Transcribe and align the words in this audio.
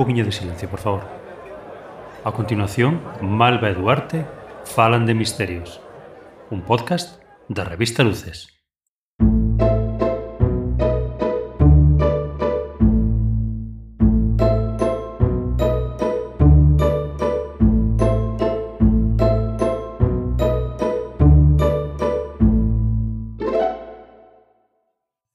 poquinho 0.00 0.24
de 0.24 0.32
silencio, 0.32 0.66
por 0.66 0.80
favor. 0.80 1.04
A 2.24 2.32
continuación, 2.32 3.02
Malva 3.20 3.68
e 3.68 3.74
Duarte 3.76 4.24
falan 4.64 5.04
de 5.04 5.12
misterios, 5.12 5.76
un 6.48 6.64
podcast 6.64 7.20
da 7.52 7.68
revista 7.68 8.00
Luces. 8.00 8.48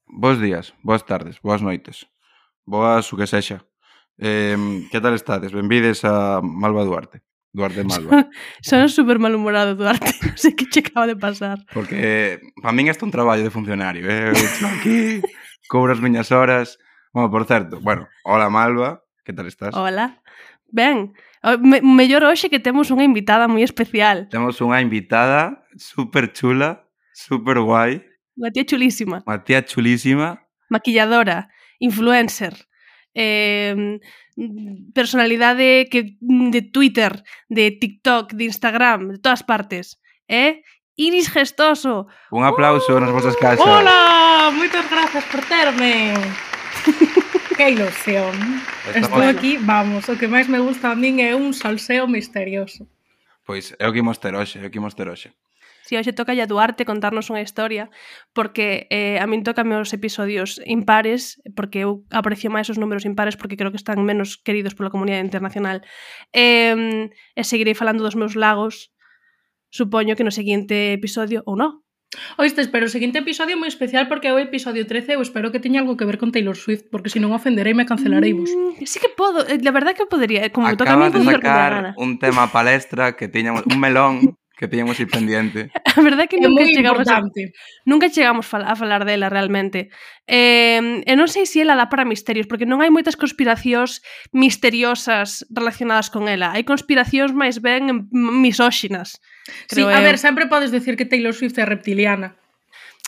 Bos 0.10 0.42
días, 0.42 0.74
boas 0.82 1.06
tardes, 1.06 1.38
boas 1.38 1.62
noites, 1.62 2.10
boas 2.66 3.14
o 3.14 3.16
que 3.16 3.30
sexa. 3.30 3.62
Eh, 4.18 4.88
que 4.92 5.02
tal 5.02 5.14
estades? 5.14 5.52
Benvides 5.52 6.06
a 6.06 6.42
Malva 6.42 6.84
Duarte. 6.84 7.22
Duarte 7.56 7.84
Malva. 7.88 8.30
Son 8.62 8.90
super 8.90 9.20
malhumorado, 9.20 9.76
Duarte. 9.76 10.12
Non 10.22 10.36
sei 10.36 10.54
que 10.56 10.68
che 10.68 10.84
acaba 10.84 11.08
de 11.08 11.16
pasar. 11.16 11.64
Porque 11.72 11.96
eh, 11.96 12.34
para 12.60 12.76
min 12.76 12.92
isto 12.92 13.04
é 13.04 13.08
un 13.08 13.16
traballo 13.16 13.44
de 13.44 13.52
funcionario. 13.52 14.04
Eh? 14.04 14.36
Estou 14.36 14.68
aquí, 14.68 15.24
cobro 15.72 15.96
as 15.96 16.04
miñas 16.04 16.36
horas. 16.36 16.78
Bueno, 17.16 17.32
por 17.32 17.48
certo, 17.48 17.80
bueno, 17.80 18.12
hola 18.28 18.52
Malva, 18.52 19.00
que 19.24 19.32
tal 19.32 19.48
estás? 19.48 19.72
Hola. 19.72 20.20
Ben, 20.68 21.16
me, 21.64 21.80
mellor 21.80 22.28
hoxe 22.28 22.52
que 22.52 22.60
temos 22.60 22.92
unha 22.92 23.08
invitada 23.08 23.48
moi 23.48 23.64
especial. 23.64 24.28
Temos 24.28 24.60
unha 24.60 24.84
invitada 24.84 25.64
super 25.80 26.36
chula, 26.36 26.84
super 27.16 27.64
guai. 27.64 28.04
Unha 28.36 28.52
tía 28.52 28.68
chulísima. 28.68 29.24
Unha 29.24 29.40
tía 29.48 29.64
chulísima. 29.64 30.44
Maquilladora, 30.68 31.48
influencer, 31.80 32.68
eh, 33.16 34.00
personalidade 34.94 35.88
que 35.90 36.18
de 36.20 36.62
Twitter, 36.62 37.24
de 37.50 37.72
TikTok, 37.72 38.36
de 38.36 38.46
Instagram, 38.46 39.16
de 39.16 39.20
todas 39.20 39.44
partes. 39.44 40.00
Eh? 40.28 40.62
Iris 40.96 41.30
Gestoso. 41.30 42.08
Un 42.32 42.44
aplauso 42.44 42.96
uh, 42.96 43.00
nas 43.00 43.12
vosas 43.12 43.36
casas. 43.36 43.66
Hola, 43.66 44.52
moitas 44.56 44.88
grazas 44.88 45.24
por 45.28 45.44
terme. 45.44 46.16
que 47.58 47.70
ilusión. 47.70 48.36
Estou 48.96 49.24
aquí, 49.24 49.58
vamos, 49.60 50.08
o 50.08 50.16
que 50.16 50.28
máis 50.28 50.48
me 50.48 50.60
gusta 50.60 50.92
a 50.92 50.96
min 50.96 51.20
é 51.20 51.36
un 51.36 51.52
salseo 51.52 52.08
misterioso. 52.08 52.88
Pois 53.44 53.76
é 53.80 53.86
o 53.88 53.92
que 53.92 54.00
imos 54.00 54.20
ter 54.24 54.36
hoxe, 54.36 54.60
é 54.60 54.68
o 54.68 54.72
que 54.72 54.80
imos 54.80 54.96
ter 54.96 55.08
hoxe. 55.12 55.36
Si 55.86 55.94
hoxe 55.94 56.18
toca 56.18 56.34
a 56.34 56.50
Duarte 56.50 56.82
contarnos 56.82 57.30
unha 57.30 57.46
historia, 57.46 57.94
porque 58.34 58.90
eh, 58.90 59.22
a 59.22 59.30
min 59.30 59.46
toca 59.46 59.62
meus 59.62 59.94
episodios 59.94 60.58
impares, 60.66 61.38
porque 61.54 61.86
eu 61.86 62.02
aprecio 62.10 62.50
máis 62.50 62.66
os 62.74 62.82
números 62.82 63.06
impares, 63.06 63.38
porque 63.38 63.54
creo 63.54 63.70
que 63.70 63.78
están 63.78 64.02
menos 64.02 64.42
queridos 64.42 64.74
pola 64.74 64.90
comunidade 64.90 65.22
internacional. 65.22 65.86
Eh, 66.34 67.14
e 67.38 67.42
seguirei 67.46 67.78
falando 67.78 68.02
dos 68.02 68.18
meus 68.18 68.34
lagos, 68.34 68.90
supoño 69.70 70.18
que 70.18 70.26
no 70.26 70.34
seguinte 70.34 70.98
episodio, 70.98 71.46
ou 71.46 71.54
non, 71.54 71.86
Oístes, 72.38 72.68
pero 72.68 72.86
o 72.86 72.92
seguinte 72.92 73.20
episodio 73.20 73.56
é 73.56 73.60
moi 73.60 73.68
especial 73.68 74.08
porque 74.08 74.32
é 74.32 74.34
o 74.34 74.40
episodio 74.40 74.88
13 74.88 75.20
eu 75.20 75.22
espero 75.22 75.52
que 75.52 75.60
teña 75.60 75.84
algo 75.84 76.00
que 76.00 76.08
ver 76.08 76.18
con 76.18 76.32
Taylor 76.32 76.56
Swift 76.56 76.88
porque 76.88 77.12
se 77.12 77.20
non 77.20 77.36
ofenderei 77.36 77.76
me 77.76 77.84
cancelareivos. 77.84 78.48
Mm, 78.52 78.88
sí 78.88 78.98
que 79.04 79.12
podo, 79.12 79.44
eh, 79.44 79.60
la 79.60 79.74
verdad 79.76 79.96
que 79.96 80.08
podería, 80.08 80.48
como 80.52 80.68
Acabas 80.68 80.80
toca 80.80 80.94
a 80.96 81.00
mí, 81.00 81.08
de 81.12 81.20
sacar 81.28 81.94
un 82.00 82.16
tema 82.20 82.48
palestra 82.52 83.20
que 83.20 83.28
tiñamos 83.28 83.68
un 83.68 83.78
melón 83.80 84.14
que 84.58 84.68
tiñamos 84.68 85.00
aí 85.00 85.06
pendiente. 85.06 85.70
A 85.96 86.02
verdade 86.02 86.26
é 86.26 86.28
que 86.28 86.40
é 86.40 86.44
nunca 86.44 86.64
chegamos 86.66 87.08
a, 87.08 87.22
nunca 87.86 88.08
chegamos 88.10 88.46
a 88.54 88.76
falar 88.76 89.04
dela 89.04 89.30
realmente. 89.30 89.92
Eh, 90.28 91.04
e 91.04 91.14
non 91.16 91.28
sei 91.28 91.48
se 91.48 91.64
ela 91.64 91.76
dá 91.76 91.88
para 91.92 92.08
misterios, 92.08 92.48
porque 92.48 92.68
non 92.68 92.80
hai 92.84 92.92
moitas 92.92 93.20
conspiracións 93.20 94.04
misteriosas 94.32 95.44
relacionadas 95.52 96.12
con 96.12 96.28
ela. 96.28 96.56
Hai 96.56 96.64
conspiracións 96.64 97.32
máis 97.32 97.60
ben 97.64 98.08
misóxinas. 98.12 99.20
Creo 99.72 99.88
sí, 99.88 99.94
a 99.94 100.00
eu. 100.00 100.06
ver, 100.08 100.18
sempre 100.20 100.48
podes 100.48 100.72
decir 100.72 100.96
que 100.96 101.08
Taylor 101.08 101.36
Swift 101.36 101.56
é 101.60 101.68
reptiliana. 101.68 102.36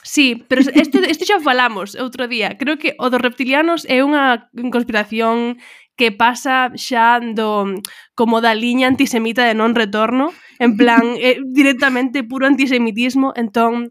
Sí, 0.07 0.45
pero 0.47 0.61
este, 0.61 1.03
este 1.11 1.25
xa 1.27 1.43
falamos 1.43 1.91
outro 1.99 2.31
día. 2.31 2.55
Creo 2.55 2.79
que 2.79 2.95
o 2.95 3.11
dos 3.11 3.19
reptilianos 3.19 3.83
é 3.91 3.99
unha 3.99 4.47
conspiración 4.71 5.59
que 5.97 6.13
pasa 6.13 6.71
xa 6.77 7.19
do 7.19 7.73
como 8.13 8.39
da 8.39 8.53
liña 8.53 8.85
antisemita 8.85 9.43
de 9.43 9.57
non 9.57 9.73
retorno, 9.73 10.31
en 10.61 10.77
plan 10.77 11.03
eh, 11.19 11.41
directamente 11.43 12.21
puro 12.23 12.45
antisemitismo, 12.45 13.33
entón 13.33 13.89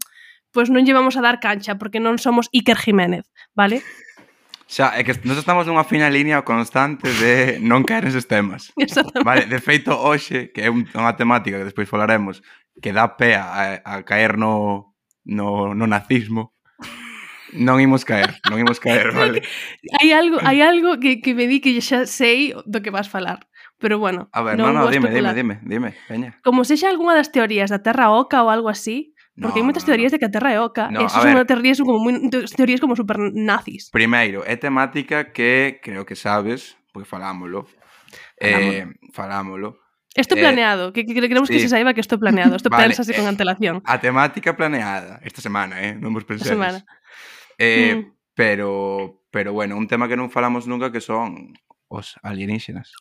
pois 0.55 0.71
pues 0.71 0.73
non 0.73 0.87
llevamos 0.87 1.19
a 1.19 1.21
dar 1.21 1.37
cancha 1.43 1.77
porque 1.77 2.01
non 2.01 2.17
somos 2.17 2.49
Iker 2.49 2.79
Jiménez, 2.79 3.29
vale? 3.53 3.83
Xa, 4.67 4.99
é 4.99 5.03
que 5.07 5.15
nos 5.23 5.39
estamos 5.39 5.63
nunha 5.63 5.87
fina 5.87 6.11
línea 6.11 6.43
constante 6.43 7.07
de 7.07 7.61
non 7.63 7.87
caer 7.87 8.03
neses 8.03 8.27
temas. 8.27 8.75
Vale, 9.27 9.47
de 9.47 9.63
feito, 9.63 9.95
hoxe, 9.95 10.51
que 10.51 10.67
é 10.67 10.69
unha 10.71 11.15
temática 11.15 11.55
que 11.55 11.69
despois 11.71 11.87
falaremos, 11.87 12.43
que 12.83 12.91
dá 12.91 13.15
pé 13.15 13.39
a, 13.39 13.79
a 13.79 14.03
caer 14.03 14.35
no, 14.35 14.91
no, 15.23 15.71
no 15.71 15.85
nazismo, 15.87 16.56
Non 17.55 17.79
imos 17.79 18.03
caer, 18.03 18.35
non 18.51 18.59
imos 18.59 18.79
caer, 18.83 19.11
vale. 19.15 19.39
hai 20.03 20.11
algo, 20.11 20.41
mm. 20.41 20.47
hai 20.47 20.59
algo 20.59 20.99
que, 20.99 21.23
que 21.23 21.31
me 21.31 21.47
di 21.47 21.63
que 21.63 21.79
xa 21.79 22.03
sei 22.03 22.51
do 22.67 22.83
que 22.83 22.91
vas 22.91 23.07
falar. 23.07 23.47
Pero 23.77 24.01
bueno, 24.01 24.27
A 24.33 24.41
ver, 24.41 24.57
non 24.57 24.73
no, 24.73 24.83
no, 24.83 24.91
dime, 24.91 25.13
dime, 25.13 25.31
dime, 25.37 25.55
dime, 25.63 25.89
veña. 26.09 26.35
Como 26.43 26.65
sexa 26.65 26.89
algunha 26.89 27.15
das 27.15 27.31
teorías 27.31 27.69
da 27.69 27.79
Terra 27.79 28.09
Oca 28.09 28.41
ou 28.43 28.49
algo 28.49 28.67
así, 28.67 29.13
Porque 29.37 29.61
no, 29.61 29.69
hai 29.69 29.69
moitas 29.69 29.85
no, 29.85 29.93
teorías 29.93 30.09
no. 30.09 30.17
de 30.17 30.19
que 30.19 30.25
a 30.25 30.33
Terra 30.33 30.49
é 30.49 30.57
oca. 30.57 30.89
No, 30.89 31.05
Esas 31.05 31.21
son 31.21 31.37
teorías 31.45 31.77
como 31.77 32.01
muy, 32.01 32.25
teorías 32.57 32.81
como 32.81 32.97
super 32.97 33.21
nazis. 33.21 33.93
Primeiro, 33.93 34.41
é 34.41 34.57
temática 34.57 35.29
que 35.29 35.77
creo 35.77 36.09
que 36.09 36.17
sabes, 36.17 36.73
porque 36.89 37.05
falámolo. 37.05 37.69
Eh, 38.41 38.89
falámolo. 39.13 39.77
Isto 40.17 40.33
eh, 40.35 40.39
planeado, 40.39 40.91
que, 40.91 41.05
que 41.05 41.13
queremos 41.13 41.47
sí. 41.47 41.53
que 41.53 41.59
se 41.59 41.69
saiba 41.69 41.93
que 41.93 42.01
isto 42.01 42.17
planeado, 42.17 42.55
isto 42.55 42.69
vale, 42.73 42.89
pensase 42.89 43.13
eh, 43.13 43.15
con 43.15 43.29
antelación. 43.29 43.85
A 43.85 44.01
temática 44.01 44.57
planeada 44.57 45.21
esta 45.21 45.45
semana, 45.45 45.77
eh, 45.85 45.93
non 45.93 46.17
vos 46.17 46.25
pensedes. 46.25 46.49
Esta 46.49 46.57
semana. 46.57 46.81
Eh, 47.57 47.95
mm. 47.95 48.13
Pero 48.37 49.23
pero 49.31 49.53
bueno, 49.53 49.77
un 49.77 49.87
tema 49.87 50.07
que 50.07 50.17
non 50.17 50.29
falamos 50.33 50.65
nunca 50.65 50.93
que 50.93 51.01
son 51.01 51.57
os 51.89 52.15
alienígenas. 52.21 52.93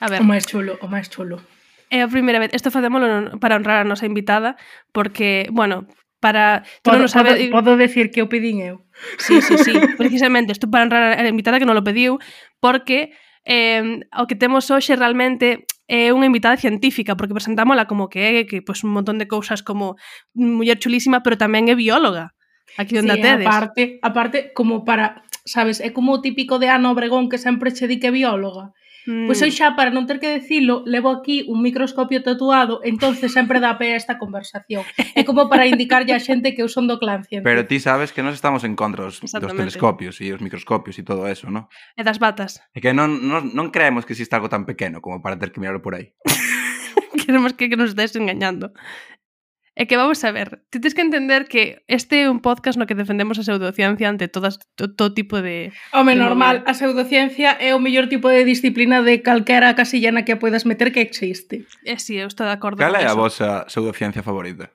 A 0.00 0.10
ver. 0.10 0.22
O 0.22 0.26
máis 0.26 0.46
chulo, 0.46 0.78
o 0.82 0.86
máis 0.86 1.10
chulo. 1.10 1.42
É 1.90 2.02
a 2.02 2.10
primeira 2.10 2.42
vez. 2.42 2.50
Isto 2.54 2.74
facémolo 2.74 3.38
para 3.38 3.58
honrar 3.58 3.82
a 3.82 3.88
nosa 3.88 4.06
invitada 4.06 4.58
porque, 4.90 5.46
bueno, 5.54 5.86
para... 6.18 6.66
Tú 6.82 6.90
podo, 6.90 7.06
non 7.06 7.10
sabes... 7.10 7.38
podo, 7.50 7.74
podo 7.74 7.78
decir 7.78 8.10
que 8.10 8.22
o 8.22 8.30
pedín 8.30 8.62
eu. 8.62 8.82
Sí, 9.18 9.38
sí, 9.42 9.58
sí, 9.58 9.74
precisamente. 10.00 10.54
Isto 10.54 10.66
para 10.70 10.86
honrar 10.86 11.18
a 11.18 11.22
invitada 11.26 11.62
que 11.62 11.68
non 11.68 11.78
lo 11.78 11.86
pediu 11.86 12.18
porque 12.58 13.14
eh, 13.46 14.02
o 14.14 14.26
que 14.26 14.38
temos 14.38 14.70
hoxe 14.70 14.98
realmente 14.98 15.66
é 15.86 16.10
unha 16.10 16.26
invitada 16.26 16.58
científica, 16.58 17.14
porque 17.14 17.34
presentámola 17.34 17.86
como 17.86 18.10
que 18.10 18.42
é 18.42 18.42
que, 18.46 18.58
pues, 18.58 18.82
un 18.82 18.90
montón 18.90 19.22
de 19.22 19.30
cousas 19.30 19.62
como 19.62 19.94
muller 20.34 20.78
chulísima, 20.82 21.22
pero 21.22 21.38
tamén 21.38 21.70
é 21.70 21.78
bióloga. 21.78 22.35
Aquí 22.76 22.98
onde 22.98 23.14
sí, 23.14 23.22
tedes. 23.22 23.46
Aparte, 23.46 23.98
aparte, 24.02 24.38
como 24.52 24.84
para, 24.84 25.22
sabes, 25.44 25.80
é 25.80 25.90
como 25.90 26.12
o 26.12 26.20
típico 26.20 26.58
de 26.58 26.68
Ana 26.68 26.90
Obregón 26.90 27.30
que 27.30 27.38
sempre 27.38 27.72
che 27.72 27.86
di 27.86 27.98
que 28.02 28.10
bióloga. 28.10 28.74
Mm. 29.06 29.26
Pois 29.30 29.38
eu 29.40 29.50
xa, 29.54 29.78
para 29.78 29.94
non 29.94 30.02
ter 30.02 30.18
que 30.18 30.26
decilo, 30.26 30.82
levo 30.82 31.14
aquí 31.14 31.46
un 31.46 31.62
microscopio 31.62 32.26
tatuado, 32.26 32.82
entonces 32.82 33.30
sempre 33.30 33.62
dá 33.62 33.78
pé 33.78 33.94
a 33.94 33.96
esta 33.96 34.18
conversación. 34.18 34.82
É 35.14 35.22
como 35.22 35.46
para 35.46 35.70
indicarlle 35.70 36.10
a 36.10 36.18
xente 36.18 36.58
que 36.58 36.66
eu 36.66 36.68
son 36.68 36.90
do 36.90 36.98
clan 36.98 37.22
científico. 37.22 37.46
Pero 37.46 37.70
ti 37.70 37.78
sabes 37.78 38.10
que 38.10 38.26
nós 38.26 38.34
estamos 38.34 38.66
en 38.66 38.74
contra 38.74 39.06
dos, 39.06 39.22
dos 39.22 39.54
telescopios 39.54 40.18
e 40.18 40.34
os 40.34 40.42
microscopios 40.42 40.98
e 40.98 41.06
todo 41.06 41.30
eso, 41.30 41.46
non? 41.46 41.70
E 41.94 42.02
das 42.02 42.18
batas. 42.18 42.58
É 42.74 42.82
que 42.82 42.90
non, 42.90 43.22
non, 43.22 43.54
non 43.54 43.70
creemos 43.70 44.02
que 44.02 44.18
exista 44.18 44.42
algo 44.42 44.50
tan 44.50 44.66
pequeno 44.66 44.98
como 44.98 45.22
para 45.22 45.38
ter 45.38 45.54
que 45.54 45.62
mirarlo 45.62 45.78
por 45.78 45.94
aí. 45.94 46.10
Queremos 47.22 47.54
que, 47.54 47.70
que 47.70 47.78
nos 47.78 47.94
estés 47.94 48.18
engañando. 48.18 48.74
É 49.76 49.84
que 49.84 50.00
vamos 50.00 50.24
a 50.24 50.32
ver, 50.32 50.64
ti 50.72 50.80
tens 50.80 50.96
que 50.96 51.04
entender 51.04 51.52
que 51.52 51.84
este 51.84 52.24
é 52.24 52.32
un 52.32 52.40
podcast 52.40 52.80
no 52.80 52.88
que 52.88 52.96
defendemos 52.96 53.36
a 53.36 53.44
pseudociencia 53.44 54.08
ante 54.08 54.24
todas 54.24 54.56
to, 54.72 54.88
todo 54.88 55.12
tipo 55.12 55.44
de 55.44 55.68
Home, 55.92 56.16
de 56.16 56.24
normal, 56.24 56.64
mover. 56.64 56.70
a 56.70 56.72
pseudociencia 56.72 57.60
é 57.60 57.76
o 57.76 57.78
mellor 57.78 58.08
tipo 58.08 58.32
de 58.32 58.48
disciplina 58.48 59.04
de 59.04 59.20
calquera 59.20 59.76
casillana 59.76 60.24
que 60.24 60.40
poidas 60.40 60.64
meter 60.64 60.96
que 60.96 61.04
existe. 61.04 61.68
É 61.84 62.00
si, 62.00 62.16
sí, 62.16 62.24
eu 62.24 62.26
estou 62.32 62.48
de 62.48 62.56
acordo. 62.56 62.80
Cal 62.80 62.96
é 62.96 63.04
a 63.04 63.12
vosa 63.12 63.68
pseudociencia 63.68 64.24
favorita? 64.24 64.72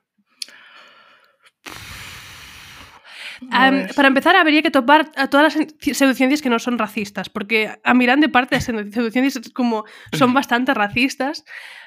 Um, 3.50 3.88
para 3.94 4.08
empezar, 4.08 4.36
habría 4.36 4.62
que 4.62 4.70
topar 4.70 5.10
a 5.16 5.28
todas 5.28 5.56
las 5.56 5.66
pseudociencias 5.80 6.42
que 6.42 6.50
no 6.50 6.58
son 6.58 6.78
racistas, 6.78 7.28
porque 7.28 7.70
a 7.82 7.94
mirar 7.94 8.18
de 8.18 8.28
parte 8.28 8.56
das 8.56 8.64
pseudociencias 8.64 9.50
como 9.52 9.84
son 10.12 10.32
bastante 10.38 10.74
racistas, 10.74 11.44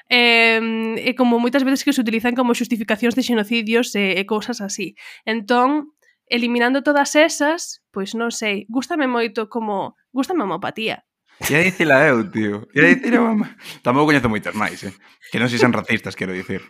eh, 0.08 0.60
e 1.02 1.14
como 1.18 1.42
moitas 1.42 1.66
veces 1.66 1.82
que 1.82 1.92
se 1.92 2.00
utilizan 2.00 2.38
como 2.38 2.54
xustificacións 2.54 3.18
de 3.18 3.26
xenocidios 3.26 3.94
e, 3.98 4.14
eh, 4.14 4.20
e 4.20 4.28
cousas 4.28 4.62
así. 4.62 4.94
Entón, 5.26 5.96
eliminando 6.30 6.86
todas 6.86 7.14
esas, 7.18 7.82
pois 7.90 8.14
non 8.14 8.30
sei, 8.30 8.66
gústame 8.70 9.10
moito 9.10 9.50
como, 9.50 9.98
gústame 10.14 10.42
a 10.42 10.46
homopatía, 10.46 11.06
Ia 11.50 11.60
dicila 11.60 12.00
eu, 12.08 12.24
tío. 12.32 12.64
Ia 12.72 12.96
dicila 12.96 13.20
mamá. 13.20 13.60
Tampouco 13.84 14.08
coñezo 14.08 14.32
moitas 14.32 14.56
máis, 14.56 14.80
eh? 14.88 14.94
Que 15.28 15.36
non 15.36 15.52
se 15.52 15.60
son 15.60 15.76
racistas, 15.76 16.16
quero 16.16 16.32
dicir. 16.32 16.64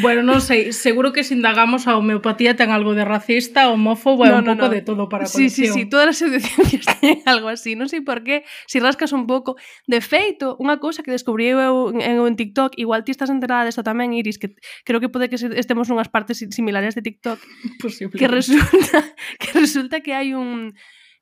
Bueno, 0.00 0.24
non 0.24 0.40
sei, 0.40 0.72
seguro 0.72 1.12
que 1.12 1.20
se 1.20 1.36
indagamos 1.36 1.84
a 1.84 2.00
homeopatía 2.00 2.56
ten 2.56 2.72
algo 2.72 2.96
de 2.96 3.04
racista, 3.04 3.68
homófobo 3.68 4.24
e 4.24 4.32
no, 4.32 4.40
un 4.40 4.48
no, 4.48 4.56
pouco 4.56 4.70
no. 4.70 4.72
de 4.72 4.80
todo 4.80 5.10
para 5.12 5.26
a 5.26 5.30
sí. 5.30 5.52
Sí, 5.52 5.68
sí, 5.68 5.84
todas 5.84 6.08
as 6.08 6.16
pseudociencias 6.16 6.86
teñen 6.96 7.20
algo 7.28 7.52
así, 7.52 7.76
non 7.76 7.92
sei 7.92 8.00
por 8.00 8.24
qué, 8.24 8.48
si 8.64 8.80
rascas 8.80 9.12
un 9.12 9.28
pouco. 9.28 9.60
De 9.84 10.00
feito, 10.00 10.56
unha 10.56 10.80
cousa 10.80 11.04
que 11.04 11.12
descubrí 11.12 11.52
eu 11.52 11.92
en, 11.92 12.22
en 12.24 12.34
TikTok, 12.38 12.80
igual 12.80 13.04
ti 13.04 13.12
estás 13.12 13.28
enterada 13.28 13.68
desto 13.68 13.84
tamén, 13.84 14.16
Iris, 14.16 14.40
que 14.40 14.56
creo 14.88 15.02
que 15.02 15.12
pode 15.12 15.28
que 15.28 15.36
estemos 15.36 15.92
nunhas 15.92 16.08
partes 16.08 16.40
similares 16.40 16.96
de 16.96 17.02
TikTok, 17.04 17.36
Posible. 17.84 18.16
que 18.16 18.26
resulta 18.30 18.98
que 19.42 19.50
resulta 19.52 20.00
que 20.00 20.16
hai 20.16 20.32
un 20.32 20.72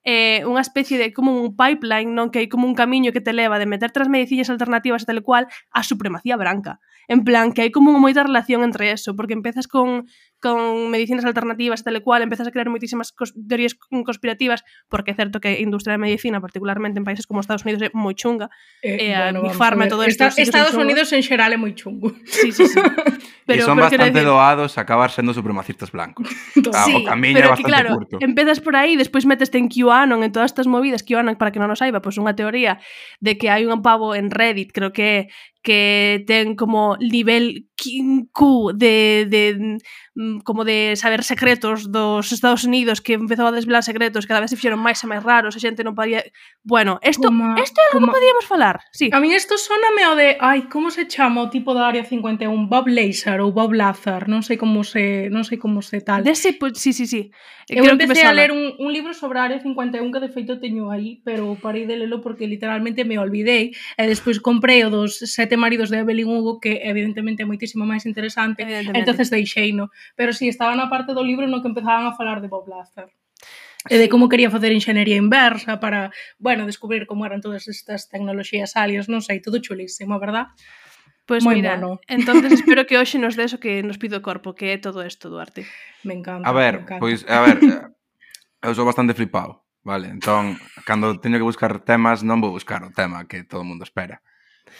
eh, 0.04 0.42
unha 0.48 0.64
especie 0.64 0.96
de 0.96 1.12
como 1.12 1.36
un 1.36 1.52
pipeline, 1.56 2.12
non 2.16 2.32
que 2.32 2.44
hai 2.44 2.48
como 2.48 2.64
un 2.64 2.72
camiño 2.72 3.12
que 3.12 3.20
te 3.20 3.36
leva 3.36 3.60
de 3.60 3.68
meter 3.68 3.92
tras 3.92 4.08
medicillas 4.08 4.48
alternativas 4.48 5.04
e 5.04 5.08
tal 5.12 5.20
cual 5.20 5.44
a 5.70 5.84
supremacía 5.84 6.40
branca. 6.40 6.80
En 7.10 7.26
plan, 7.26 7.52
que 7.52 7.60
hai 7.66 7.70
como 7.74 7.92
moita 7.98 8.24
relación 8.24 8.64
entre 8.64 8.94
eso, 8.94 9.12
porque 9.12 9.36
empezas 9.36 9.68
con 9.68 10.08
con 10.40 10.90
medicinas 10.90 11.24
alternativas 11.24 11.84
tal 11.84 11.96
e 11.96 12.02
cual, 12.02 12.24
empezas 12.24 12.48
a 12.48 12.52
crear 12.52 12.66
moitísimas 12.72 13.12
cos 13.12 13.36
teorías 13.36 13.76
conspirativas, 13.76 14.64
porque 14.88 15.12
é 15.12 15.16
certo 15.16 15.38
que 15.38 15.52
a 15.52 15.60
industria 15.60 15.94
da 15.94 16.02
medicina, 16.02 16.40
particularmente 16.40 16.96
en 16.96 17.04
países 17.04 17.28
como 17.28 17.44
Estados 17.44 17.62
Unidos, 17.62 17.84
é 17.84 17.92
moi 17.92 18.16
chunga, 18.16 18.48
eh, 18.80 18.96
eh 18.96 18.98
e 19.00 19.14
a 19.14 19.30
bueno, 19.30 19.44
Bifarma 19.44 19.86
e 19.86 19.92
todo 19.92 20.02
esto. 20.02 20.24
Esta, 20.24 20.40
Estados 20.40 20.74
Unidos 20.74 21.12
en 21.12 21.20
xeral 21.20 21.52
é 21.52 21.58
moi 21.60 21.76
chungo. 21.76 22.16
Sí, 22.24 22.50
sí, 22.50 22.64
sí. 22.64 22.80
Pero, 23.50 23.62
e 23.62 23.66
son 23.66 23.76
bastante 23.76 24.16
decir... 24.16 24.24
doados 24.24 24.78
a 24.78 24.80
acabar 24.82 25.10
sendo 25.12 25.36
supremacistas 25.36 25.92
blancos. 25.92 26.26
Ah, 26.70 26.84
sí, 26.86 26.94
o 26.94 27.02
camiño 27.02 27.42
é 27.42 27.50
bastante 27.50 27.66
que, 27.66 27.68
claro, 27.68 27.90
curto. 27.98 28.16
Empezas 28.20 28.60
por 28.62 28.78
aí, 28.78 28.94
despois 28.94 29.26
meteste 29.26 29.58
en 29.58 29.66
QAnon, 29.66 30.22
en 30.22 30.30
todas 30.30 30.54
estas 30.54 30.70
movidas, 30.70 31.02
QAnon, 31.02 31.34
para 31.34 31.50
que 31.50 31.58
non 31.58 31.68
o 31.68 31.76
saiba, 31.76 31.98
pois 31.98 32.14
pues 32.14 32.22
unha 32.22 32.32
teoría 32.38 32.78
de 33.18 33.34
que 33.34 33.50
hai 33.50 33.66
un 33.66 33.82
pavo 33.82 34.14
en 34.14 34.30
Reddit, 34.30 34.70
creo 34.70 34.94
que 34.94 35.26
que 35.62 36.24
ten 36.26 36.56
como 36.56 36.96
nivel 37.00 37.68
Q 38.32 38.72
de, 38.74 39.26
de 39.28 39.78
mm, 40.14 40.40
como 40.40 40.64
de 40.64 40.96
saber 40.96 41.24
secretos 41.24 41.90
dos 41.90 42.32
Estados 42.32 42.64
Unidos 42.64 43.00
que 43.00 43.14
empezou 43.14 43.46
a 43.48 43.52
desvelar 43.52 43.82
secretos 43.82 44.26
cada 44.26 44.40
vez 44.40 44.50
se 44.50 44.56
fixeron 44.56 44.80
máis 44.80 45.00
e 45.04 45.08
máis 45.08 45.24
raros 45.24 45.56
a 45.56 45.60
xente 45.60 45.84
non 45.84 45.96
podía 45.96 46.20
bueno, 46.64 47.00
isto 47.00 47.28
como, 47.28 47.56
isto 47.60 47.80
é 47.80 47.84
algo 47.88 47.96
como... 48.00 48.12
que 48.12 48.16
podíamos 48.20 48.44
falar 48.44 48.80
sí. 48.92 49.08
a 49.12 49.20
mí 49.20 49.32
isto 49.32 49.56
soname 49.56 50.02
ao 50.04 50.16
de 50.16 50.36
ai, 50.40 50.68
como 50.68 50.92
se 50.92 51.08
chama 51.08 51.44
o 51.44 51.48
tipo 51.48 51.72
da 51.72 51.88
área 51.88 52.04
51 52.04 52.52
Bob 52.68 52.88
Lazar 52.88 53.40
ou 53.40 53.52
Bob 53.52 53.72
Lazar 53.72 54.28
non 54.28 54.44
sei 54.44 54.60
como 54.60 54.84
se 54.84 55.32
non 55.32 55.44
sei 55.44 55.56
como 55.56 55.80
se 55.80 56.00
tal. 56.04 56.24
Dese, 56.24 56.56
pues, 56.56 56.76
sí, 56.80 56.92
sí, 56.92 57.06
sí. 57.08 57.32
Eh, 57.68 57.78
Eu 57.78 57.84
Creo 57.84 57.96
empecé 57.96 58.26
a 58.26 58.32
ler 58.32 58.52
un, 58.52 58.74
un 58.78 58.90
libro 58.92 59.14
sobre 59.14 59.38
a 59.38 59.44
área 59.44 59.60
51 59.60 60.10
que 60.12 60.20
de 60.20 60.28
feito 60.28 60.60
teño 60.60 60.90
aí 60.90 61.22
pero 61.24 61.56
parei 61.56 61.86
de 61.86 61.96
lelo 61.96 62.20
porque 62.20 62.50
literalmente 62.50 63.04
me 63.04 63.16
olvidei 63.16 63.72
e 63.96 64.02
despois 64.04 64.42
comprei 64.42 64.84
o 64.84 64.90
dos 64.90 65.22
Sete 65.50 65.58
maridos 65.58 65.90
de 65.90 65.98
Evelyn 65.98 66.30
Hugo 66.30 66.60
que 66.62 66.86
evidentemente 66.86 67.42
é 67.42 67.50
moitísimo 67.50 67.82
máis 67.82 68.06
interesante 68.06 68.62
entonces 68.94 69.34
deixeino 69.34 69.90
pero 70.14 70.30
si 70.30 70.46
sí, 70.46 70.54
estaba 70.54 70.78
na 70.78 70.86
parte 70.86 71.10
do 71.10 71.26
libro 71.26 71.50
no 71.50 71.58
que 71.58 71.66
empezaban 71.66 72.06
a 72.06 72.14
falar 72.14 72.38
de 72.38 72.46
Bob 72.46 72.70
Lazar 72.70 73.10
e 73.90 73.98
de 73.98 74.06
como 74.06 74.30
quería 74.30 74.46
facer 74.46 74.70
enxenería 74.70 75.18
inversa 75.18 75.82
para, 75.82 76.14
bueno, 76.38 76.70
descubrir 76.70 77.10
como 77.10 77.26
eran 77.26 77.42
todas 77.42 77.66
estas 77.66 78.06
tecnoloxías 78.06 78.78
aliens, 78.78 79.10
non 79.10 79.26
sei, 79.26 79.42
todo 79.42 79.58
chulísimo, 79.58 80.22
verdad? 80.22 80.54
Pois 81.26 81.42
pues 81.42 81.50
mira, 81.50 81.74
mono. 81.74 81.98
entonces 82.06 82.54
espero 82.62 82.86
que 82.86 82.94
hoxe 82.94 83.18
nos 83.18 83.34
des 83.34 83.50
o 83.50 83.58
que 83.58 83.82
nos 83.82 83.98
pido 83.98 84.20
o 84.20 84.22
corpo, 84.22 84.54
que 84.54 84.70
é 84.70 84.78
todo 84.78 85.02
isto, 85.02 85.32
Duarte. 85.32 85.66
Me 86.06 86.14
encanta. 86.14 86.46
A 86.46 86.54
ver, 86.54 86.86
pois, 87.02 87.26
pues, 87.26 87.26
a 87.26 87.42
ver, 87.42 87.58
eh, 87.58 88.70
eu 88.70 88.76
sou 88.78 88.86
bastante 88.86 89.18
flipado, 89.18 89.66
vale? 89.82 90.14
Entón, 90.14 90.62
cando 90.86 91.18
teño 91.18 91.42
que 91.42 91.48
buscar 91.50 91.82
temas, 91.82 92.22
non 92.22 92.38
vou 92.38 92.54
buscar 92.54 92.86
o 92.86 92.94
tema 92.94 93.26
que 93.26 93.42
todo 93.42 93.64
o 93.64 93.68
mundo 93.68 93.82
espera. 93.82 94.22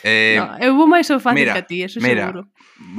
Eh, 0.04 0.38
no, 0.38 0.58
eu 0.58 0.72
vou 0.76 0.86
máis 0.86 1.10
ao 1.10 1.20
fácil 1.20 1.40
mira, 1.40 1.52
que 1.52 1.62
a 1.62 1.66
ti, 1.66 1.82
eso 1.82 2.00
mira, 2.00 2.26
seguro. 2.26 2.48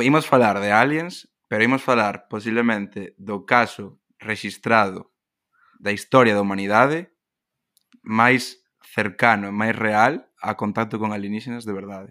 Imos 0.02 0.26
falar 0.26 0.60
de 0.60 0.72
aliens, 0.72 1.28
pero 1.48 1.64
imos 1.64 1.82
falar 1.82 2.28
posiblemente 2.28 3.16
do 3.18 3.44
caso 3.46 4.00
registrado 4.20 5.12
da 5.82 5.92
historia 5.92 6.38
da 6.38 6.42
humanidade 6.46 7.10
máis 8.04 8.62
cercano 8.82 9.50
e 9.50 9.54
máis 9.54 9.74
real 9.74 10.26
a 10.42 10.58
contacto 10.58 11.00
con 11.00 11.14
alienígenas 11.14 11.66
de 11.66 11.74
verdade. 11.74 12.10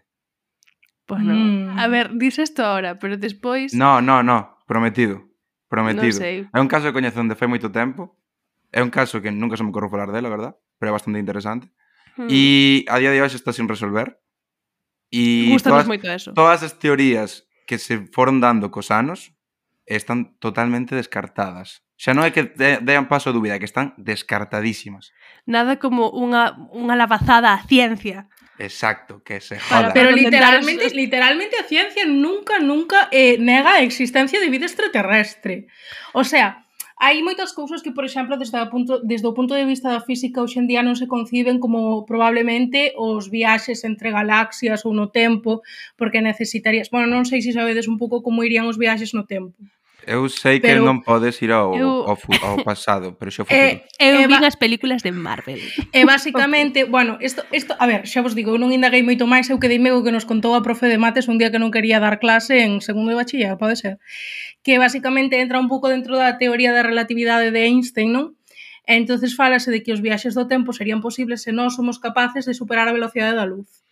Pois 1.06 1.22
pues. 1.22 1.36
Mm. 1.36 1.78
A 1.78 1.86
ver, 1.88 2.14
dis 2.14 2.38
isto 2.38 2.62
ahora, 2.62 2.98
pero 2.98 3.18
despois... 3.18 3.74
No, 3.74 4.00
no, 4.00 4.22
no, 4.22 4.58
prometido. 4.66 5.26
Prometido. 5.68 6.18
No 6.18 6.24
sei. 6.24 6.46
É 6.54 6.58
un 6.62 6.70
caso 6.70 6.90
que 6.90 6.96
coñezo 6.98 7.18
onde 7.18 7.34
fai 7.34 7.50
moito 7.50 7.70
tempo. 7.70 8.14
É 8.70 8.82
un 8.82 8.90
caso 8.90 9.18
que 9.18 9.30
nunca 9.34 9.58
se 9.58 9.66
me 9.66 9.70
ocorreu 9.74 9.90
falar 9.90 10.14
dela, 10.14 10.30
verdad? 10.30 10.54
Pero 10.78 10.90
é 10.90 10.94
bastante 10.94 11.18
interesante. 11.18 11.66
Mm. 12.14 12.26
E 12.30 12.42
a 12.86 12.98
día 13.02 13.10
de 13.10 13.22
hoxe 13.22 13.34
está 13.34 13.50
sin 13.50 13.66
resolver 13.66 14.18
E 15.10 15.52
todas, 15.58 15.90
moito 15.90 16.06
eso. 16.06 16.32
todas 16.32 16.62
as 16.62 16.78
teorías 16.78 17.44
que 17.66 17.78
se 17.78 18.06
foron 18.14 18.38
dando 18.38 18.70
cos 18.70 18.94
anos 18.94 19.34
están 19.86 20.38
totalmente 20.38 20.94
descartadas. 20.94 21.82
Xa 22.00 22.16
non 22.16 22.24
é 22.24 22.32
que 22.32 22.48
de, 22.48 22.80
dean 22.80 23.10
paso 23.10 23.28
a 23.28 23.36
dúbida, 23.36 23.58
é 23.58 23.60
que 23.60 23.68
están 23.68 23.92
descartadísimas. 24.00 25.12
Nada 25.44 25.76
como 25.76 26.08
unha, 26.14 26.56
unha 26.72 26.96
lavazada 26.96 27.52
á 27.52 27.60
ciencia. 27.66 28.30
Exacto, 28.56 29.20
que 29.20 29.40
se 29.40 29.60
joda. 29.60 29.92
Pero 29.92 30.08
Para 30.08 30.20
literalmente, 30.20 30.88
literalmente 30.96 31.54
a 31.58 31.68
ciencia 31.68 32.04
nunca, 32.06 32.56
nunca 32.60 33.08
eh, 33.10 33.36
nega 33.36 33.80
a 33.80 33.84
existencia 33.84 34.40
de 34.40 34.48
vida 34.48 34.64
extraterrestre. 34.64 35.68
O 36.16 36.24
sea, 36.24 36.69
Hai 37.02 37.16
moitas 37.24 37.56
cousas 37.58 37.80
que, 37.84 37.96
por 37.96 38.04
exemplo, 38.04 38.36
desde, 38.36 38.58
a 38.60 38.68
punto, 38.72 38.92
desde 39.10 39.26
o 39.30 39.36
punto 39.38 39.54
de 39.56 39.64
vista 39.72 39.88
da 39.88 40.04
física 40.08 40.44
hoxendía 40.44 40.84
non 40.84 41.00
se 41.00 41.08
conciben 41.14 41.56
como 41.64 42.04
probablemente 42.10 42.92
os 42.92 43.32
viaxes 43.32 43.88
entre 43.88 44.12
galaxias 44.12 44.84
ou 44.84 44.92
no 44.92 45.08
tempo, 45.08 45.64
porque 45.96 46.20
necesitarías... 46.20 46.92
Bueno, 46.92 47.08
non 47.08 47.24
sei 47.24 47.40
se 47.40 47.56
sabedes 47.56 47.88
un 47.88 47.96
pouco 47.96 48.20
como 48.20 48.44
irían 48.44 48.68
os 48.68 48.76
viaxes 48.76 49.16
no 49.16 49.24
tempo. 49.24 49.56
Eu 50.06 50.28
sei 50.28 50.60
que 50.60 50.68
pero, 50.68 50.84
non 50.84 51.04
podes 51.04 51.36
ir 51.44 51.52
ao, 51.52 51.76
eu, 51.76 52.08
ao, 52.08 52.16
ao 52.16 52.56
pasado, 52.64 53.16
pero 53.18 53.28
xa 53.28 53.44
eh, 53.50 53.84
futuro. 53.84 53.96
Eh, 54.00 54.24
eu 54.24 54.28
vi 54.28 54.36
as 54.40 54.56
películas 54.56 55.02
de 55.04 55.12
Marvel. 55.12 55.60
E 55.96 56.06
basicamente, 56.06 56.84
bueno, 56.84 57.18
isto, 57.20 57.42
isto, 57.50 57.74
a 57.76 57.84
ver, 57.84 58.06
xa 58.06 58.24
vos 58.24 58.32
digo, 58.38 58.54
eu 58.54 58.60
non 58.62 58.72
indaguei 58.72 59.04
moito 59.04 59.26
máis, 59.28 59.50
eu 59.50 59.60
quedei 59.60 59.82
mego 59.82 60.00
que 60.06 60.14
nos 60.14 60.24
contou 60.24 60.56
a 60.56 60.64
profe 60.64 60.88
de 60.88 60.96
mates 60.96 61.28
un 61.28 61.36
día 61.36 61.52
que 61.52 61.60
non 61.60 61.74
quería 61.74 62.00
dar 62.00 62.22
clase 62.22 62.64
en 62.64 62.80
segundo 62.80 63.12
de 63.12 63.20
bachiller, 63.20 63.58
pode 63.60 63.76
ser. 63.76 64.00
Que 64.64 64.80
basicamente 64.80 65.40
entra 65.40 65.60
un 65.60 65.68
pouco 65.68 65.90
dentro 65.90 66.16
da 66.16 66.36
teoría 66.40 66.72
da 66.72 66.84
relatividade 66.84 67.52
de 67.52 67.60
Einstein, 67.68 68.12
non? 68.14 68.40
E 68.90 68.96
entonces 68.96 69.36
falase 69.36 69.70
de 69.70 69.82
que 69.84 69.92
os 69.92 70.02
viaxes 70.02 70.34
do 70.34 70.50
tempo 70.50 70.74
serían 70.74 71.04
posibles 71.04 71.46
se 71.46 71.52
non 71.54 71.70
somos 71.70 72.02
capaces 72.02 72.42
de 72.48 72.58
superar 72.58 72.88
a 72.88 72.96
velocidade 72.96 73.38
da 73.38 73.46
luz. 73.46 73.86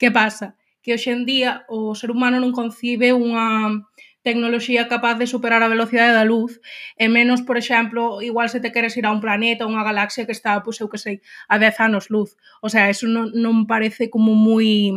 Que 0.00 0.10
pasa? 0.10 0.56
Que 0.82 0.96
hoxe 0.96 1.12
en 1.12 1.28
día 1.28 1.68
o 1.68 1.92
ser 1.94 2.10
humano 2.10 2.40
non 2.40 2.56
concibe 2.56 3.12
unha 3.12 3.84
tecnoloxía 4.22 4.88
capaz 4.88 5.16
de 5.16 5.26
superar 5.26 5.62
a 5.62 5.72
velocidade 5.72 6.12
da 6.12 6.28
luz 6.28 6.60
e 6.96 7.08
menos, 7.08 7.40
por 7.42 7.56
exemplo, 7.56 8.20
igual 8.20 8.48
se 8.52 8.60
te 8.60 8.72
queres 8.72 8.96
ir 8.96 9.06
a 9.06 9.14
un 9.14 9.24
planeta, 9.24 9.64
ou 9.64 9.72
unha 9.72 9.86
galaxia 9.86 10.28
que 10.28 10.36
está, 10.36 10.60
pois 10.60 10.76
eu 10.80 10.92
que 10.92 11.00
sei, 11.00 11.24
a 11.48 11.56
10 11.56 11.76
anos 11.80 12.12
luz. 12.12 12.36
O 12.60 12.68
sea, 12.68 12.92
eso 12.92 13.08
non, 13.08 13.32
non 13.32 13.64
parece 13.64 14.12
como 14.12 14.36
moi 14.36 14.92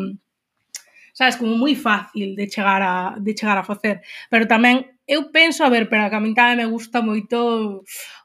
sabes, 1.14 1.38
como 1.38 1.54
moi 1.56 1.78
fácil 1.78 2.34
de 2.36 2.50
chegar 2.50 2.82
a 2.82 3.16
de 3.22 3.32
chegar 3.38 3.56
a 3.56 3.64
facer, 3.64 4.02
pero 4.34 4.50
tamén 4.50 4.94
eu 5.06 5.32
penso, 5.32 5.64
a 5.64 5.70
ver, 5.70 5.88
pero 5.92 6.10
que 6.10 6.18
a 6.18 6.24
min 6.24 6.34
tamén 6.34 6.60
me 6.60 6.68
gusta 6.68 7.06
moito 7.06 7.84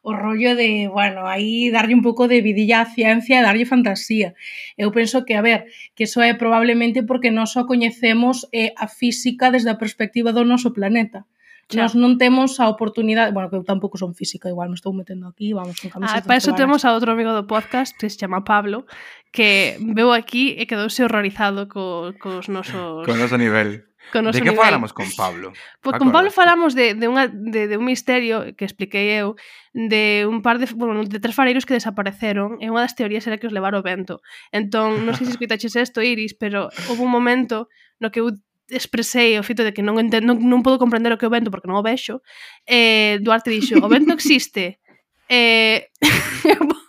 o 0.09 0.17
rollo 0.17 0.57
de, 0.57 0.89
bueno, 0.89 1.29
aí 1.29 1.69
darlle 1.69 1.93
un 1.93 2.01
pouco 2.01 2.25
de 2.33 2.41
vidilla 2.41 2.81
á 2.81 2.89
ciencia 2.89 3.37
e 3.37 3.45
darlle 3.45 3.69
fantasía. 3.69 4.33
Eu 4.81 4.89
penso 4.89 5.29
que, 5.29 5.37
a 5.37 5.45
ver, 5.45 5.69
que 5.93 6.09
iso 6.09 6.25
é 6.25 6.33
probablemente 6.33 7.05
porque 7.05 7.29
non 7.29 7.45
só 7.45 7.69
coñecemos 7.69 8.49
eh, 8.57 8.73
a 8.81 8.89
física 8.89 9.53
desde 9.53 9.69
a 9.69 9.77
perspectiva 9.77 10.33
do 10.33 10.49
noso 10.49 10.73
planeta. 10.73 11.29
Xa. 11.69 11.85
Nós 11.85 11.93
non 11.93 12.17
temos 12.17 12.57
a 12.65 12.73
oportunidade, 12.73 13.29
bueno, 13.37 13.53
que 13.53 13.57
eu 13.61 13.65
tampouco 13.69 14.01
son 14.01 14.17
física, 14.17 14.49
igual 14.49 14.73
me 14.73 14.81
estou 14.81 14.97
metendo 14.97 15.29
aquí, 15.29 15.53
vamos 15.53 15.77
con 15.77 15.93
camisetas. 15.93 16.25
Ah, 16.25 16.25
para 16.25 16.41
eso 16.41 16.57
temos 16.57 16.89
a 16.89 16.97
outro 16.97 17.13
amigo 17.13 17.37
do 17.37 17.45
podcast 17.45 17.93
que 17.93 18.09
se 18.09 18.17
chama 18.17 18.41
Pablo, 18.41 18.89
que 19.29 19.77
veu 19.93 20.17
aquí 20.17 20.57
e 20.57 20.65
quedouse 20.65 21.05
horrorizado 21.05 21.69
co, 21.69 22.17
cos 22.17 22.49
nosos... 22.49 23.05
Con 23.05 23.21
noso 23.21 23.37
nivel 23.37 23.85
con 24.13 24.25
De 24.25 24.41
que 24.41 24.51
nivel. 24.51 24.91
con 24.93 25.09
Pablo? 25.17 25.53
Pois 25.83 25.99
con 25.99 26.13
Pablo 26.13 26.31
falamos 26.31 26.75
de, 26.75 26.95
de, 26.95 27.07
unha, 27.09 27.29
de, 27.29 27.69
de 27.69 27.77
un 27.77 27.87
misterio 27.87 28.57
que 28.57 28.65
expliquei 28.65 29.21
eu 29.21 29.37
de 29.73 30.27
un 30.27 30.43
par 30.43 30.59
de, 30.59 30.67
bueno, 30.75 31.05
de 31.05 31.21
tres 31.21 31.35
fareiros 31.35 31.65
que 31.65 31.77
desapareceron 31.77 32.59
e 32.59 32.73
unha 32.73 32.83
das 32.83 32.97
teorías 32.97 33.27
era 33.29 33.39
que 33.39 33.47
os 33.47 33.55
levara 33.55 33.79
o 33.79 33.85
vento. 33.85 34.21
Entón, 34.51 35.07
non 35.07 35.15
sei 35.15 35.29
se 35.29 35.35
escuitaches 35.37 35.77
isto, 35.77 36.03
Iris, 36.03 36.35
pero 36.35 36.73
houve 36.91 37.03
un 37.05 37.13
momento 37.13 37.69
no 38.03 38.11
que 38.11 38.21
eu 38.21 38.35
expresei 38.69 39.39
o 39.41 39.47
fito 39.47 39.65
de 39.65 39.73
que 39.73 39.81
non, 39.81 39.97
entendo, 39.97 40.29
non, 40.29 40.37
non 40.45 40.61
podo 40.61 40.77
comprender 40.77 41.13
o 41.13 41.17
que 41.17 41.25
é 41.25 41.31
o 41.31 41.35
vento 41.35 41.49
porque 41.49 41.69
non 41.69 41.81
o 41.81 41.85
vexo 41.85 42.21
eh, 42.69 43.17
Duarte 43.25 43.49
dixo, 43.49 43.81
o 43.81 43.89
vento 43.89 44.13
existe 44.13 44.77
eh, 45.33 45.89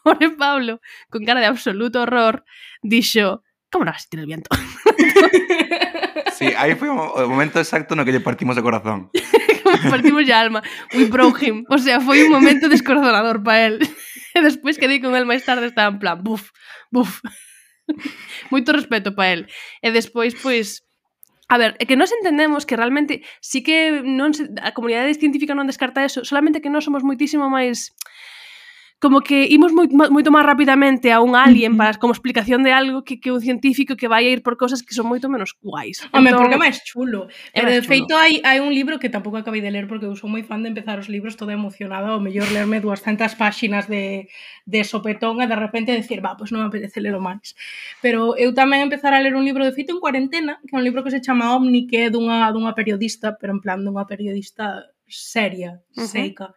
pobre 0.03 0.31
Pablo 0.35 0.79
con 1.07 1.23
cara 1.23 1.39
de 1.39 1.47
absoluto 1.47 2.03
horror 2.03 2.43
dixo, 2.83 3.43
como 3.71 3.87
non 3.87 3.95
vas 3.95 4.03
sentir 4.03 4.19
el 4.19 4.27
viento? 4.27 4.51
Sí, 6.39 6.55
aí 6.55 6.79
foi 6.79 6.87
o 6.87 6.95
momento 7.27 7.59
exacto 7.59 7.99
no 7.99 8.07
que 8.07 8.15
lle 8.15 8.23
partimos 8.23 8.55
o 8.55 8.63
corazón. 8.63 9.11
partimos 9.91 10.23
a 10.31 10.39
alma. 10.39 10.63
We 10.95 11.11
broke 11.11 11.43
him. 11.43 11.67
O 11.67 11.75
sea, 11.75 11.99
foi 11.99 12.23
un 12.23 12.31
momento 12.31 12.71
descorazonador 12.71 13.43
para 13.43 13.67
el. 13.67 13.83
E 13.83 14.39
despois 14.47 14.79
que 14.79 14.87
di 14.87 15.03
con 15.03 15.19
el 15.19 15.27
máis 15.27 15.43
tarde 15.43 15.67
estaba 15.67 15.91
en 15.91 15.99
plan, 15.99 16.23
buf, 16.23 16.55
buf. 16.95 17.19
Moito 18.55 18.71
respeto 18.71 19.19
para 19.19 19.35
él. 19.35 19.41
E 19.83 19.91
despois, 19.91 20.31
pois, 20.39 20.87
A 21.49 21.57
ver, 21.57 21.73
é 21.81 21.83
que 21.89 21.97
nós 21.97 22.13
entendemos 22.13 22.63
que 22.63 22.77
realmente 22.77 23.25
sí 23.41 23.65
que 23.65 24.05
non 24.05 24.37
se, 24.37 24.47
a 24.61 24.69
comunidade 24.71 25.17
científica 25.17 25.57
non 25.57 25.65
descarta 25.65 26.05
eso, 26.05 26.21
solamente 26.21 26.61
que 26.61 26.69
nós 26.69 26.85
somos 26.85 27.01
moitísimo 27.01 27.49
máis 27.49 27.89
como 28.99 29.21
que 29.21 29.47
imos 29.47 29.71
moi, 29.71 29.87
moito 29.87 30.27
máis 30.27 30.43
rapidamente 30.43 31.07
a 31.15 31.23
un 31.23 31.39
alien 31.39 31.79
para 31.79 31.95
como 31.95 32.11
explicación 32.11 32.67
de 32.67 32.75
algo 32.75 33.07
que, 33.07 33.23
que 33.23 33.31
un 33.31 33.39
científico 33.39 33.95
que 33.95 34.11
vai 34.11 34.27
a 34.27 34.31
ir 34.35 34.43
por 34.43 34.59
cosas 34.59 34.83
que 34.83 34.91
son 34.91 35.07
moito 35.07 35.31
menos 35.31 35.55
guais. 35.63 36.03
Home, 36.11 36.27
entón, 36.27 36.43
porque 36.43 36.59
é 36.59 36.63
máis 36.67 36.83
chulo. 36.83 37.31
É 37.55 37.63
Pero, 37.63 37.71
de 37.71 37.81
feito, 37.87 38.11
hai, 38.19 38.43
hai 38.43 38.59
un 38.59 38.75
libro 38.75 38.99
que 38.99 39.07
tampouco 39.07 39.39
acabei 39.39 39.63
de 39.63 39.71
ler 39.71 39.87
porque 39.87 40.03
eu 40.03 40.19
sou 40.19 40.27
moi 40.27 40.43
fan 40.43 40.67
de 40.67 40.69
empezar 40.75 40.99
os 40.99 41.07
libros 41.07 41.39
toda 41.39 41.55
emocionada, 41.55 42.11
ou 42.11 42.19
mellor 42.19 42.51
lerme 42.51 42.83
200 42.83 43.39
páxinas 43.39 43.87
de, 43.87 44.27
de 44.67 44.79
sopetón 44.83 45.39
e 45.39 45.47
de 45.47 45.55
repente 45.55 45.95
decir, 45.95 46.19
va, 46.19 46.35
pois 46.35 46.51
pues 46.51 46.51
non 46.51 46.67
me 46.67 46.67
apetece 46.67 46.99
ler 46.99 47.15
o 47.15 47.23
máis. 47.23 47.55
Pero 48.03 48.35
eu 48.35 48.51
tamén 48.51 48.83
empezar 48.83 49.15
a 49.15 49.23
ler 49.23 49.31
un 49.31 49.47
libro 49.47 49.63
de 49.63 49.71
feito 49.71 49.95
en 49.95 50.03
cuarentena, 50.03 50.59
que 50.67 50.75
é 50.75 50.79
un 50.79 50.83
libro 50.83 51.07
que 51.07 51.15
se 51.15 51.23
chama 51.23 51.55
Omni, 51.55 51.87
que 51.87 52.03
é 52.03 52.07
dunha, 52.11 52.51
dunha 52.51 52.75
periodista, 52.75 53.39
pero 53.39 53.55
en 53.55 53.63
plan 53.63 53.79
dunha 53.79 54.03
periodista 54.03 54.91
seria, 55.09 55.81
uh 55.97 56.01
-huh. 56.01 56.07
seica, 56.07 56.47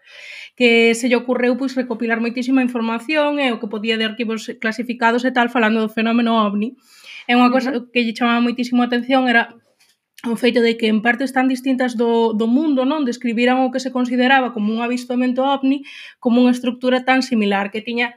que 0.57 0.95
se 0.95 1.09
lle 1.09 1.17
ocorreu 1.17 1.57
pois 1.57 1.75
recopilar 1.75 2.21
moitísima 2.21 2.63
información 2.63 3.41
e 3.41 3.51
o 3.53 3.59
que 3.61 3.73
podía 3.73 3.97
de 3.97 4.05
arquivos 4.05 4.53
clasificados 4.63 5.25
e 5.25 5.33
tal 5.33 5.49
falando 5.49 5.81
do 5.81 5.91
fenómeno 5.91 6.39
ovni. 6.47 6.77
É 7.27 7.35
unha 7.35 7.51
cousa 7.51 7.71
uh 7.71 7.75
-huh. 7.75 7.91
que 7.93 8.05
lle 8.05 8.17
chamaba 8.17 8.45
moitísimo 8.45 8.81
a 8.83 8.89
atención 8.89 9.27
era 9.27 9.57
o 10.23 10.37
feito 10.37 10.63
de 10.63 10.79
que 10.79 10.87
en 10.87 11.03
partes 11.03 11.35
tan 11.35 11.51
distintas 11.51 11.99
do, 11.99 12.31
do 12.39 12.47
mundo 12.47 12.87
non 12.87 13.03
describiran 13.03 13.59
o 13.59 13.73
que 13.75 13.83
se 13.83 13.91
consideraba 13.91 14.55
como 14.55 14.71
un 14.71 14.81
avistamento 14.87 15.43
ovni 15.43 15.83
como 16.23 16.43
unha 16.47 16.55
estructura 16.55 17.03
tan 17.03 17.27
similar 17.27 17.75
que 17.75 17.83
tiña 17.83 18.15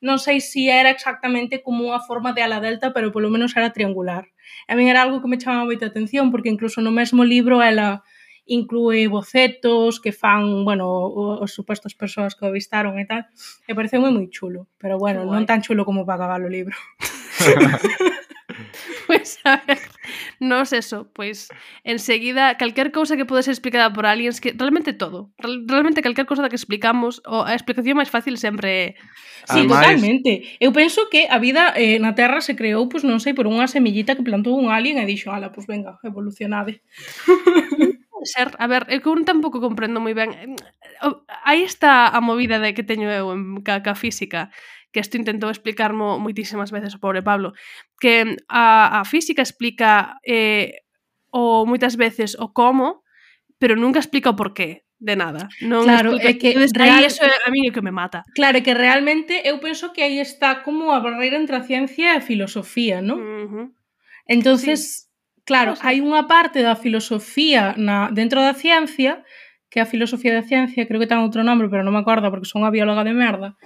non 0.00 0.16
sei 0.16 0.40
se 0.40 0.72
era 0.72 0.88
exactamente 0.88 1.60
como 1.60 1.84
unha 1.84 2.00
forma 2.00 2.32
de 2.32 2.40
ala 2.40 2.64
delta, 2.64 2.96
pero 2.96 3.12
polo 3.12 3.28
menos 3.28 3.52
era 3.52 3.74
triangular. 3.76 4.32
A 4.64 4.72
min 4.72 4.88
era 4.88 5.04
algo 5.04 5.20
que 5.20 5.28
me 5.28 5.36
chamaba 5.36 5.68
moita 5.68 5.84
atención, 5.84 6.32
porque 6.32 6.48
incluso 6.48 6.80
no 6.80 6.88
mesmo 6.88 7.20
libro 7.20 7.60
ela 7.60 8.00
inclúe 8.46 9.08
bocetos 9.08 10.00
que 10.00 10.12
fan, 10.12 10.64
bueno, 10.64 10.88
os 10.88 11.52
supostos 11.52 11.94
persoas 11.94 12.34
que 12.34 12.44
o 12.44 12.50
avistaron 12.50 12.98
e 12.98 13.06
tal. 13.06 13.26
E 13.66 13.72
pareceu 13.74 14.00
moi 14.00 14.12
moi 14.12 14.28
chulo, 14.28 14.68
pero 14.78 14.96
bueno, 14.96 15.26
non 15.26 15.44
tan 15.48 15.60
chulo 15.60 15.84
como 15.84 16.04
para 16.04 16.24
acabar 16.24 16.40
o 16.44 16.50
libro. 16.52 16.76
pois 19.06 19.40
pues, 19.40 19.40
a 19.44 19.62
ver, 19.66 19.78
nos 20.38 20.72
eso, 20.72 21.08
pois 21.12 21.48
pues, 21.48 21.60
enseguida 21.84 22.56
calquer 22.56 22.92
cousa 22.92 23.16
que 23.16 23.24
pode 23.24 23.42
ser 23.42 23.52
explicada 23.52 23.92
por 23.92 24.06
aliens 24.06 24.40
que 24.40 24.54
realmente 24.56 24.92
todo, 24.92 25.32
real, 25.38 25.64
realmente 25.66 26.02
calquer 26.02 26.26
cousa 26.26 26.42
da 26.42 26.48
que 26.48 26.56
explicamos, 26.56 27.22
o 27.26 27.42
a 27.42 27.54
explicación 27.54 27.98
máis 27.98 28.10
fácil 28.10 28.36
sempre 28.38 28.96
Sí, 29.48 29.64
Además... 29.64 29.80
totalmente. 29.80 30.30
Eu 30.60 30.72
penso 30.72 31.08
que 31.08 31.26
a 31.30 31.38
vida 31.40 31.72
eh, 31.74 31.98
na 31.98 32.12
Terra 32.14 32.40
se 32.44 32.54
creou, 32.54 32.88
pois 32.88 33.02
pues, 33.02 33.08
non 33.08 33.18
sei, 33.24 33.32
por 33.32 33.48
unha 33.48 33.64
semillita 33.66 34.14
que 34.14 34.26
plantou 34.26 34.52
un 34.52 34.68
alien 34.68 35.00
e 35.00 35.08
dixo, 35.08 35.32
"Ala, 35.32 35.48
pois 35.48 35.64
pues, 35.64 35.80
venga, 35.80 35.96
evolucionade." 36.04 36.84
pode 38.20 38.28
ser, 38.28 38.54
a 38.58 38.66
ver, 38.66 38.84
eh, 38.88 39.00
eu 39.00 39.12
un 39.12 39.24
tampouco 39.24 39.60
comprendo 39.64 39.96
moi 40.00 40.12
ben. 40.12 40.36
Eh, 40.36 40.52
aí 41.48 41.64
está 41.64 42.12
a 42.12 42.20
movida 42.20 42.60
de 42.60 42.76
que 42.76 42.84
teño 42.84 43.08
eu 43.08 43.32
en 43.32 43.64
caca 43.64 43.96
física, 43.96 44.52
que 44.92 45.00
isto 45.00 45.16
intentou 45.16 45.48
explicarmo 45.48 46.20
moitísimas 46.20 46.68
veces 46.68 46.92
o 46.92 47.00
pobre 47.00 47.24
Pablo, 47.24 47.56
que 47.96 48.36
mm, 48.36 48.36
a, 48.52 49.00
a 49.00 49.08
física 49.08 49.40
explica 49.40 50.20
eh, 50.20 50.84
o 51.32 51.64
moitas 51.64 51.96
veces 51.96 52.36
o 52.36 52.52
como, 52.52 53.08
pero 53.56 53.72
nunca 53.72 54.04
explica 54.04 54.28
o 54.28 54.36
porqué 54.36 54.84
de 55.00 55.16
nada. 55.16 55.48
Non 55.64 55.88
claro, 55.88 56.20
explica. 56.20 56.28
é 56.28 56.32
que 56.36 56.48
Entonces, 56.52 56.76
real... 56.76 57.00
aí 57.00 57.08
eso 57.08 57.24
é 57.24 57.32
a 57.32 57.48
mí 57.48 57.64
o 57.64 57.72
que 57.72 57.80
me 57.80 57.94
mata. 57.94 58.20
Claro, 58.36 58.60
é 58.60 58.62
que 58.62 58.76
realmente 58.76 59.32
eu 59.48 59.56
penso 59.64 59.96
que 59.96 60.04
aí 60.04 60.20
está 60.20 60.60
como 60.60 60.92
a 60.92 61.00
barreira 61.00 61.40
entre 61.40 61.56
a 61.56 61.64
ciencia 61.64 62.12
e 62.12 62.20
a 62.20 62.26
filosofía, 62.26 63.00
non? 63.00 63.16
Uh 63.16 63.48
-huh. 63.48 63.66
Entonces, 64.28 65.08
sí 65.08 65.09
Claro, 65.50 65.74
hai 65.82 65.98
unha 65.98 66.30
parte 66.30 66.62
da 66.62 66.78
filosofía 66.78 67.74
na, 67.74 68.06
dentro 68.14 68.38
da 68.38 68.54
ciencia, 68.54 69.26
que 69.66 69.82
a 69.82 69.90
filosofía 69.92 70.30
da 70.30 70.46
ciencia, 70.46 70.86
creo 70.86 71.02
que 71.02 71.10
ten 71.10 71.18
outro 71.18 71.42
nome, 71.42 71.66
pero 71.66 71.82
non 71.82 71.90
me 71.90 72.06
acordo 72.06 72.30
porque 72.30 72.46
son 72.46 72.62
unha 72.62 72.70
bióloga 72.70 73.02
de 73.02 73.10
merda, 73.10 73.58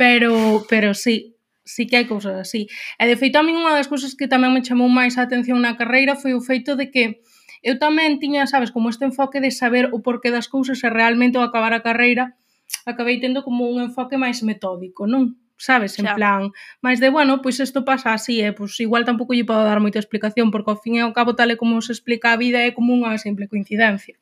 pero, 0.00 0.64
pero 0.72 0.96
sí, 0.96 1.36
sí 1.68 1.84
que 1.84 2.00
hai 2.00 2.08
cousas 2.08 2.32
así. 2.40 2.64
E 2.96 3.04
de 3.04 3.20
feito 3.20 3.36
a 3.36 3.44
min 3.44 3.60
unha 3.60 3.76
das 3.76 3.92
cousas 3.92 4.16
que 4.16 4.24
tamén 4.24 4.56
me 4.56 4.64
chamou 4.64 4.88
máis 4.88 5.20
a 5.20 5.28
atención 5.28 5.60
na 5.60 5.76
carreira 5.76 6.16
foi 6.16 6.32
o 6.32 6.40
feito 6.40 6.80
de 6.80 6.88
que 6.88 7.20
eu 7.60 7.76
tamén 7.76 8.16
tiña, 8.16 8.48
sabes, 8.48 8.72
como 8.72 8.88
este 8.88 9.04
enfoque 9.04 9.44
de 9.44 9.52
saber 9.52 9.92
o 9.92 10.00
porqué 10.00 10.32
das 10.32 10.48
cousas 10.48 10.80
e 10.80 10.88
realmente 10.88 11.36
ao 11.36 11.44
acabar 11.44 11.76
a 11.76 11.84
carreira 11.84 12.40
acabei 12.88 13.20
tendo 13.20 13.44
como 13.44 13.68
un 13.68 13.84
enfoque 13.84 14.16
máis 14.16 14.40
metódico, 14.40 15.04
non? 15.04 15.36
sabes, 15.58 15.98
en 15.98 16.06
xa. 16.06 16.14
plan, 16.14 16.54
máis 16.80 17.02
de, 17.02 17.10
bueno, 17.10 17.42
pois 17.42 17.58
isto 17.58 17.84
pasa 17.84 18.14
así, 18.14 18.40
eh, 18.40 18.54
pois 18.54 18.78
igual 18.78 19.04
tampouco 19.04 19.34
lle 19.34 19.44
podo 19.44 19.66
dar 19.66 19.82
moita 19.82 19.98
explicación, 19.98 20.54
porque 20.54 20.70
ao 20.70 20.80
fin 20.80 20.96
e 20.96 21.02
ao 21.02 21.12
cabo 21.12 21.34
tal 21.34 21.50
e 21.50 21.58
como 21.58 21.82
se 21.82 21.90
explica 21.92 22.32
a 22.32 22.40
vida 22.40 22.62
é 22.62 22.70
como 22.70 22.94
unha 22.94 23.18
simple 23.18 23.50
coincidencia. 23.50 24.16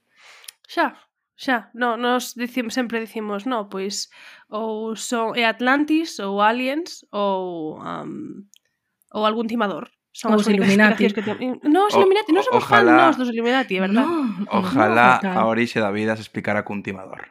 Xa, 0.64 0.96
xa, 1.36 1.68
no, 1.76 2.00
nos 2.00 2.32
dicim, 2.34 2.72
sempre 2.72 3.04
dicimos, 3.04 3.44
no, 3.44 3.68
pois 3.68 4.08
ou 4.48 4.96
son 4.96 5.36
é 5.36 5.44
Atlantis 5.44 6.16
ou 6.18 6.40
Aliens 6.40 7.04
ou 7.12 7.76
um, 7.78 8.48
ou 9.12 9.22
algún 9.28 9.46
timador. 9.46 9.92
Son 10.16 10.32
os 10.32 10.48
Illuminati. 10.48 11.12
Que 11.12 11.20
ten... 11.20 11.60
No, 11.60 11.92
os 11.92 11.92
o, 11.92 12.00
Illuminati, 12.00 12.32
non 12.32 12.40
somos 12.40 12.64
ojalá, 12.64 13.12
fan 13.12 13.12
nos 13.12 13.20
dos 13.20 13.28
Illuminati, 13.28 13.76
é 13.76 13.84
verdad? 13.84 14.08
No, 14.08 14.48
ojalá 14.48 15.20
no, 15.20 15.36
a 15.36 15.44
orixe 15.44 15.76
da 15.76 15.92
vida 15.92 16.16
se 16.16 16.24
explicara 16.24 16.64
cun 16.64 16.80
timador. 16.80 17.28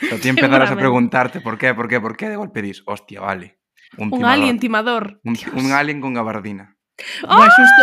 Pero 0.00 0.18
ti 0.18 0.28
empezarás 0.28 0.70
a 0.70 0.76
preguntarte 0.76 1.40
por 1.40 1.58
qué, 1.58 1.74
por 1.74 1.88
qué, 1.88 2.00
por 2.00 2.16
qué 2.16 2.28
de 2.28 2.36
golpe 2.36 2.62
dis, 2.62 2.82
hostia, 2.86 3.20
vale. 3.20 3.58
Un, 3.96 4.06
un 4.06 4.10
timador. 4.12 4.32
alien 4.32 4.58
timador. 4.58 5.20
Un, 5.24 5.38
un 5.54 5.72
alien 5.72 6.00
con 6.00 6.14
gabardina. 6.14 6.76
¡Oh! 7.24 7.36
Bueno, 7.36 7.52
xusto, 7.52 7.82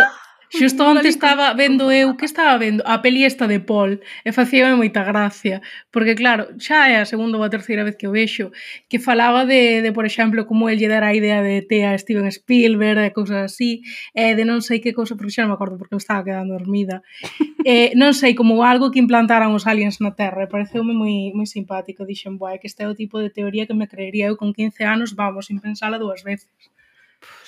Xusto 0.58 0.84
onte 0.84 1.08
estaba 1.08 1.54
vendo 1.54 1.90
eu, 1.90 2.14
que 2.14 2.26
estaba 2.26 2.58
vendo? 2.58 2.82
A 2.84 3.00
peli 3.00 3.24
esta 3.24 3.48
de 3.48 3.58
Paul, 3.58 4.04
e 4.20 4.30
facíame 4.36 4.76
moita 4.76 5.00
gracia, 5.00 5.64
porque 5.88 6.12
claro, 6.12 6.52
xa 6.60 6.92
é 6.92 7.00
a 7.00 7.08
segunda 7.08 7.40
ou 7.40 7.44
a 7.44 7.48
terceira 7.48 7.84
vez 7.88 7.96
que 7.96 8.04
o 8.04 8.12
vexo, 8.12 8.52
que 8.84 9.00
falaba 9.00 9.48
de, 9.48 9.80
de 9.80 9.90
por 9.96 10.04
exemplo, 10.04 10.44
como 10.44 10.68
el 10.68 10.76
lle 10.76 10.92
dera 10.92 11.08
a 11.08 11.16
idea 11.16 11.40
de 11.40 11.64
ET 11.64 11.72
a 11.88 11.96
Steven 11.96 12.28
Spielberg 12.28 13.00
e 13.00 13.16
cousas 13.16 13.40
así, 13.48 13.80
e 14.12 14.36
de 14.36 14.44
non 14.44 14.60
sei 14.60 14.84
que 14.84 14.92
cousa, 14.92 15.16
porque 15.16 15.32
xa 15.32 15.48
non 15.48 15.52
me 15.52 15.56
acordo 15.56 15.80
porque 15.80 15.96
me 15.96 16.04
estaba 16.04 16.20
quedando 16.20 16.52
dormida, 16.52 17.00
e 17.64 17.96
non 17.96 18.12
sei, 18.12 18.36
como 18.36 18.60
algo 18.60 18.92
que 18.92 19.00
implantaran 19.00 19.56
os 19.56 19.64
aliens 19.64 20.04
na 20.04 20.12
Terra, 20.12 20.44
e 20.44 20.52
pareceume 20.52 20.92
moi, 20.92 21.32
moi 21.32 21.48
simpático, 21.48 22.04
dixen, 22.04 22.36
boa, 22.36 22.60
que 22.60 22.68
este 22.68 22.84
é 22.84 22.88
o 22.92 22.98
tipo 22.98 23.16
de 23.24 23.32
teoría 23.32 23.64
que 23.64 23.72
me 23.72 23.88
creería 23.88 24.28
eu 24.28 24.36
con 24.36 24.52
15 24.52 24.84
anos, 24.84 25.16
vamos, 25.16 25.48
sin 25.48 25.64
pensala 25.64 25.96
dúas 25.96 26.20
veces 26.20 26.52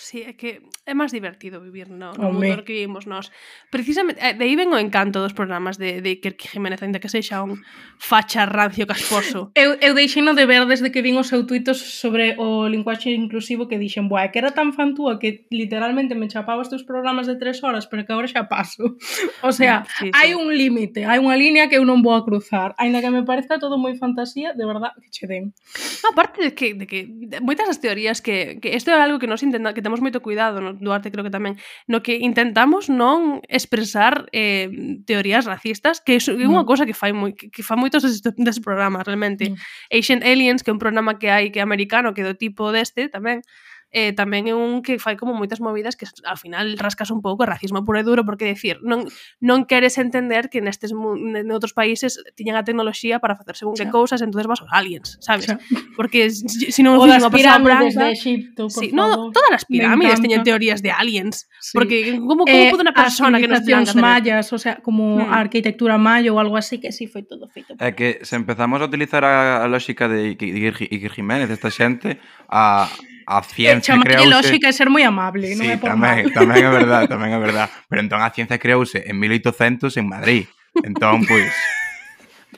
sí, 0.04 0.20
é 0.22 0.36
que 0.36 0.60
é 0.84 0.92
máis 0.92 1.10
divertido 1.16 1.64
vivir 1.64 1.88
no, 1.88 2.12
no 2.12 2.28
Home. 2.28 2.52
mundo 2.52 2.60
no 2.60 2.64
que 2.68 2.76
vivimos 2.76 3.08
nós. 3.08 3.32
Precisamente, 3.72 4.20
eh, 4.20 4.36
de 4.36 4.44
aí 4.44 4.52
ven 4.52 4.68
o 4.68 4.76
encanto 4.76 5.24
dos 5.24 5.32
programas 5.32 5.80
de, 5.80 6.04
de 6.04 6.20
Iker 6.20 6.36
Jiménez, 6.36 6.84
ainda 6.84 7.00
que 7.00 7.08
sexa 7.08 7.40
un 7.40 7.64
facha 7.96 8.44
rancio 8.44 8.84
casposo. 8.84 9.50
Eu, 9.64 9.78
eu 9.80 9.94
deixeino 9.94 10.34
de 10.34 10.44
ver 10.44 10.66
desde 10.66 10.92
que 10.92 11.00
vin 11.00 11.16
o 11.16 11.24
seu 11.24 11.48
tuitos 11.48 11.80
sobre 11.80 12.36
o 12.36 12.68
linguaxe 12.68 13.14
inclusivo 13.16 13.64
que 13.64 13.80
dixen, 13.80 14.12
buah, 14.12 14.28
que 14.28 14.38
era 14.42 14.52
tan 14.52 14.76
fantúa 14.76 15.16
que 15.16 15.46
literalmente 15.48 16.12
me 16.12 16.28
chapaba 16.28 16.60
estes 16.60 16.84
programas 16.84 17.24
de 17.24 17.40
tres 17.40 17.64
horas, 17.64 17.86
pero 17.86 18.04
que 18.04 18.12
agora 18.12 18.28
xa 18.28 18.44
paso. 18.50 18.98
O 19.44 19.52
sea, 19.52 19.84
sí, 19.98 20.08
sí, 20.08 20.10
hai 20.12 20.32
sí. 20.32 20.34
un 20.34 20.50
límite, 20.52 21.04
hai 21.04 21.20
unha 21.20 21.36
línea 21.36 21.68
que 21.68 21.76
eu 21.80 21.84
non 21.86 22.04
vou 22.04 22.16
a 22.16 22.24
cruzar, 22.24 22.74
aínda 22.76 23.00
que 23.00 23.08
me 23.08 23.22
parezca 23.22 23.56
todo 23.56 23.78
moi 23.78 23.94
fantasía, 23.96 24.52
de 24.52 24.64
verdad 24.66 24.92
que 24.98 25.08
che 25.08 25.24
den. 25.30 25.54
No, 26.02 26.12
aparte 26.12 26.42
de 26.42 26.52
que, 26.52 26.74
de 26.74 26.84
que 26.88 27.06
de, 27.08 27.40
moitas 27.40 27.68
as 27.68 27.78
teorías 27.78 28.20
que, 28.20 28.58
que 28.60 28.74
isto 28.74 28.90
é 28.90 28.98
algo 28.98 29.20
que 29.20 29.30
nos 29.30 29.44
intenta, 29.44 29.72
que 29.72 29.84
temos 29.84 29.93
temos 29.94 30.02
moito 30.02 30.18
cuidado, 30.20 30.60
no, 30.60 30.74
Duarte 30.74 31.14
creo 31.14 31.22
que 31.22 31.30
tamén, 31.30 31.54
no 31.86 32.02
que 32.02 32.18
intentamos 32.18 32.90
non 32.90 33.38
expresar 33.46 34.26
eh, 34.34 34.66
teorías 35.06 35.46
racistas, 35.46 36.02
que 36.02 36.18
é 36.18 36.20
unha 36.34 36.66
mm. 36.66 36.68
cosa 36.68 36.82
que 36.82 36.98
fai 36.98 37.14
moi, 37.14 37.30
que, 37.30 37.46
que 37.46 37.62
fa 37.62 37.78
moitos 37.78 38.02
des, 38.02 38.18
des 38.18 38.58
programas, 38.58 39.06
realmente. 39.06 39.54
Mm. 39.54 39.56
Ancient 39.94 40.22
Aliens, 40.26 40.66
que 40.66 40.74
é 40.74 40.74
un 40.74 40.82
programa 40.82 41.14
que 41.22 41.30
hai 41.30 41.54
que 41.54 41.62
é 41.62 41.64
americano, 41.64 42.10
que 42.10 42.26
é 42.26 42.26
do 42.26 42.34
tipo 42.34 42.74
deste 42.74 43.06
tamén, 43.06 43.46
eh, 43.94 44.12
tamén 44.12 44.50
é 44.50 44.54
un 44.54 44.82
que 44.82 44.98
fai 44.98 45.16
como 45.16 45.32
moitas 45.32 45.62
movidas 45.62 45.94
que 45.94 46.04
ao 46.26 46.36
final 46.36 46.74
rascas 46.76 47.08
un 47.14 47.22
pouco 47.24 47.42
o 47.42 47.48
racismo 47.48 47.86
puro 47.86 48.02
e 48.02 48.04
duro 48.04 48.26
porque 48.26 48.44
decir, 48.44 48.82
non 48.82 49.06
non 49.38 49.64
queres 49.64 49.96
entender 49.96 50.50
que 50.50 50.58
nestes 50.60 50.90
noutros 50.92 51.72
países 51.72 52.18
tiñan 52.34 52.58
a 52.58 52.66
tecnoloxía 52.66 53.22
para 53.22 53.38
facer 53.38 53.54
según 53.54 53.74
que 53.78 53.86
cousas, 53.88 54.20
entonces 54.20 54.46
vas 54.46 54.60
aos 54.60 54.72
aliens, 54.74 55.18
sabes? 55.22 55.46
Xa. 55.46 55.56
Porque 55.94 56.28
se 56.28 56.74
si 56.74 56.82
non 56.82 56.98
o 56.98 57.06
unha 57.06 57.22
persoa 57.30 57.62
branca, 57.62 58.10
de 58.10 58.18
Egipto, 58.18 58.66
por 58.68 58.82
sí, 58.82 58.90
favor. 58.90 59.30
No, 59.30 59.32
todas 59.32 59.62
as 59.62 59.64
pirámides 59.64 60.18
teñen 60.18 60.42
teorías 60.42 60.82
de 60.82 60.90
aliens, 60.90 61.46
sí. 61.62 61.72
porque 61.72 62.18
como 62.18 62.44
como 62.44 62.50
eh, 62.50 62.70
pode 62.70 62.82
unha 62.82 62.96
persona 62.96 63.38
que 63.38 63.48
nos 63.48 63.62
tiran 63.62 63.86
mayas, 63.94 64.50
o 64.52 64.58
sea, 64.58 64.82
como 64.82 65.22
mm. 65.22 65.30
a 65.30 65.36
arquitectura 65.38 65.96
maya 65.96 66.34
ou 66.34 66.42
algo 66.42 66.58
así 66.58 66.82
que 66.82 66.90
sí 66.90 67.06
foi 67.06 67.22
todo 67.22 67.46
feito. 67.46 67.78
É 67.78 67.90
eh, 67.90 67.92
que 67.94 68.08
se 68.26 68.34
empezamos 68.34 68.82
a 68.82 68.84
utilizar 68.90 69.22
a, 69.22 69.62
a 69.62 69.66
lógica 69.70 70.10
de 70.10 70.34
Iker 70.34 71.12
Jiménez, 71.14 71.48
esta 71.48 71.70
xente, 71.70 72.18
a, 72.50 72.90
a 73.30 73.42
ciencia 73.42 73.94
e, 73.94 74.00
creouse... 74.00 74.28
lógica 74.28 74.68
é 74.68 74.74
ser 74.74 74.88
moi 74.92 75.04
amable, 75.04 75.52
sí, 75.52 75.58
non 75.58 75.66
é 75.70 75.76
por 75.80 75.90
tamén, 75.90 76.28
mal. 76.28 76.36
tamén 76.36 76.60
é 76.62 76.70
verdad, 76.70 77.02
tamén 77.08 77.30
é 77.32 77.40
verdad. 77.40 77.68
Pero 77.88 78.00
entón 78.04 78.20
a 78.20 78.30
ciencia 78.30 78.60
creouse 78.60 79.00
en 79.00 79.16
1800 79.16 79.92
en 79.96 80.06
Madrid. 80.06 80.44
Entón, 80.84 81.24
pois, 81.24 81.52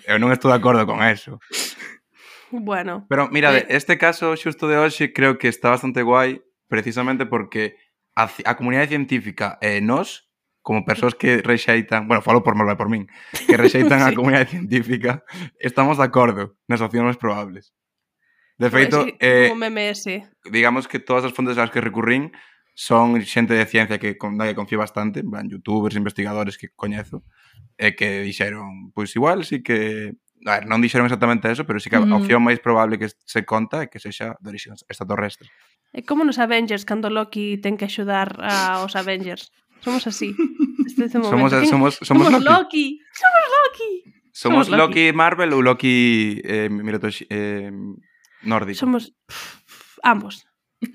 eu 0.06 0.18
non 0.22 0.34
estou 0.34 0.50
de 0.50 0.58
acordo 0.58 0.82
con 0.84 1.02
eso. 1.04 1.38
Bueno. 2.50 3.06
Pero 3.10 3.28
mira, 3.28 3.54
eh... 3.54 3.66
este 3.70 3.98
caso 3.98 4.34
xusto 4.34 4.66
de 4.70 4.78
hoxe 4.78 5.12
creo 5.12 5.38
que 5.38 5.48
está 5.48 5.70
bastante 5.70 6.02
guai 6.02 6.42
precisamente 6.68 7.26
porque 7.26 7.76
a, 8.14 8.26
a 8.26 8.52
comunidade 8.56 8.94
científica 8.94 9.58
e 9.60 9.78
eh, 9.78 9.80
nós 9.82 10.26
como 10.66 10.84
persoas 10.84 11.14
que 11.14 11.42
rexeitan, 11.42 12.08
bueno, 12.08 12.22
falo 12.22 12.42
por 12.42 12.56
mal, 12.56 12.76
por 12.76 12.90
min, 12.90 13.06
que 13.46 13.56
rexeitan 13.56 14.00
sí. 14.02 14.06
a 14.10 14.16
comunidade 14.18 14.50
científica, 14.50 15.22
estamos 15.62 15.98
de 15.98 16.02
acordo 16.10 16.58
nas 16.66 16.82
opcións 16.82 17.14
máis 17.14 17.20
probables. 17.22 17.70
De 18.56 18.70
feito, 18.70 19.04
eh, 19.20 19.48
como 19.48 19.60
meme 19.60 19.90
ese. 19.90 20.24
digamos 20.50 20.88
que 20.88 20.98
todas 20.98 21.24
as 21.24 21.32
fontes 21.36 21.60
ás 21.60 21.68
que 21.68 21.84
recurrín 21.84 22.32
son 22.72 23.20
xente 23.20 23.52
de 23.52 23.68
ciencia 23.68 24.00
que 24.00 24.16
con, 24.16 24.36
da 24.36 24.48
que 24.48 24.56
confío 24.56 24.80
bastante, 24.80 25.20
van 25.24 25.48
youtubers, 25.48 25.96
investigadores 25.96 26.56
que 26.56 26.72
coñezo, 26.72 27.24
e 27.76 27.92
que 27.92 28.24
dixeron, 28.24 28.92
pois 28.96 29.12
igual 29.16 29.44
sí 29.44 29.60
que 29.60 30.16
A 30.46 30.60
ver, 30.60 30.68
non 30.70 30.78
dixeron 30.78 31.10
exactamente 31.10 31.50
eso, 31.50 31.66
pero 31.66 31.80
sí 31.82 31.90
que 31.90 31.98
a 31.98 32.06
opción 32.06 32.44
máis 32.44 32.62
probable 32.62 33.00
que 33.00 33.08
se 33.10 33.42
conta 33.42 33.82
é 33.82 33.90
que 33.90 33.98
sexa 33.98 34.38
de 34.38 34.46
orixe 34.52 34.70
extraterrestre. 34.86 35.50
É 35.90 36.06
como 36.06 36.22
nos 36.22 36.38
Avengers, 36.38 36.86
cando 36.86 37.10
Loki 37.10 37.58
ten 37.58 37.74
que 37.74 37.88
axudar 37.88 38.36
aos 38.44 38.94
Avengers. 38.94 39.50
Somos 39.82 40.06
así. 40.06 40.36
Este 40.86 41.10
ese 41.10 41.18
somos, 41.18 41.50
somos, 41.50 41.50
somos, 41.66 41.92
somos 41.98 42.30
Loki. 42.30 42.46
Loki. 42.46 42.86
Somos 43.10 43.44
Loki. 43.56 43.90
Somos, 44.30 44.66
somos 44.66 44.66
Loki, 44.68 45.10
Loki 45.10 45.16
Marvel 45.16 45.50
ou 45.50 45.64
Loki 45.66 46.38
eh, 46.44 46.68
Mirotoshi, 46.70 47.26
eh, 47.26 47.72
Nórdico. 48.46 48.78
Somos 48.78 49.12
ambos. 50.02 50.46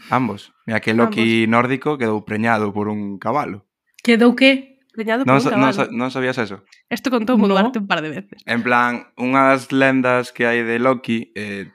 Ambos. 0.10 0.54
Mira 0.66 0.80
que 0.80 0.94
Loki 0.96 1.44
ambos. 1.44 1.52
nórdico 1.52 1.90
quedou 2.00 2.24
preñado 2.24 2.72
por 2.72 2.88
un 2.88 3.20
cabalo. 3.20 3.68
Quedou 4.02 4.34
que? 4.34 4.80
Preñado 4.96 5.28
non, 5.28 5.38
por 5.38 5.46
un 5.46 5.52
cabalo. 5.52 5.92
Non, 5.92 6.08
non 6.08 6.10
sabías 6.10 6.40
eso? 6.40 6.64
Isto 6.88 7.12
contou 7.12 7.36
no. 7.36 7.52
Duarte 7.52 7.84
un 7.84 7.88
par 7.92 8.00
de 8.00 8.10
veces. 8.10 8.40
En 8.48 8.64
plan, 8.64 9.12
unha 9.20 9.52
das 9.52 9.70
lendas 9.76 10.32
que 10.32 10.48
hai 10.48 10.64
de 10.64 10.80
Loki 10.80 11.36
eh, 11.36 11.68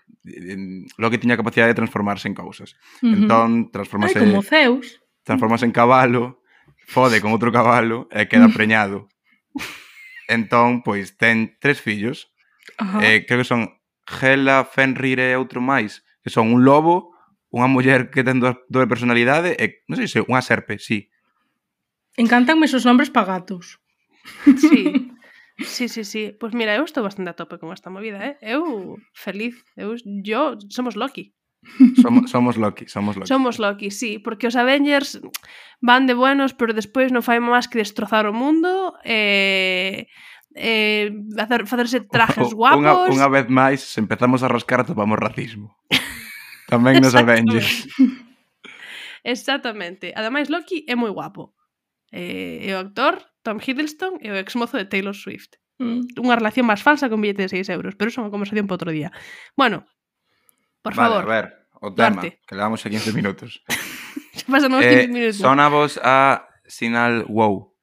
Loki 0.98 1.18
tiña 1.18 1.36
capacidade 1.36 1.70
de 1.70 1.78
transformarse 1.78 2.28
en 2.28 2.34
cousas. 2.34 2.74
Uh 3.02 3.06
-huh. 3.06 3.16
Entón, 3.16 3.70
transformase... 3.70 4.18
Ai, 4.18 4.26
como 4.26 4.42
Zeus. 4.42 5.00
Transformase 5.22 5.66
en 5.66 5.72
cabalo, 5.72 6.42
fode 6.86 7.20
con 7.20 7.30
outro 7.34 7.50
cabalo 7.50 8.08
e 8.10 8.26
queda 8.26 8.50
preñado. 8.50 9.08
entón, 10.28 10.82
pois, 10.82 11.14
ten 11.18 11.58
tres 11.62 11.78
fillos. 11.82 12.30
Uh 12.78 12.98
-huh. 12.98 13.00
eh, 13.02 13.18
creo 13.26 13.38
que 13.42 13.48
son 13.48 13.75
Hela, 14.06 14.64
Fenrir 14.64 15.18
e 15.18 15.34
outro 15.36 15.58
máis, 15.60 16.06
que 16.22 16.30
son 16.30 16.54
un 16.54 16.62
lobo, 16.62 17.12
unha 17.50 17.66
muller 17.66 18.08
que 18.14 18.22
ten 18.22 18.38
dúas, 18.38 18.56
dúas 18.70 18.86
personalidades 18.86 19.58
e, 19.58 19.82
non 19.90 19.98
sei 19.98 20.08
se, 20.08 20.22
unha 20.22 20.42
serpe, 20.42 20.78
sí. 20.78 21.10
Encantanme 22.16 22.70
esos 22.70 22.86
nombres 22.86 23.12
pa 23.12 23.26
gatos. 23.26 23.82
Sí. 24.56 25.12
Sí, 25.56 25.88
sí, 25.88 26.04
sí. 26.04 26.36
Pois 26.36 26.52
pues 26.52 26.54
mira, 26.54 26.76
eu 26.76 26.84
estou 26.84 27.00
bastante 27.00 27.32
a 27.32 27.38
tope 27.38 27.56
con 27.56 27.72
esta 27.72 27.88
movida, 27.88 28.20
eh? 28.20 28.36
Eu 28.44 29.00
feliz, 29.16 29.64
eu 29.72 29.96
yo 30.20 30.60
somos 30.68 31.00
Loki. 31.00 31.32
Somos, 32.00 32.30
somos 32.30 32.56
Loki, 32.56 32.86
somos 32.86 33.16
Loki. 33.16 33.28
Somos 33.28 33.58
Loki, 33.58 33.90
sí, 33.90 34.18
porque 34.18 34.46
os 34.46 34.56
Avengers 34.56 35.18
van 35.80 36.06
de 36.06 36.14
buenos, 36.14 36.52
pero 36.52 36.76
despois 36.76 37.10
non 37.10 37.24
fai 37.24 37.40
máis 37.40 37.66
que 37.72 37.80
destrozar 37.80 38.28
o 38.28 38.36
mundo 38.36 38.94
e 39.02 40.04
eh, 40.04 40.12
eh, 40.56 41.12
hacer, 41.36 41.68
facerse 41.68 42.00
trajes 42.00 42.56
guapos. 42.56 42.80
Unha, 42.80 43.12
unha 43.12 43.28
vez 43.28 43.46
máis, 43.52 43.84
se 43.84 44.00
empezamos 44.00 44.40
a 44.40 44.48
rascar 44.48 44.80
atopamos 44.82 45.20
racismo. 45.20 45.76
Tamén 46.66 46.98
nos 47.04 47.14
Avengers. 47.14 47.86
Exactamente. 49.22 50.16
Ademais, 50.16 50.48
Loki 50.48 50.88
é 50.88 50.96
moi 50.96 51.12
guapo. 51.12 51.52
Eh, 52.10 52.64
e 52.64 52.68
o 52.72 52.80
actor, 52.80 53.20
Tom 53.44 53.60
Hiddleston, 53.60 54.18
e 54.24 54.32
o 54.32 54.36
exmozo 54.40 54.80
de 54.80 54.88
Taylor 54.88 55.14
Swift. 55.14 55.60
Mm. 55.76 56.16
Unha 56.24 56.40
relación 56.40 56.64
máis 56.64 56.80
falsa 56.80 57.12
con 57.12 57.20
billete 57.20 57.44
de 57.44 57.52
6 57.52 57.68
euros, 57.76 57.92
pero 57.94 58.08
iso 58.08 58.18
é 58.18 58.24
unha 58.24 58.32
conversación 58.32 58.64
para 58.64 58.80
outro 58.80 58.90
día. 58.90 59.12
Bueno, 59.52 59.84
por 60.80 60.96
vale, 60.96 61.20
favor. 61.20 61.22
a 61.22 61.28
ver, 61.28 61.46
o 61.84 61.92
tema, 61.92 62.24
Duarte. 62.24 62.40
que 62.48 62.54
levamos 62.56 62.80
eh, 62.84 62.88
a 62.88 62.94
15 62.96 63.12
minutos. 63.12 63.50
Xa 64.32 64.48
pasamos 64.48 64.80
eh, 64.80 65.04
15 65.04 65.12
minutos. 65.12 65.42
Sonavos 65.44 66.00
a 66.00 66.48
sinal 66.64 67.28
wow. 67.28 67.75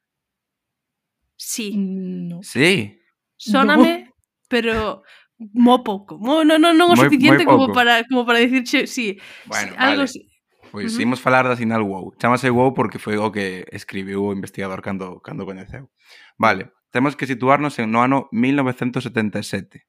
Sí. 1.36 1.74
Mm, 1.75 2.28
no. 2.28 2.44
Sí. 2.44 3.00
Sóname, 3.38 4.06
no. 4.06 4.13
pero 4.48 5.04
mo 5.38 5.84
pouco. 5.84 6.18
Mo, 6.18 6.44
non, 6.44 6.62
non, 6.62 6.78
non 6.78 6.92
o 6.92 6.96
moi, 6.96 7.06
suficiente 7.10 7.44
moi 7.44 7.58
pouco. 7.58 7.72
como 7.72 7.75
para 7.75 8.04
como 8.08 8.22
para 8.25 8.40
dicirche, 8.40 8.88
sí. 8.88 9.18
Bueno, 9.46 9.74
sí, 9.74 9.78
algo 9.78 10.06
vale. 10.06 10.34
Pois 10.74 10.89
pues, 10.89 10.93
uh 10.96 10.98
-huh. 10.98 11.04
imos 11.06 11.22
falar 11.22 11.46
da 11.46 11.56
sinal 11.56 11.84
WoW. 11.86 12.17
Chámase 12.17 12.50
WoW 12.50 12.74
porque 12.74 12.98
foi 12.98 13.17
o 13.22 13.30
que 13.30 13.65
escribiu 13.69 14.26
o 14.26 14.34
investigador 14.34 14.82
cando 14.82 15.22
cando 15.22 15.46
coñeceu. 15.46 15.91
Vale, 16.38 16.74
temos 16.89 17.13
que 17.15 17.30
situarnos 17.30 17.78
en 17.78 17.91
no 17.93 18.02
ano 18.02 18.30
1977. 18.32 19.86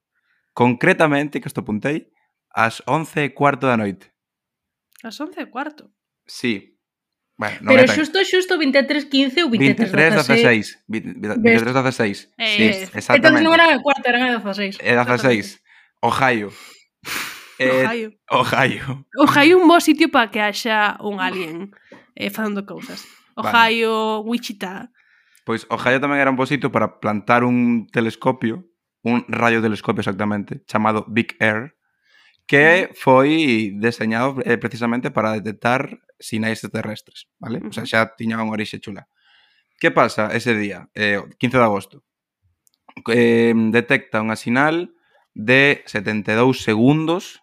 Concretamente, 0.52 1.40
que 1.40 1.48
isto 1.48 1.64
apuntei, 1.64 2.12
ás 2.52 2.84
11 2.86 3.24
e 3.24 3.32
cuarto 3.32 3.64
da 3.66 3.80
noite. 3.80 4.12
As 5.02 5.16
11 5.20 5.40
e 5.40 5.46
cuarto? 5.48 5.88
Sí, 6.28 6.73
Bueno, 7.36 7.58
non 7.66 7.74
Pero 7.74 7.90
xusto, 7.90 8.22
xusto 8.22 8.54
23.15 8.54 9.42
ou 9.42 9.50
23.16. 9.50 10.86
23.16. 10.86 10.86
23, 10.86 11.42
16. 11.42 11.42
23, 11.42 11.74
16. 11.74 12.30
Eh, 12.38 12.46
sí, 12.46 12.64
exactamente. 12.94 13.18
Entón 13.18 13.32
non 13.42 13.52
eran 13.58 13.74
a 13.74 13.78
cuarta, 13.82 14.06
eran 14.06 14.22
a 14.30 14.38
16. 14.38 14.78
Era 14.78 15.02
16. 15.02 15.58
Ohio. 15.98 16.54
Eh, 17.58 17.86
Ohio. 17.86 18.08
Ohio. 18.30 19.06
Ohio 19.18 19.54
é 19.54 19.60
un 19.60 19.66
bo 19.66 19.78
sitio 19.78 20.10
para 20.10 20.30
que 20.30 20.42
haxa 20.42 20.98
un 21.02 21.18
alien 21.18 21.74
eh, 22.14 22.30
facendo 22.30 22.66
cousas. 22.66 23.02
Ohio, 23.34 24.22
vale. 24.22 24.30
Wichita. 24.30 24.90
Pois 25.42 25.66
Ohio 25.70 25.98
tamén 25.98 26.22
era 26.22 26.30
un 26.30 26.38
bo 26.38 26.46
sitio 26.46 26.70
para 26.70 27.02
plantar 27.02 27.42
un 27.42 27.90
telescopio, 27.90 28.62
un 29.02 29.26
radiotelescopio 29.26 30.02
exactamente, 30.02 30.62
chamado 30.66 31.04
Big 31.10 31.34
Air, 31.38 31.74
que 32.46 32.92
foi 32.92 33.72
deseñado 33.80 34.36
eh, 34.44 34.58
precisamente 34.60 35.10
para 35.10 35.32
detectar 35.32 36.00
sinais 36.20 36.60
extraterrestres, 36.60 37.28
vale? 37.40 37.60
O 37.64 37.72
sea, 37.72 37.88
xa 37.88 38.12
tiña 38.16 38.40
unha 38.40 38.52
orixe 38.52 38.80
chula. 38.80 39.08
Que 39.80 39.90
pasa 39.90 40.28
ese 40.32 40.52
día, 40.52 40.88
eh, 40.92 41.20
15 41.40 41.58
de 41.58 41.64
agosto? 41.64 41.96
Eh, 43.10 43.56
detecta 43.72 44.20
unha 44.20 44.36
sinal 44.36 44.92
de 45.34 45.82
72 45.88 46.62
segundos 46.62 47.42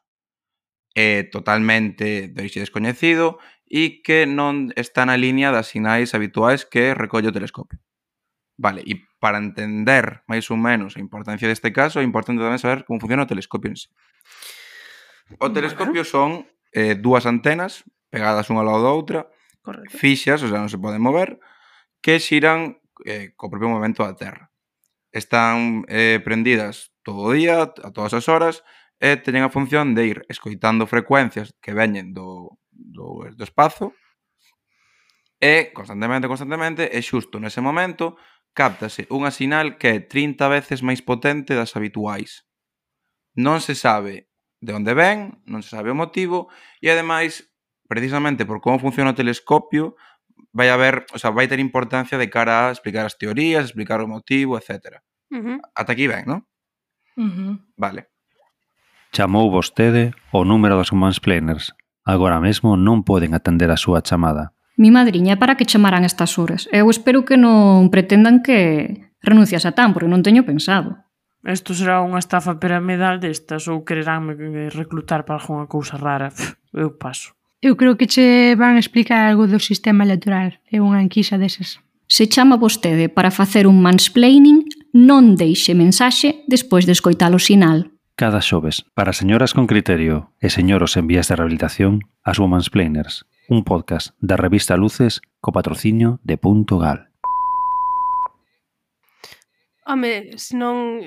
eh, 0.96 1.28
totalmente 1.32 2.30
de 2.30 2.38
orixe 2.38 2.62
descoñecido 2.62 3.42
e 3.72 4.04
que 4.04 4.28
non 4.28 4.70
está 4.76 5.08
na 5.08 5.18
liña 5.18 5.50
das 5.50 5.72
sinais 5.72 6.14
habituais 6.14 6.68
que 6.68 6.94
recolle 6.94 7.32
o 7.32 7.36
telescopio. 7.36 7.80
Vale, 8.60 8.84
e 8.86 9.00
para 9.18 9.40
entender 9.40 10.22
máis 10.28 10.46
ou 10.52 10.60
menos 10.60 10.94
a 10.94 11.02
importancia 11.02 11.48
deste 11.50 11.72
caso, 11.74 11.98
é 11.98 12.06
importante 12.06 12.44
tamén 12.44 12.62
saber 12.62 12.86
como 12.86 13.02
funciona 13.02 13.26
o 13.26 13.32
telescopio 13.32 13.72
en 13.72 13.80
sí. 13.80 13.90
O 15.40 15.48
telescopio 15.54 16.04
son 16.04 16.48
eh, 16.74 16.96
dúas 16.96 17.24
antenas 17.30 17.86
pegadas 18.12 18.52
unha 18.52 18.66
ao 18.66 18.68
lado 18.68 18.84
da 18.84 18.92
outra, 18.92 19.20
Correcto. 19.64 19.96
fixas, 19.96 20.44
o 20.44 20.52
sea, 20.52 20.60
non 20.60 20.68
se 20.68 20.82
poden 20.82 21.00
mover, 21.00 21.40
que 22.04 22.20
xiran 22.20 22.82
eh, 23.08 23.32
co 23.38 23.48
propio 23.48 23.72
movimento 23.72 24.04
da 24.04 24.18
Terra. 24.18 24.52
Están 25.14 25.88
eh, 25.88 26.20
prendidas 26.20 26.92
todo 27.04 27.32
o 27.32 27.34
día, 27.36 27.64
a 27.64 27.90
todas 27.96 28.12
as 28.12 28.28
horas, 28.28 28.66
e 29.02 29.18
teñen 29.18 29.48
a 29.48 29.54
función 29.54 29.96
de 29.96 30.06
ir 30.06 30.18
escoitando 30.30 30.86
frecuencias 30.86 31.56
que 31.64 31.74
veñen 31.74 32.14
do, 32.14 32.60
do, 32.70 33.26
do 33.32 33.44
espazo, 33.48 33.96
e 35.42 35.74
constantemente, 35.74 36.30
constantemente, 36.30 36.86
e 36.86 37.00
xusto 37.02 37.42
nese 37.42 37.64
momento, 37.66 38.20
captase 38.54 39.10
unha 39.10 39.34
sinal 39.34 39.80
que 39.80 39.90
é 39.90 39.98
30 40.04 40.46
veces 40.52 40.86
máis 40.86 41.02
potente 41.02 41.58
das 41.58 41.74
habituais. 41.74 42.46
Non 43.34 43.64
se 43.64 43.74
sabe 43.74 44.31
de 44.62 44.72
onde 44.78 44.94
ven, 44.94 45.42
non 45.50 45.66
se 45.66 45.74
sabe 45.74 45.90
o 45.90 45.98
motivo, 45.98 46.48
e 46.78 46.94
ademais, 46.94 47.50
precisamente 47.90 48.46
por 48.46 48.62
como 48.62 48.78
funciona 48.78 49.12
o 49.12 49.18
telescopio, 49.18 49.98
vai 50.54 50.70
haber, 50.70 51.10
o 51.12 51.18
sea, 51.18 51.34
vai 51.34 51.50
ter 51.50 51.60
importancia 51.60 52.16
de 52.22 52.30
cara 52.30 52.70
a 52.70 52.72
explicar 52.72 53.10
as 53.10 53.18
teorías, 53.18 53.66
explicar 53.66 54.00
o 54.00 54.08
motivo, 54.08 54.56
etc. 54.56 55.02
Uh 55.34 55.42
-huh. 55.42 55.58
Ata 55.74 55.92
aquí 55.98 56.06
ben, 56.06 56.30
non? 56.30 56.46
Uh 57.18 57.28
-huh. 57.28 57.54
Vale. 57.76 58.08
Chamou 59.12 59.52
vostede 59.52 60.14
o 60.32 60.46
número 60.46 60.78
dos 60.78 60.94
mansplainers. 60.94 61.74
Agora 62.06 62.40
mesmo 62.40 62.78
non 62.78 63.04
poden 63.04 63.34
atender 63.34 63.74
a 63.74 63.82
súa 63.82 64.00
chamada. 64.06 64.54
Mi 64.78 64.90
madriña, 64.90 65.36
para 65.36 65.58
que 65.60 65.68
chamaran 65.68 66.08
estas 66.08 66.40
horas? 66.40 66.70
Eu 66.72 66.88
espero 66.88 67.26
que 67.28 67.36
non 67.36 67.92
pretendan 67.92 68.40
que 68.40 69.12
renuncias 69.22 69.68
a 69.68 69.76
tan, 69.76 69.92
porque 69.92 70.10
non 70.10 70.24
teño 70.24 70.48
pensado. 70.48 71.11
Isto 71.42 71.74
será 71.74 72.06
unha 72.06 72.22
estafa 72.22 72.62
piramidal 72.62 73.18
destas 73.18 73.66
ou 73.66 73.82
quereránme 73.82 74.38
reclutar 74.70 75.26
para 75.26 75.42
algunha 75.42 75.66
cousa 75.66 75.98
rara. 75.98 76.30
Eu 76.70 76.94
paso. 76.96 77.34
Eu 77.62 77.78
creo 77.78 77.98
que 77.98 78.10
che 78.10 78.56
van 78.58 78.78
explicar 78.78 79.30
algo 79.30 79.46
do 79.46 79.62
sistema 79.62 80.06
electoral. 80.06 80.54
É 80.70 80.82
unha 80.82 81.02
enquisa 81.02 81.38
desas. 81.42 81.82
Se 82.10 82.26
chama 82.26 82.58
vostede 82.58 83.10
para 83.10 83.30
facer 83.30 83.66
un 83.66 83.82
mansplaining, 83.82 84.66
non 84.94 85.38
deixe 85.38 85.78
mensaxe 85.78 86.42
despois 86.50 86.90
de 86.90 86.94
escoitar 86.94 87.34
o 87.34 87.42
sinal. 87.42 87.94
Cada 88.18 88.42
xoves, 88.42 88.86
para 88.94 89.14
señoras 89.14 89.54
con 89.54 89.66
criterio 89.66 90.34
e 90.42 90.50
señoros 90.50 90.98
en 90.98 91.06
vías 91.06 91.30
de 91.30 91.38
rehabilitación, 91.38 92.06
as 92.22 92.38
Women's 92.38 92.70
Planers, 92.70 93.26
un 93.50 93.62
podcast 93.62 94.14
da 94.22 94.38
revista 94.38 94.78
Luces 94.78 95.22
co 95.42 95.54
patrocinio 95.54 96.18
de 96.22 96.38
Punto 96.38 96.78
Gal. 96.78 97.11
Home, 99.82 100.38
non 100.54 101.02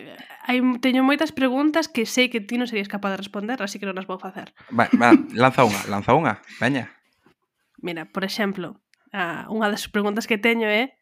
hai 0.50 0.58
teño 0.82 1.06
moitas 1.06 1.30
preguntas 1.30 1.86
que 1.86 2.10
sei 2.10 2.26
que 2.26 2.42
ti 2.42 2.58
non 2.58 2.66
serías 2.66 2.90
capaz 2.90 3.14
de 3.14 3.22
responder, 3.22 3.62
así 3.62 3.78
que 3.78 3.86
non 3.86 3.94
as 4.02 4.08
vou 4.10 4.18
facer. 4.18 4.50
Va, 4.74 4.90
va, 4.98 5.14
lanza 5.30 5.62
unha, 5.62 5.82
lanza 5.86 6.10
unha, 6.10 6.42
veña. 6.58 6.90
Mira, 7.78 8.10
por 8.10 8.26
exemplo, 8.26 8.82
a 9.14 9.46
unha 9.46 9.70
das 9.70 9.86
preguntas 9.86 10.26
que 10.26 10.42
teño 10.42 10.66
é 10.66 10.98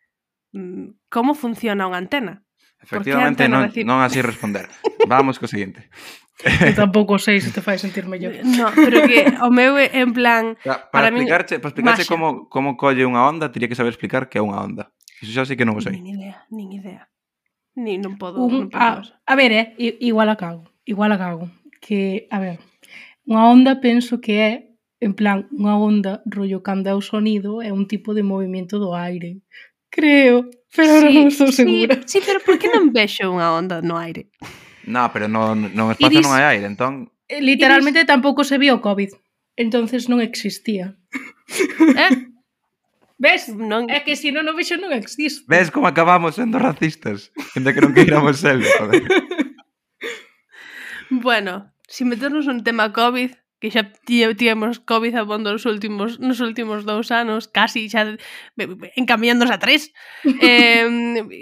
mm, 0.53 1.09
como 1.09 1.33
funciona 1.33 1.89
unha 1.89 1.97
antena? 1.97 2.45
Efectivamente, 2.83 3.49
antena 3.49 3.57
non, 3.57 3.63
recibe... 3.73 3.89
non 3.89 3.99
así 4.05 4.21
responder. 4.21 4.69
Vamos 5.09 5.41
co 5.41 5.49
seguinte. 5.49 5.89
Eu 6.69 6.75
tampouco 6.75 7.17
sei 7.23 7.41
se 7.41 7.55
te 7.55 7.63
fai 7.65 7.79
sentir 7.79 8.05
mellor. 8.05 8.35
No, 8.59 8.69
pero 8.75 9.07
que 9.07 9.33
o 9.41 9.49
meu 9.49 9.79
é 9.79 9.89
en 9.97 10.13
plan... 10.13 10.59
Para, 10.61 10.91
para, 10.91 10.91
para 10.91 11.07
explicarche, 11.09 11.57
min... 11.57 11.61
para 11.63 11.71
explicarche 11.71 12.05
como, 12.05 12.53
como 12.53 12.77
colle 12.77 13.07
unha 13.07 13.23
onda, 13.23 13.49
teria 13.49 13.71
que 13.71 13.79
saber 13.79 13.95
explicar 13.95 14.27
que 14.27 14.37
é 14.37 14.43
unha 14.43 14.59
onda. 14.59 14.91
Iso 15.23 15.33
xa 15.33 15.47
sí 15.47 15.55
que 15.55 15.65
non 15.65 15.79
o 15.79 15.83
sei. 15.83 15.95
Nin 15.95 16.19
idea, 16.19 16.43
nin 16.51 16.69
idea. 16.75 17.07
Ni 17.75 17.97
non 17.97 18.21
podo, 18.21 18.45
un, 18.45 18.53
non 18.53 18.69
podo 18.69 18.83
a, 18.83 19.01
a 19.01 19.35
ver, 19.35 19.53
eh, 19.53 19.97
igual 20.05 20.29
a 20.29 20.37
cago, 20.37 20.69
igual 20.85 21.13
a 21.13 21.19
cago, 21.19 21.49
que 21.81 22.29
a 22.29 22.39
ver, 22.39 22.61
unha 23.25 23.49
onda 23.49 23.81
penso 23.81 24.21
que 24.21 24.35
é 24.37 24.53
en 25.01 25.17
plan 25.17 25.49
unha 25.51 25.75
onda 25.81 26.23
rollo 26.29 26.61
cando 26.61 26.93
é 26.93 26.95
o 26.95 27.03
sonido 27.03 27.65
é 27.65 27.73
un 27.73 27.89
tipo 27.89 28.15
de 28.15 28.23
movimento 28.23 28.79
do 28.79 28.95
aire. 28.95 29.41
Creo, 29.93 30.49
pero 30.73 31.05
sí, 31.05 31.13
non 31.13 31.29
estou 31.29 31.51
segura. 31.53 32.01
Sí, 32.09 32.17
sí, 32.17 32.25
pero 32.25 32.41
por 32.41 32.57
que 32.57 32.69
non 32.73 32.93
vexo 32.93 33.29
unha 33.29 33.53
onda 33.53 33.81
no 33.85 33.97
aire? 33.97 34.33
No, 34.87 35.09
pero 35.13 35.29
no, 35.29 35.55
no 35.55 35.93
espacio 35.93 36.21
Iris, 36.21 36.25
non 36.25 36.33
hai 36.37 36.45
aire, 36.57 36.67
entón... 36.69 37.13
Eh, 37.29 37.41
literalmente 37.41 38.05
tampouco 38.05 38.43
se 38.45 38.57
vio 38.57 38.79
o 38.79 38.85
COVID, 38.85 39.13
entonces 39.57 40.09
non 40.09 40.21
existía. 40.21 40.97
Eh? 41.97 42.32
Ves? 43.23 43.55
Non... 43.55 43.87
É 43.87 44.03
que 44.03 44.19
se 44.19 44.35
non 44.35 44.51
o 44.51 44.53
vexo 44.59 44.75
non 44.83 44.91
existe. 44.91 45.47
Ves 45.47 45.71
como 45.71 45.87
acabamos 45.87 46.43
sendo 46.43 46.59
racistas? 46.59 47.31
Ainda 47.55 47.71
que 47.71 47.79
non 47.79 47.95
queiramos 47.95 48.43
ser. 48.43 48.59
joder. 48.59 49.07
bueno, 51.27 51.71
se 51.87 52.03
si 52.03 52.05
meternos 52.05 52.51
un 52.51 52.67
tema 52.67 52.91
COVID, 52.91 53.31
que 53.63 53.71
xa 53.71 53.95
tivemos 54.03 54.83
COVID 54.83 55.15
a 55.15 55.23
bondo 55.23 55.55
nos 55.55 55.71
últimos, 55.71 56.19
nos 56.19 56.43
últimos 56.43 56.83
dous 56.83 57.15
anos, 57.15 57.47
casi 57.47 57.87
xa 57.87 58.19
encamiñándonos 58.99 59.55
a 59.55 59.63
tres, 59.63 59.95
eh, 60.43 60.83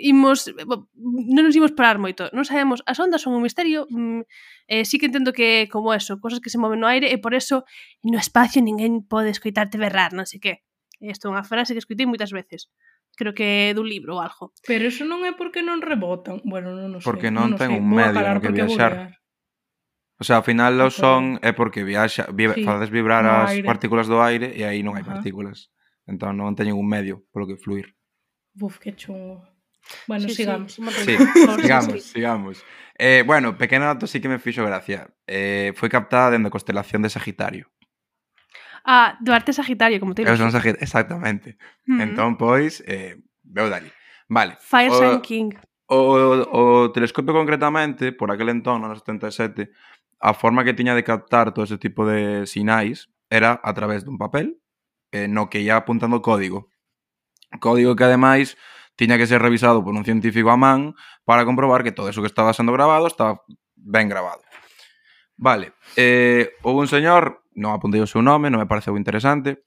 imos, 0.04 0.52
non 1.00 1.48
nos 1.48 1.56
imos 1.56 1.72
parar 1.72 1.96
moito. 1.96 2.28
Non 2.36 2.44
sabemos, 2.44 2.84
as 2.84 3.00
ondas 3.00 3.24
son 3.24 3.32
un 3.32 3.40
misterio, 3.40 3.88
mm, 3.88 4.28
eh, 4.68 4.84
sí 4.84 5.00
que 5.00 5.08
entendo 5.08 5.32
que 5.32 5.64
como 5.72 5.96
eso, 5.96 6.20
cosas 6.20 6.44
que 6.44 6.52
se 6.52 6.60
moven 6.60 6.84
no 6.84 6.92
aire, 6.92 7.08
e 7.08 7.16
por 7.16 7.32
eso 7.32 7.64
no 8.04 8.20
espacio 8.20 8.60
ninguén 8.60 9.00
pode 9.00 9.32
escoitarte 9.32 9.80
berrar, 9.80 10.12
non 10.12 10.28
sei 10.28 10.44
que. 10.44 10.60
Isto 11.00 11.28
é 11.28 11.32
unha 11.32 11.44
frase 11.44 11.72
que 11.72 11.80
escutei 11.80 12.04
moitas 12.04 12.30
veces. 12.30 12.68
Creo 13.16 13.32
que 13.32 13.72
é 13.72 13.74
dun 13.74 13.88
libro 13.88 14.16
ou 14.16 14.20
algo. 14.20 14.52
Pero 14.68 14.84
eso 14.84 15.08
non 15.08 15.24
é 15.24 15.32
porque 15.32 15.64
non 15.64 15.80
rebotan. 15.80 16.44
Bueno, 16.44 16.76
non, 16.76 17.00
sei. 17.00 17.08
Porque 17.08 17.28
non, 17.32 17.56
non 17.56 17.58
ten 17.58 17.72
sei. 17.72 17.80
un 17.80 17.88
medio 17.88 18.20
no 18.20 18.40
que 18.44 18.52
viaxar. 18.52 19.16
O 20.20 20.24
sea, 20.24 20.36
ao 20.36 20.44
final 20.44 20.76
lo 20.76 20.92
son 20.92 21.40
é 21.40 21.56
porque 21.56 21.80
viaxa, 21.80 22.28
vi, 22.28 22.44
sí, 22.52 22.60
fades 22.60 22.92
vibrar 22.92 23.24
as 23.24 23.56
aire. 23.56 23.64
partículas 23.64 24.04
do 24.04 24.20
aire 24.20 24.52
e 24.52 24.68
aí 24.68 24.84
non 24.84 24.92
hai 24.92 25.00
Ajá. 25.00 25.16
partículas. 25.16 25.72
Entón 26.04 26.36
non 26.36 26.52
teñen 26.52 26.76
un 26.76 26.84
medio 26.84 27.24
polo 27.32 27.48
que 27.48 27.56
fluir. 27.56 27.96
Buf, 28.52 28.76
que 28.76 28.92
chungo. 28.92 29.40
Bueno, 30.04 30.28
sí, 30.28 30.36
sigamos. 30.44 30.76
Sí, 30.76 31.16
sí. 31.16 31.16
sigamos, 31.64 32.02
sigamos. 32.12 32.56
Eh, 33.00 33.24
bueno, 33.24 33.56
pequeno 33.56 33.88
dato 33.88 34.04
sí 34.04 34.20
que 34.20 34.28
me 34.28 34.36
fixo 34.36 34.60
gracia. 34.60 35.08
Eh, 35.24 35.72
foi 35.72 35.88
captada 35.88 36.36
dende 36.36 36.52
a 36.52 36.54
constelación 36.54 37.00
de 37.00 37.08
Sagitario. 37.08 37.72
Ah, 38.84 39.18
Duarte 39.20 39.52
Sagitario, 39.52 40.00
como 40.00 40.14
te 40.14 40.22
digo. 40.22 40.32
Eu 40.32 40.38
son 40.40 40.52
Sagitario, 40.52 40.82
exactamente. 40.82 41.56
Mm. 41.86 42.00
Entón, 42.00 42.36
pois, 42.36 42.82
eh, 42.86 43.20
veu 43.42 43.68
dali. 43.68 43.90
Vale. 44.28 44.56
Fire 44.60 44.90
o, 44.90 45.20
King. 45.20 45.54
O, 45.86 46.16
o, 46.16 46.86
o 46.86 46.92
telescopio 46.92 47.34
concretamente, 47.34 48.12
por 48.12 48.30
aquel 48.30 48.48
entón, 48.54 48.80
no 48.80 48.94
77, 48.94 49.70
a 50.20 50.32
forma 50.34 50.62
que 50.62 50.74
tiña 50.74 50.94
de 50.94 51.02
captar 51.02 51.52
todo 51.52 51.64
ese 51.64 51.78
tipo 51.78 52.06
de 52.06 52.46
sinais 52.46 53.08
era 53.30 53.60
a 53.62 53.72
través 53.74 54.04
dun 54.04 54.18
papel 54.18 54.60
eh, 55.12 55.26
no 55.28 55.50
que 55.50 55.60
ia 55.60 55.76
apuntando 55.76 56.22
código. 56.22 56.70
Código 57.58 57.96
que 57.96 58.04
ademais 58.04 58.56
tiña 58.94 59.18
que 59.18 59.26
ser 59.26 59.42
revisado 59.42 59.82
por 59.82 59.94
un 59.94 60.04
científico 60.04 60.50
a 60.50 60.56
man 60.56 60.94
para 61.24 61.44
comprobar 61.44 61.82
que 61.82 61.92
todo 61.92 62.08
eso 62.08 62.20
que 62.20 62.30
estaba 62.30 62.52
sendo 62.52 62.72
grabado 62.72 63.06
estaba 63.06 63.42
ben 63.74 64.08
grabado. 64.08 64.42
Vale, 65.36 65.72
eh, 65.96 66.52
houve 66.62 66.84
un 66.84 66.88
señor 66.88 67.42
non 67.54 67.74
apuntei 67.74 68.00
o 68.02 68.08
seu 68.10 68.22
nome, 68.22 68.48
non 68.48 68.62
me 68.62 68.70
pareceu 68.70 68.94
interesante, 68.94 69.62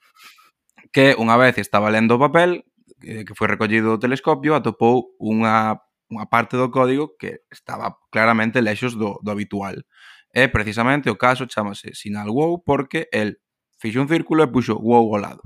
que 0.94 1.18
unha 1.18 1.36
vez 1.36 1.58
estaba 1.58 1.90
lendo 1.90 2.16
o 2.16 2.22
papel, 2.22 2.64
eh, 3.04 3.26
que 3.26 3.36
foi 3.36 3.50
recollido 3.50 3.94
do 3.96 4.02
telescopio, 4.02 4.56
atopou 4.56 5.16
unha, 5.20 5.82
unha 6.12 6.26
parte 6.30 6.56
do 6.56 6.70
código 6.70 7.18
que 7.20 7.44
estaba 7.52 7.98
claramente 8.14 8.62
lexos 8.62 8.96
do, 8.96 9.20
do 9.20 9.30
habitual. 9.34 9.84
E 10.34 10.50
precisamente 10.50 11.14
o 11.14 11.20
caso 11.20 11.46
chamase 11.46 11.94
sinal 11.94 12.34
wow 12.34 12.62
porque 12.66 13.06
el 13.14 13.38
fixo 13.78 14.02
un 14.02 14.10
círculo 14.10 14.42
e 14.42 14.50
puxo 14.50 14.80
wow 14.80 15.06
ao 15.14 15.22
lado. 15.22 15.44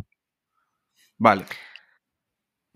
Vale. 1.17 1.43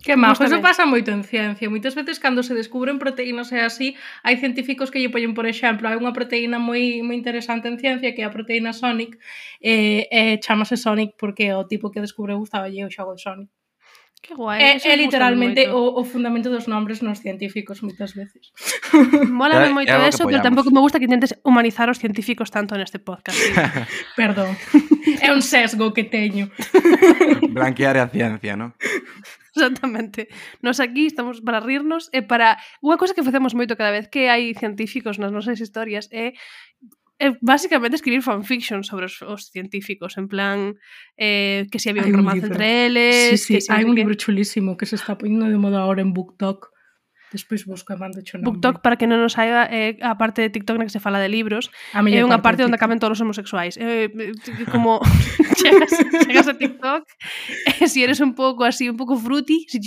Que 0.03 0.15
má, 0.15 0.33
pues 0.33 0.51
eso 0.51 0.61
pasa 0.61 0.85
moito 0.85 1.11
en 1.11 1.23
ciencia. 1.23 1.69
Moitas 1.69 1.93
veces 1.93 2.17
cando 2.17 2.41
se 2.41 2.57
descubren 2.57 2.97
proteínas 2.97 3.53
e 3.53 3.61
así, 3.61 3.87
hai 4.25 4.35
científicos 4.41 4.89
que 4.89 4.99
lle 5.01 5.13
poñen, 5.13 5.37
por 5.37 5.45
exemplo, 5.45 5.85
hai 5.85 5.97
unha 6.01 6.15
proteína 6.17 6.57
moi 6.57 7.05
moi 7.05 7.13
interesante 7.13 7.69
en 7.69 7.77
ciencia 7.77 8.13
que 8.15 8.21
é 8.23 8.27
a 8.27 8.33
proteína 8.33 8.73
Sonic, 8.73 9.21
e 9.61 10.09
eh, 10.09 10.33
eh, 10.33 10.35
chamase 10.41 10.75
Sonic 10.75 11.13
porque 11.21 11.53
o 11.53 11.69
tipo 11.69 11.93
que 11.93 12.01
descubre 12.01 12.33
gustaba 12.33 12.71
lle 12.73 12.81
o 12.87 12.93
xogo 12.93 13.13
de 13.13 13.21
Sonic. 13.21 13.49
Que 14.21 14.35
guai. 14.35 14.61
É, 14.61 14.77
é 14.77 14.95
literalmente 14.95 15.67
o, 15.73 15.97
o 15.97 16.03
fundamento 16.05 16.53
dos 16.53 16.69
nombres 16.69 17.01
nos 17.01 17.17
científicos 17.25 17.81
moitas 17.81 18.13
veces. 18.13 18.53
Mola 19.33 19.65
é, 19.65 19.73
moito 19.73 19.89
é 19.89 20.07
eso, 20.07 20.29
pero 20.29 20.45
tampouco 20.45 20.69
me 20.69 20.77
gusta 20.77 21.01
que 21.01 21.09
intentes 21.09 21.33
humanizar 21.41 21.89
os 21.89 21.97
científicos 21.97 22.53
tanto 22.53 22.77
neste 22.77 23.01
podcast. 23.01 23.41
Perdón. 24.19 24.53
É 25.25 25.33
un 25.33 25.41
sesgo 25.41 25.89
que 25.89 26.05
teño. 26.05 26.53
Blanquear 27.57 27.97
a 27.97 28.05
ciencia, 28.13 28.53
non? 28.53 28.77
Exactamente. 29.57 30.29
Nos 30.61 30.77
aquí 30.77 31.09
estamos 31.09 31.41
para 31.41 31.57
rirnos 31.57 32.13
e 32.13 32.21
para... 32.21 32.61
Unha 32.85 33.01
cousa 33.01 33.17
que 33.17 33.25
facemos 33.25 33.57
moito 33.57 33.73
cada 33.73 33.89
vez 33.89 34.05
que 34.05 34.29
hai 34.29 34.53
científicos 34.53 35.17
nas 35.17 35.33
nosas 35.33 35.57
historias 35.57 36.05
é 36.13 36.37
é 37.21 37.37
basicamente 37.37 38.01
escribir 38.01 38.25
fanfiction 38.25 38.81
sobre 38.81 39.05
os, 39.05 39.21
os 39.21 39.53
científicos, 39.53 40.17
en 40.17 40.25
plan 40.25 40.57
eh, 41.21 41.69
que 41.69 41.77
si 41.77 41.93
había 41.93 42.01
hay 42.01 42.09
un 42.09 42.25
romance 42.25 42.41
libro. 42.41 42.57
entre 42.57 42.67
eles... 42.89 43.15
Sí, 43.29 43.37
sí, 43.37 43.53
que 43.53 43.61
si 43.61 43.69
hai 43.69 43.85
un 43.85 43.93
que... 43.93 44.01
libro 44.01 44.17
chulísimo 44.17 44.73
que 44.73 44.89
se 44.89 44.97
está 44.97 45.21
poñendo 45.21 45.45
de 45.45 45.61
moda 45.61 45.85
ahora 45.85 46.01
en 46.01 46.17
BookTok 46.17 46.73
Despois 47.31 47.63
busca 47.63 47.95
mando 47.95 48.19
o 48.19 48.37
nombre. 48.37 48.43
BookTok, 48.43 48.83
para 48.83 48.99
que 48.99 49.07
non 49.07 49.23
nos 49.23 49.39
saiba, 49.39 49.63
é 49.71 49.95
eh, 49.95 50.03
a 50.03 50.19
parte 50.19 50.43
de 50.43 50.51
TikTok 50.51 50.75
na 50.75 50.83
que 50.83 50.91
se 50.91 50.99
fala 50.99 51.15
de 51.15 51.31
libros. 51.31 51.71
É 51.95 52.03
unha 52.03 52.43
parte, 52.43 52.59
parte 52.59 52.67
onde 52.67 52.75
caben 52.75 52.99
todos 52.99 53.15
os 53.15 53.23
homosexuais. 53.23 53.79
Eh, 53.79 54.11
eh, 54.11 54.35
como 54.73 54.99
chegas, 55.63 55.95
chegas 56.27 56.51
a 56.51 56.59
TikTok, 56.59 57.07
eh, 57.79 57.87
si 57.87 58.03
eres 58.03 58.19
un 58.19 58.35
pouco 58.35 58.67
así, 58.67 58.91
un 58.91 58.99
pouco 58.99 59.15
fruity, 59.15 59.63
si, 59.71 59.79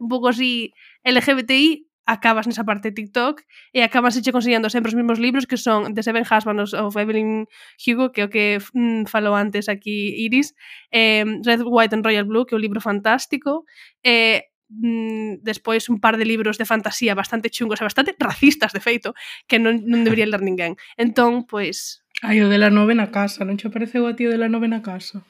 un 0.00 0.08
pouco 0.08 0.32
así 0.32 0.72
LGBTI, 1.04 1.87
acabas 2.08 2.48
nesa 2.48 2.64
parte 2.64 2.88
de 2.88 2.96
TikTok 2.96 3.44
e 3.76 3.84
acabas 3.84 4.16
eche 4.16 4.32
conseguindo 4.32 4.72
sempre 4.72 4.88
os 4.88 4.96
mesmos 4.96 5.20
libros 5.20 5.44
que 5.44 5.60
son 5.60 5.92
The 5.92 6.00
Seven 6.00 6.24
Husbands 6.24 6.72
of 6.72 6.96
Evelyn 6.96 7.44
Hugo, 7.84 8.08
que 8.16 8.24
é 8.24 8.24
o 8.24 8.32
que 8.32 8.56
mm, 8.56 9.04
falou 9.12 9.36
antes 9.36 9.68
aquí 9.68 10.16
Iris, 10.24 10.56
eh, 10.88 11.28
Red, 11.44 11.68
White 11.68 11.92
and 11.92 12.04
Royal 12.08 12.24
Blue, 12.24 12.48
que 12.48 12.56
é 12.56 12.58
un 12.58 12.64
libro 12.64 12.80
fantástico, 12.80 13.68
eh, 14.00 14.48
mm, 14.72 15.44
despois 15.44 15.92
un 15.92 16.00
par 16.00 16.16
de 16.16 16.24
libros 16.24 16.56
de 16.56 16.64
fantasía 16.64 17.12
bastante 17.12 17.52
chungos 17.52 17.76
e 17.76 17.84
bastante 17.84 18.16
racistas, 18.16 18.72
de 18.72 18.80
feito, 18.80 19.12
que 19.44 19.60
non, 19.60 19.84
non 19.84 20.00
debería 20.00 20.24
ler 20.24 20.40
ninguén. 20.40 20.80
Entón, 20.96 21.44
pois... 21.44 22.00
Ai, 22.24 22.40
o 22.40 22.48
de 22.48 22.56
la 22.56 22.72
novena 22.72 23.12
casa, 23.12 23.44
non 23.44 23.60
che 23.60 23.68
pareceu 23.68 24.08
a 24.08 24.16
ti 24.16 24.24
o 24.24 24.32
de 24.32 24.40
la 24.40 24.48
novena 24.48 24.80
casa? 24.80 25.20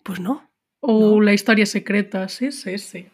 Pois 0.00 0.24
non. 0.24 0.40
Ou 0.80 1.20
no. 1.20 1.28
La 1.28 1.36
historia 1.36 1.68
secreta, 1.68 2.32
sí, 2.32 2.48
sí, 2.48 2.80
sí. 2.80 3.12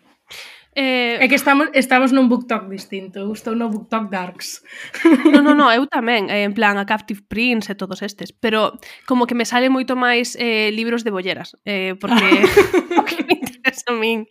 Eh... 0.76 1.16
É 1.16 1.26
que 1.26 1.40
estamos, 1.40 1.72
estamos 1.72 2.12
nun 2.12 2.28
booktok 2.28 2.68
distinto, 2.68 3.16
eu 3.16 3.32
estou 3.32 3.56
no 3.56 3.72
booktok 3.72 4.12
darks. 4.12 4.60
Non, 5.32 5.40
non, 5.40 5.56
non, 5.56 5.72
eu 5.76 5.88
tamén, 5.88 6.28
eh, 6.28 6.44
en 6.44 6.52
plan 6.52 6.76
a 6.76 6.84
Captive 6.84 7.24
Prince 7.24 7.72
e 7.72 7.80
todos 7.80 8.04
estes, 8.04 8.36
pero 8.36 8.76
como 9.08 9.24
que 9.24 9.32
me 9.32 9.48
sale 9.48 9.72
moito 9.72 9.96
máis 9.96 10.36
eh, 10.36 10.68
libros 10.76 11.00
de 11.00 11.16
bolleras, 11.16 11.56
eh, 11.64 11.96
porque... 11.96 12.44
porque 12.92 13.24
a 13.88 13.92
min. 13.92 14.26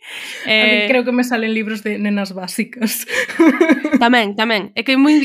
Eh... 0.46 0.62
A 0.62 0.66
min 0.66 0.82
creo 0.88 1.04
que 1.04 1.12
me 1.12 1.24
salen 1.24 1.52
libros 1.52 1.82
de 1.82 1.98
nenas 1.98 2.32
básicas. 2.32 3.04
tamén, 4.04 4.32
tamén. 4.36 4.72
É 4.72 4.82
que 4.82 4.94
é 4.94 4.98
moi 5.00 5.18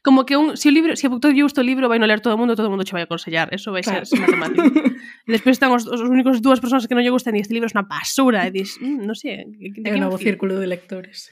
como 0.00 0.24
que 0.24 0.40
un 0.40 0.56
se 0.56 0.64
si 0.64 0.68
o 0.68 0.72
libro, 0.72 0.96
se 0.96 1.04
si 1.04 1.06
a 1.06 1.32
lle 1.32 1.44
gusta 1.44 1.60
o 1.60 1.66
libro, 1.66 1.88
vai 1.88 1.98
no 1.98 2.06
ler 2.06 2.20
todo 2.20 2.34
o 2.34 2.40
mundo, 2.40 2.56
todo 2.56 2.68
o 2.68 2.72
mundo 2.72 2.84
che 2.84 2.92
vai 2.96 3.04
a 3.04 3.08
aconsellar. 3.08 3.52
Eso 3.52 3.72
vai 3.72 3.82
claro. 3.82 4.04
ser 4.04 4.20
matemático. 4.20 4.64
Despois 5.28 5.56
están 5.56 5.72
os, 5.72 5.84
os 5.84 6.00
únicos 6.00 6.40
dúas 6.40 6.60
persoas 6.60 6.86
que 6.88 6.94
non 6.96 7.04
lle 7.04 7.12
gustan 7.12 7.36
e 7.36 7.44
este 7.44 7.52
libro 7.52 7.68
é 7.68 7.74
unha 7.74 7.84
basura 7.84 8.48
e 8.48 8.50
dis, 8.52 8.80
mm, 8.80 9.04
non 9.04 9.16
sei, 9.16 9.44
sé, 9.44 9.84
é 9.84 9.90
o 9.92 10.00
novo 10.00 10.16
círculo 10.16 10.56
de 10.56 10.68
lectores. 10.68 11.28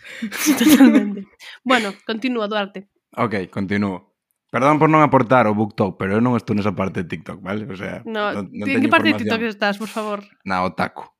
Totalmente. 0.60 1.24
bueno, 1.64 1.92
continúa 2.04 2.48
Duarte. 2.48 2.92
Ok, 3.16 3.48
continúo. 3.48 4.16
Perdón 4.46 4.78
por 4.78 4.88
non 4.88 5.02
aportar 5.02 5.50
o 5.50 5.56
BookTok, 5.58 5.98
pero 5.98 6.16
eu 6.16 6.22
non 6.22 6.38
estou 6.38 6.54
nesa 6.54 6.72
parte 6.72 7.02
de 7.02 7.10
TikTok, 7.10 7.42
vale? 7.42 7.66
O 7.66 7.76
sea, 7.76 8.00
no, 8.06 8.30
non, 8.30 8.46
non 8.48 8.66
en 8.70 8.78
que 8.78 8.88
parte 8.88 9.10
de 9.10 9.18
TikTok 9.18 9.42
estás, 9.42 9.76
por 9.76 9.90
favor? 9.90 10.22
Na 10.46 10.62
Otaku. 10.62 11.15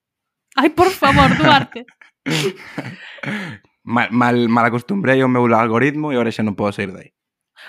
Ai, 0.57 0.71
por 0.71 0.90
favor, 0.90 1.29
Duarte. 1.37 1.85
mal, 3.85 4.09
mal, 4.11 4.37
mal 4.49 4.64
acostumbrei 4.66 5.23
o 5.23 5.29
meu 5.29 5.47
algoritmo 5.53 6.11
e 6.11 6.16
agora 6.16 6.33
xa 6.33 6.42
non 6.42 6.59
podo 6.59 6.73
sair 6.73 6.90
dai. 6.90 7.12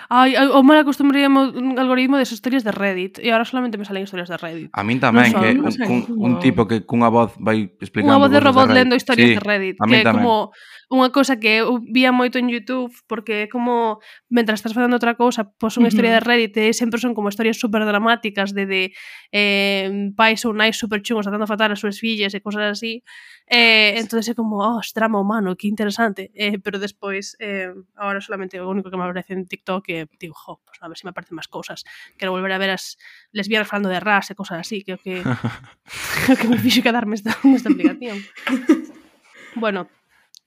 Ai, 0.08 0.36
o 0.36 0.62
mal 0.62 0.78
acostumbrei 0.78 1.26
o 1.26 1.32
algoritmo 1.76 2.16
de 2.16 2.24
historias 2.24 2.64
de 2.64 2.72
Reddit 2.72 3.18
e 3.18 3.28
agora 3.28 3.44
solamente 3.44 3.76
me 3.76 3.84
salen 3.84 4.04
historias 4.04 4.28
de 4.28 4.36
Reddit. 4.36 4.70
A 4.72 4.84
min 4.84 5.00
tamén, 5.00 5.32
son, 5.32 5.40
que 5.40 5.50
un, 5.52 5.68
un, 5.84 6.00
un, 6.16 6.32
tipo 6.40 6.68
que 6.68 6.84
cunha 6.84 7.12
voz 7.12 7.36
vai 7.40 7.72
explicando 7.80 8.14
Unha 8.14 8.22
voz 8.22 8.32
de 8.32 8.40
robot 8.40 8.68
de 8.68 8.74
lendo 8.76 8.94
historias 8.96 9.32
sí, 9.32 9.36
de 9.36 9.42
Reddit. 9.42 9.76
A 9.80 9.84
que 9.84 10.00
tamén. 10.04 10.24
como 10.24 10.52
unha 10.88 11.12
cousa 11.12 11.36
que 11.36 11.60
eu 11.60 11.84
vía 11.84 12.16
moito 12.16 12.40
en 12.40 12.48
YouTube 12.48 12.88
porque 13.04 13.44
é 13.44 13.46
como 13.52 14.00
mentras 14.32 14.64
estás 14.64 14.72
facendo 14.72 14.96
outra 14.96 15.20
cousa, 15.20 15.44
pos 15.44 15.76
unha 15.76 15.84
uh 15.84 15.84
-huh. 15.84 15.92
historia 15.92 16.16
de 16.16 16.24
Reddit 16.24 16.56
e 16.56 16.72
sempre 16.72 16.96
son 16.96 17.12
como 17.12 17.28
historias 17.28 17.60
super 17.60 17.84
dramáticas 17.84 18.56
de, 18.56 18.64
de 18.64 18.82
eh, 19.28 20.08
pais 20.16 20.40
ou 20.48 20.56
nais 20.56 20.80
super 20.80 21.04
chungos 21.04 21.28
tratando 21.28 21.44
fatal 21.44 21.76
as 21.76 21.80
súas 21.84 22.00
fillas 22.00 22.32
e 22.32 22.40
cosas 22.40 22.72
así. 22.72 23.04
Eh, 23.44 24.00
entonces 24.00 24.32
é 24.32 24.34
como, 24.34 24.64
oh, 24.64 24.80
es 24.80 24.96
drama 24.96 25.20
humano, 25.20 25.56
que 25.60 25.68
interesante. 25.68 26.32
Eh, 26.32 26.56
pero 26.56 26.80
despois, 26.80 27.36
eh, 27.36 27.68
ahora 27.96 28.24
solamente 28.24 28.56
o 28.56 28.68
único 28.72 28.88
que 28.88 28.96
me 28.96 29.04
aparece 29.04 29.36
en 29.36 29.44
TikTok 29.44 29.84
que 29.84 30.08
digo, 30.16 30.32
jo, 30.32 30.64
pues 30.64 30.80
a 30.80 30.88
ver 30.88 30.96
si 30.96 31.04
me 31.04 31.12
aparecen 31.12 31.36
máis 31.36 31.52
cousas. 31.52 31.84
Quero 32.16 32.32
volver 32.32 32.56
a 32.56 32.60
ver 32.60 32.72
as 32.72 32.96
lesbianas 33.36 33.68
falando 33.68 33.92
de 33.92 34.00
ras 34.00 34.32
e 34.32 34.34
cosas 34.34 34.64
así. 34.64 34.80
Creo 34.88 34.96
que, 34.96 35.20
o 36.32 36.32
que 36.32 36.48
me 36.48 36.56
fixo 36.56 36.80
quedarme 36.80 37.12
esta, 37.12 37.36
esta 37.44 37.68
aplicación. 37.68 38.24
bueno, 39.60 39.88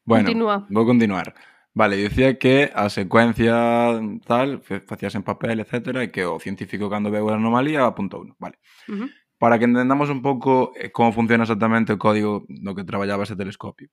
Bueno, 0.05 0.25
Continúa. 0.25 0.67
vou 0.69 0.85
continuar. 0.85 1.33
Vale, 1.73 1.95
dicía 1.95 2.37
que 2.37 2.69
a 2.75 2.89
secuencia 2.89 3.55
tal, 4.25 4.61
facías 4.61 5.15
en 5.15 5.23
papel, 5.23 5.59
etcétera, 5.61 6.03
e 6.03 6.11
que 6.11 6.27
o 6.27 6.35
científico 6.39 6.89
cando 6.91 7.07
veu 7.13 7.29
a 7.31 7.39
anomalía 7.39 7.87
apuntou 7.87 8.21
uno. 8.27 8.35
Vale. 8.39 8.59
Uh 8.91 9.07
-huh. 9.07 9.09
Para 9.39 9.57
que 9.57 9.65
entendamos 9.65 10.09
un 10.11 10.21
pouco 10.21 10.73
eh, 10.75 10.91
como 10.91 11.13
funciona 11.15 11.43
exactamente 11.47 11.93
o 11.95 12.01
código 12.01 12.43
no 12.49 12.75
que 12.75 12.83
traballaba 12.83 13.23
ese 13.23 13.39
telescopio. 13.39 13.87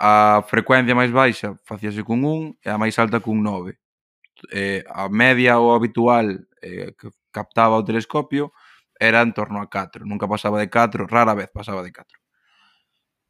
A 0.00 0.42
frecuencia 0.48 0.96
máis 0.96 1.12
baixa 1.12 1.58
facíase 1.68 2.02
cun 2.02 2.24
1 2.24 2.56
e 2.64 2.68
a 2.72 2.78
máis 2.80 2.96
alta 2.98 3.20
cun 3.20 3.42
9. 3.44 3.76
Eh, 4.50 4.82
a 4.88 5.06
media 5.12 5.60
ou 5.60 5.76
habitual 5.76 6.48
eh, 6.64 6.96
que 6.98 7.12
captaba 7.30 7.76
o 7.76 7.84
telescopio 7.84 8.52
era 8.98 9.20
en 9.20 9.32
torno 9.36 9.60
a 9.60 9.68
4. 9.68 10.06
Nunca 10.06 10.26
pasaba 10.26 10.58
de 10.58 10.70
4, 10.70 11.06
rara 11.06 11.34
vez 11.34 11.50
pasaba 11.52 11.82
de 11.84 11.92
4. 11.92 12.21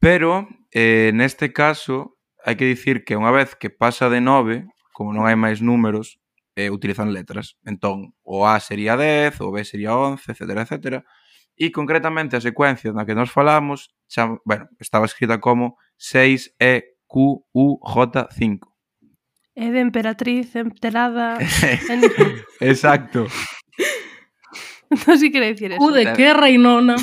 Pero, 0.03 0.49
eh, 0.73 1.11
neste 1.15 1.53
caso, 1.55 2.19
hai 2.43 2.59
que 2.59 2.67
dicir 2.67 3.07
que 3.07 3.15
unha 3.15 3.31
vez 3.31 3.55
que 3.55 3.71
pasa 3.71 4.11
de 4.11 4.19
9, 4.19 4.67
como 4.91 5.15
non 5.15 5.23
hai 5.23 5.39
máis 5.39 5.63
números, 5.63 6.19
eh, 6.59 6.67
utilizan 6.67 7.15
letras. 7.15 7.55
Entón, 7.63 8.11
o 8.19 8.43
A 8.43 8.59
sería 8.59 8.99
10, 8.99 9.39
o 9.39 9.55
B 9.55 9.63
sería 9.63 9.95
11, 9.95 10.35
etc. 10.35 10.59
etc. 10.59 11.07
E 11.55 11.71
concretamente 11.71 12.35
a 12.35 12.43
secuencia 12.43 12.91
na 12.91 13.07
que 13.07 13.15
nos 13.15 13.31
falamos, 13.31 13.95
xa, 14.11 14.35
bueno, 14.43 14.67
estaba 14.75 15.07
escrita 15.07 15.39
como 15.39 15.79
6 15.95 16.59
E 16.59 16.99
Q 17.07 17.47
U 17.55 17.79
J 17.79 18.27
5. 18.27 18.59
É 19.55 19.71
de 19.71 19.79
emperatriz, 19.79 20.51
emperada... 20.59 21.39
en... 21.87 22.03
Exacto. 22.59 23.31
non 24.91 25.15
sei 25.15 25.15
sí 25.15 25.27
quere 25.31 25.55
dicir 25.55 25.71
eso. 25.71 25.79
U 25.79 25.95
de 25.95 26.11
que 26.11 26.35
reinona 26.35 26.99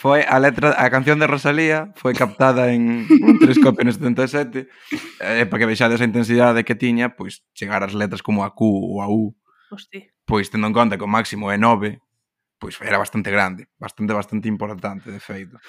foi 0.00 0.24
a 0.24 0.40
letra 0.40 0.72
a 0.80 0.88
canción 0.88 1.20
de 1.20 1.28
Rosalía 1.28 1.92
foi 1.92 2.16
captada 2.16 2.72
en 2.72 3.04
un 3.04 3.36
telescopio 3.36 3.84
no 3.84 3.92
77 3.92 4.64
eh, 5.20 5.44
para 5.44 5.58
que 5.60 5.68
vexades 5.68 6.00
a 6.00 6.08
intensidade 6.08 6.64
que 6.64 6.72
tiña 6.72 7.12
pois 7.12 7.44
chegar 7.52 7.84
as 7.84 7.92
letras 7.92 8.24
como 8.24 8.40
a 8.40 8.56
Q 8.56 8.64
ou 8.64 9.04
a 9.04 9.12
U 9.12 9.36
Hostia. 9.68 10.08
pois 10.24 10.48
tendo 10.48 10.64
en 10.64 10.72
conta 10.72 10.96
que 10.96 11.04
o 11.04 11.10
máximo 11.10 11.52
é 11.52 11.60
9 11.60 12.00
pois 12.56 12.80
era 12.80 12.96
bastante 12.96 13.28
grande 13.28 13.68
bastante 13.76 14.16
bastante 14.16 14.48
importante 14.48 15.12
de 15.12 15.20
feito 15.20 15.60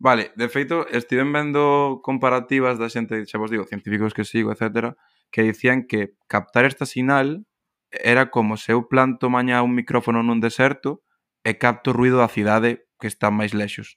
Vale, 0.00 0.32
de 0.34 0.48
feito, 0.48 0.88
estiven 0.88 1.28
vendo 1.28 2.00
comparativas 2.00 2.80
da 2.80 2.88
xente, 2.88 3.28
xa 3.28 3.36
vos 3.36 3.52
digo, 3.52 3.68
científicos 3.68 4.16
que 4.16 4.24
sigo, 4.24 4.48
etc., 4.48 4.96
que 5.28 5.44
dicían 5.44 5.84
que 5.84 6.16
captar 6.24 6.64
esta 6.64 6.88
sinal 6.88 7.44
era 7.92 8.32
como 8.32 8.56
se 8.56 8.72
eu 8.72 8.88
planto 8.88 9.28
mañá 9.28 9.60
un 9.60 9.76
micrófono 9.76 10.24
nun 10.24 10.40
deserto 10.40 11.04
e 11.44 11.60
capto 11.60 11.92
ruido 11.92 12.16
da 12.16 12.32
cidade 12.32 12.88
que 13.00 13.08
está 13.08 13.32
máis 13.32 13.56
lexos. 13.56 13.96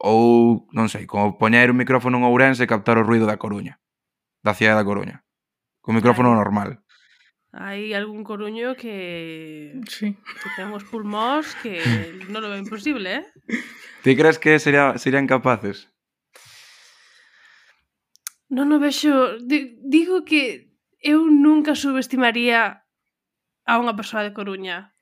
Ou, 0.00 0.66
non 0.74 0.90
sei, 0.90 1.06
como 1.06 1.38
poñer 1.38 1.70
un 1.70 1.78
micrófono 1.78 2.18
en 2.18 2.26
Ourense 2.26 2.66
e 2.66 2.70
captar 2.70 2.98
o 2.98 3.06
ruido 3.06 3.30
da 3.30 3.38
Coruña, 3.38 3.78
da 4.42 4.56
cidade 4.56 4.82
da 4.82 4.88
Coruña. 4.88 5.22
Co 5.80 5.94
micrófono 5.94 6.34
normal. 6.34 6.82
Hai 7.50 7.94
algún 7.98 8.22
coruño 8.22 8.78
que... 8.78 9.74
Sí. 9.90 10.14
Que 10.14 10.48
temos 10.54 10.86
pulmóns 10.86 11.58
que 11.58 11.82
non 12.32 12.42
lo 12.42 12.50
ve 12.50 12.62
imposible, 12.62 13.22
eh? 13.22 13.24
Ti 14.06 14.14
crees 14.14 14.38
que 14.38 14.58
sería, 14.62 14.94
serían 15.02 15.26
capaces? 15.26 15.90
Non 18.50 18.70
o 18.70 18.78
vexo... 18.78 19.38
Digo 19.42 20.22
que 20.22 20.70
eu 21.02 21.26
nunca 21.26 21.74
subestimaría 21.74 22.86
a 23.66 23.72
unha 23.82 23.98
persoa 23.98 24.22
de 24.22 24.34
Coruña 24.34 24.94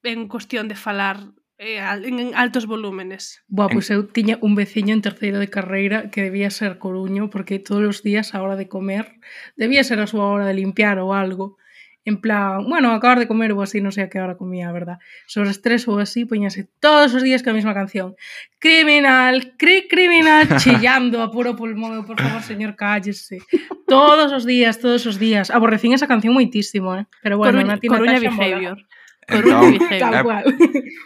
en 0.00 0.24
cuestión 0.24 0.72
de 0.72 0.80
falar 0.80 1.20
eh, 1.60 1.78
en 1.78 2.34
altos 2.34 2.64
volúmenes. 2.64 3.44
Boa, 3.46 3.68
pois 3.68 3.92
pues 3.92 3.92
eu 3.92 4.08
tiña 4.08 4.40
un 4.40 4.56
veciño 4.56 4.96
en 4.96 5.04
terceiro 5.04 5.36
de 5.36 5.52
carreira 5.52 6.08
que 6.08 6.24
debía 6.24 6.48
ser 6.48 6.80
coruño 6.80 7.28
porque 7.28 7.60
todos 7.60 7.84
os 7.84 7.98
días 8.00 8.32
a 8.32 8.40
hora 8.40 8.56
de 8.56 8.64
comer 8.64 9.20
debía 9.60 9.84
ser 9.84 10.00
a 10.00 10.08
súa 10.08 10.24
hora 10.32 10.48
de 10.48 10.56
limpiar 10.56 10.96
ou 10.96 11.12
algo. 11.12 11.60
En 12.08 12.16
plan, 12.24 12.64
bueno, 12.64 12.96
acabar 12.96 13.20
de 13.20 13.28
comer 13.28 13.52
ou 13.52 13.60
así, 13.60 13.84
non 13.84 13.92
sei 13.92 14.08
a 14.08 14.10
que 14.10 14.16
hora 14.16 14.40
comía, 14.40 14.72
verdad? 14.72 15.04
Sobre 15.28 15.52
as 15.52 15.60
tres 15.60 15.84
ou 15.84 16.00
así, 16.00 16.24
poñase 16.24 16.64
todos 16.80 17.12
os 17.12 17.20
días 17.20 17.44
que 17.44 17.52
a 17.52 17.56
mesma 17.56 17.76
canción. 17.76 18.16
Criminal, 18.56 19.60
cri 19.60 19.84
criminal, 19.84 20.48
chillando 20.64 21.20
a 21.20 21.28
puro 21.28 21.52
pulmón, 21.60 21.92
eu, 21.92 22.08
por 22.08 22.16
favor, 22.16 22.40
señor, 22.40 22.72
cállese. 22.72 23.44
Todos 23.84 24.32
os 24.32 24.48
días, 24.48 24.80
todos 24.80 25.04
os 25.04 25.20
días. 25.20 25.52
Aborrecín 25.52 25.92
esa 25.92 26.08
canción 26.08 26.32
moitísimo, 26.32 26.96
eh? 26.96 27.04
Pero 27.20 27.36
bueno, 27.36 27.60
Coruña, 27.60 27.76
na 27.76 27.84
Coruña 27.84 28.16
Behavior. 28.16 28.80
Mola. 28.80 28.99
Entón, 29.28 29.78
é, 29.90 29.98
eh, 30.00 30.24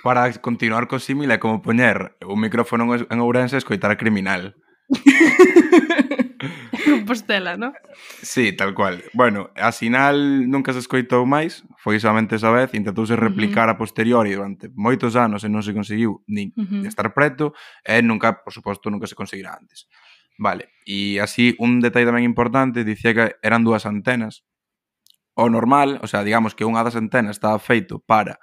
para 0.03 0.33
continuar 0.41 0.87
co 0.89 0.99
símil 0.99 1.31
é 1.31 1.39
como 1.39 1.61
poñer 1.61 2.17
un 2.25 2.41
micrófono 2.41 2.89
en 2.95 3.19
Ourense 3.21 3.57
e 3.57 3.61
escoitar 3.61 3.91
a 3.93 4.01
criminal. 4.01 4.57
Compostela, 6.85 7.57
non? 7.57 7.73
Sí, 8.23 8.53
tal 8.53 8.75
cual. 8.75 9.05
Bueno, 9.13 9.51
a 9.57 9.73
sinal 9.73 10.49
nunca 10.49 10.73
se 10.73 10.81
escoitou 10.81 11.25
máis, 11.25 11.65
foi 11.81 12.01
solamente 12.01 12.37
esa 12.37 12.53
vez, 12.53 12.73
intentouse 12.73 13.17
replicar 13.17 13.69
uh 13.69 13.73
-huh. 13.73 13.77
a 13.77 13.81
posteriori 13.81 14.33
durante 14.33 14.69
moitos 14.73 15.17
anos 15.17 15.45
e 15.45 15.49
non 15.49 15.65
se 15.65 15.73
conseguiu 15.73 16.25
nin 16.29 16.53
uh 16.57 16.65
-huh. 16.65 16.89
estar 16.89 17.13
preto, 17.13 17.53
e 17.85 18.01
nunca, 18.01 18.41
por 18.45 18.53
suposto, 18.53 18.89
nunca 18.89 19.09
se 19.09 19.17
conseguirá 19.17 19.57
antes. 19.57 19.89
Vale, 20.37 20.75
e 20.85 21.21
así 21.23 21.55
un 21.63 21.79
detalle 21.79 22.09
tamén 22.09 22.27
importante, 22.27 22.85
dicía 22.85 23.15
que 23.15 23.25
eran 23.41 23.63
dúas 23.63 23.87
antenas, 23.87 24.45
o 25.35 25.51
normal, 25.51 25.99
o 26.03 26.07
sea, 26.07 26.23
digamos 26.23 26.55
que 26.55 26.65
unha 26.67 26.83
das 26.87 26.95
antenas 26.95 27.37
está 27.37 27.55
feito 27.59 27.99
para 27.99 28.39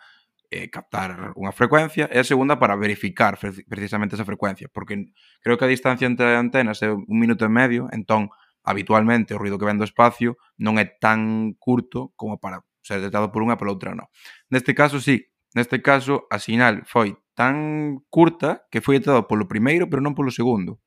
eh, 0.52 0.68
captar 0.68 1.32
unha 1.40 1.56
frecuencia 1.56 2.12
e 2.12 2.20
a 2.20 2.28
segunda 2.28 2.60
para 2.60 2.76
verificar 2.76 3.40
precisamente 3.40 4.20
esa 4.20 4.28
frecuencia, 4.28 4.68
porque 4.68 5.16
creo 5.40 5.56
que 5.56 5.66
a 5.66 5.72
distancia 5.72 6.06
entre 6.06 6.36
antenas 6.36 6.84
é 6.84 6.92
un 6.92 7.18
minuto 7.18 7.48
e 7.48 7.52
medio, 7.52 7.88
entón 7.96 8.28
habitualmente 8.62 9.34
o 9.34 9.40
ruido 9.40 9.58
que 9.58 9.66
ven 9.66 9.80
do 9.80 9.88
espacio 9.88 10.38
non 10.60 10.78
é 10.78 10.86
tan 10.86 11.56
curto 11.58 12.12
como 12.20 12.38
para 12.38 12.62
ser 12.84 13.00
detectado 13.00 13.32
por 13.32 13.42
unha 13.42 13.56
pola 13.56 13.74
outra 13.74 13.96
non. 13.96 14.12
Neste 14.52 14.76
caso, 14.76 15.00
sí, 15.00 15.32
neste 15.56 15.80
caso 15.80 16.28
a 16.28 16.38
sinal 16.38 16.84
foi 16.84 17.16
tan 17.34 18.04
curta 18.12 18.68
que 18.68 18.84
foi 18.84 19.00
detectado 19.00 19.32
polo 19.32 19.48
primeiro 19.48 19.88
pero 19.88 20.04
non 20.04 20.14
polo 20.14 20.30
segundo. 20.30 20.84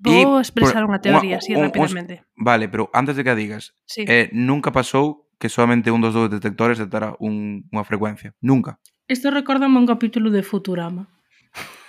Vou 0.00 0.40
e, 0.40 0.40
expresar 0.40 0.82
unha 0.88 0.98
teoría, 0.98 1.44
así 1.44 1.52
rapidamente. 1.52 2.24
Uns, 2.24 2.40
vale, 2.40 2.72
pero 2.72 2.88
antes 2.96 3.20
de 3.20 3.22
que 3.22 3.32
a 3.32 3.36
digas, 3.36 3.76
sí. 3.84 4.08
eh, 4.08 4.32
nunca 4.32 4.72
pasou 4.72 5.28
que 5.36 5.52
solamente 5.52 5.92
un 5.92 6.00
dos 6.00 6.16
dous 6.16 6.32
detectores 6.32 6.80
detectara 6.80 7.16
un, 7.20 7.68
unha 7.68 7.84
frecuencia. 7.84 8.32
Nunca. 8.40 8.80
Isto 9.08 9.28
recordame 9.28 9.76
un 9.76 9.88
capítulo 9.88 10.32
de 10.32 10.40
Futurama. 10.42 11.12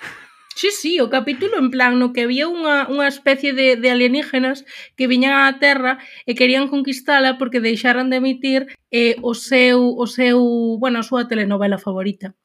Sí, 0.62 0.70
sí, 0.70 1.00
o 1.00 1.10
capítulo 1.10 1.58
en 1.58 1.72
plan 1.72 1.98
no 1.98 2.14
que 2.14 2.22
había 2.22 2.46
unha, 2.46 2.86
unha 2.86 3.10
especie 3.10 3.50
de, 3.56 3.82
de 3.82 3.90
alienígenas 3.90 4.62
que 4.94 5.10
viñan 5.10 5.34
á 5.34 5.50
Terra 5.58 5.98
e 6.28 6.38
querían 6.38 6.70
conquistala 6.70 7.42
porque 7.42 7.64
deixaran 7.64 8.14
de 8.14 8.22
emitir 8.22 8.70
eh, 8.94 9.18
o 9.26 9.34
seu, 9.34 9.82
o 9.82 10.06
seu, 10.06 10.38
bueno, 10.78 11.02
a 11.02 11.08
súa 11.08 11.26
telenovela 11.26 11.82
favorita. 11.82 12.38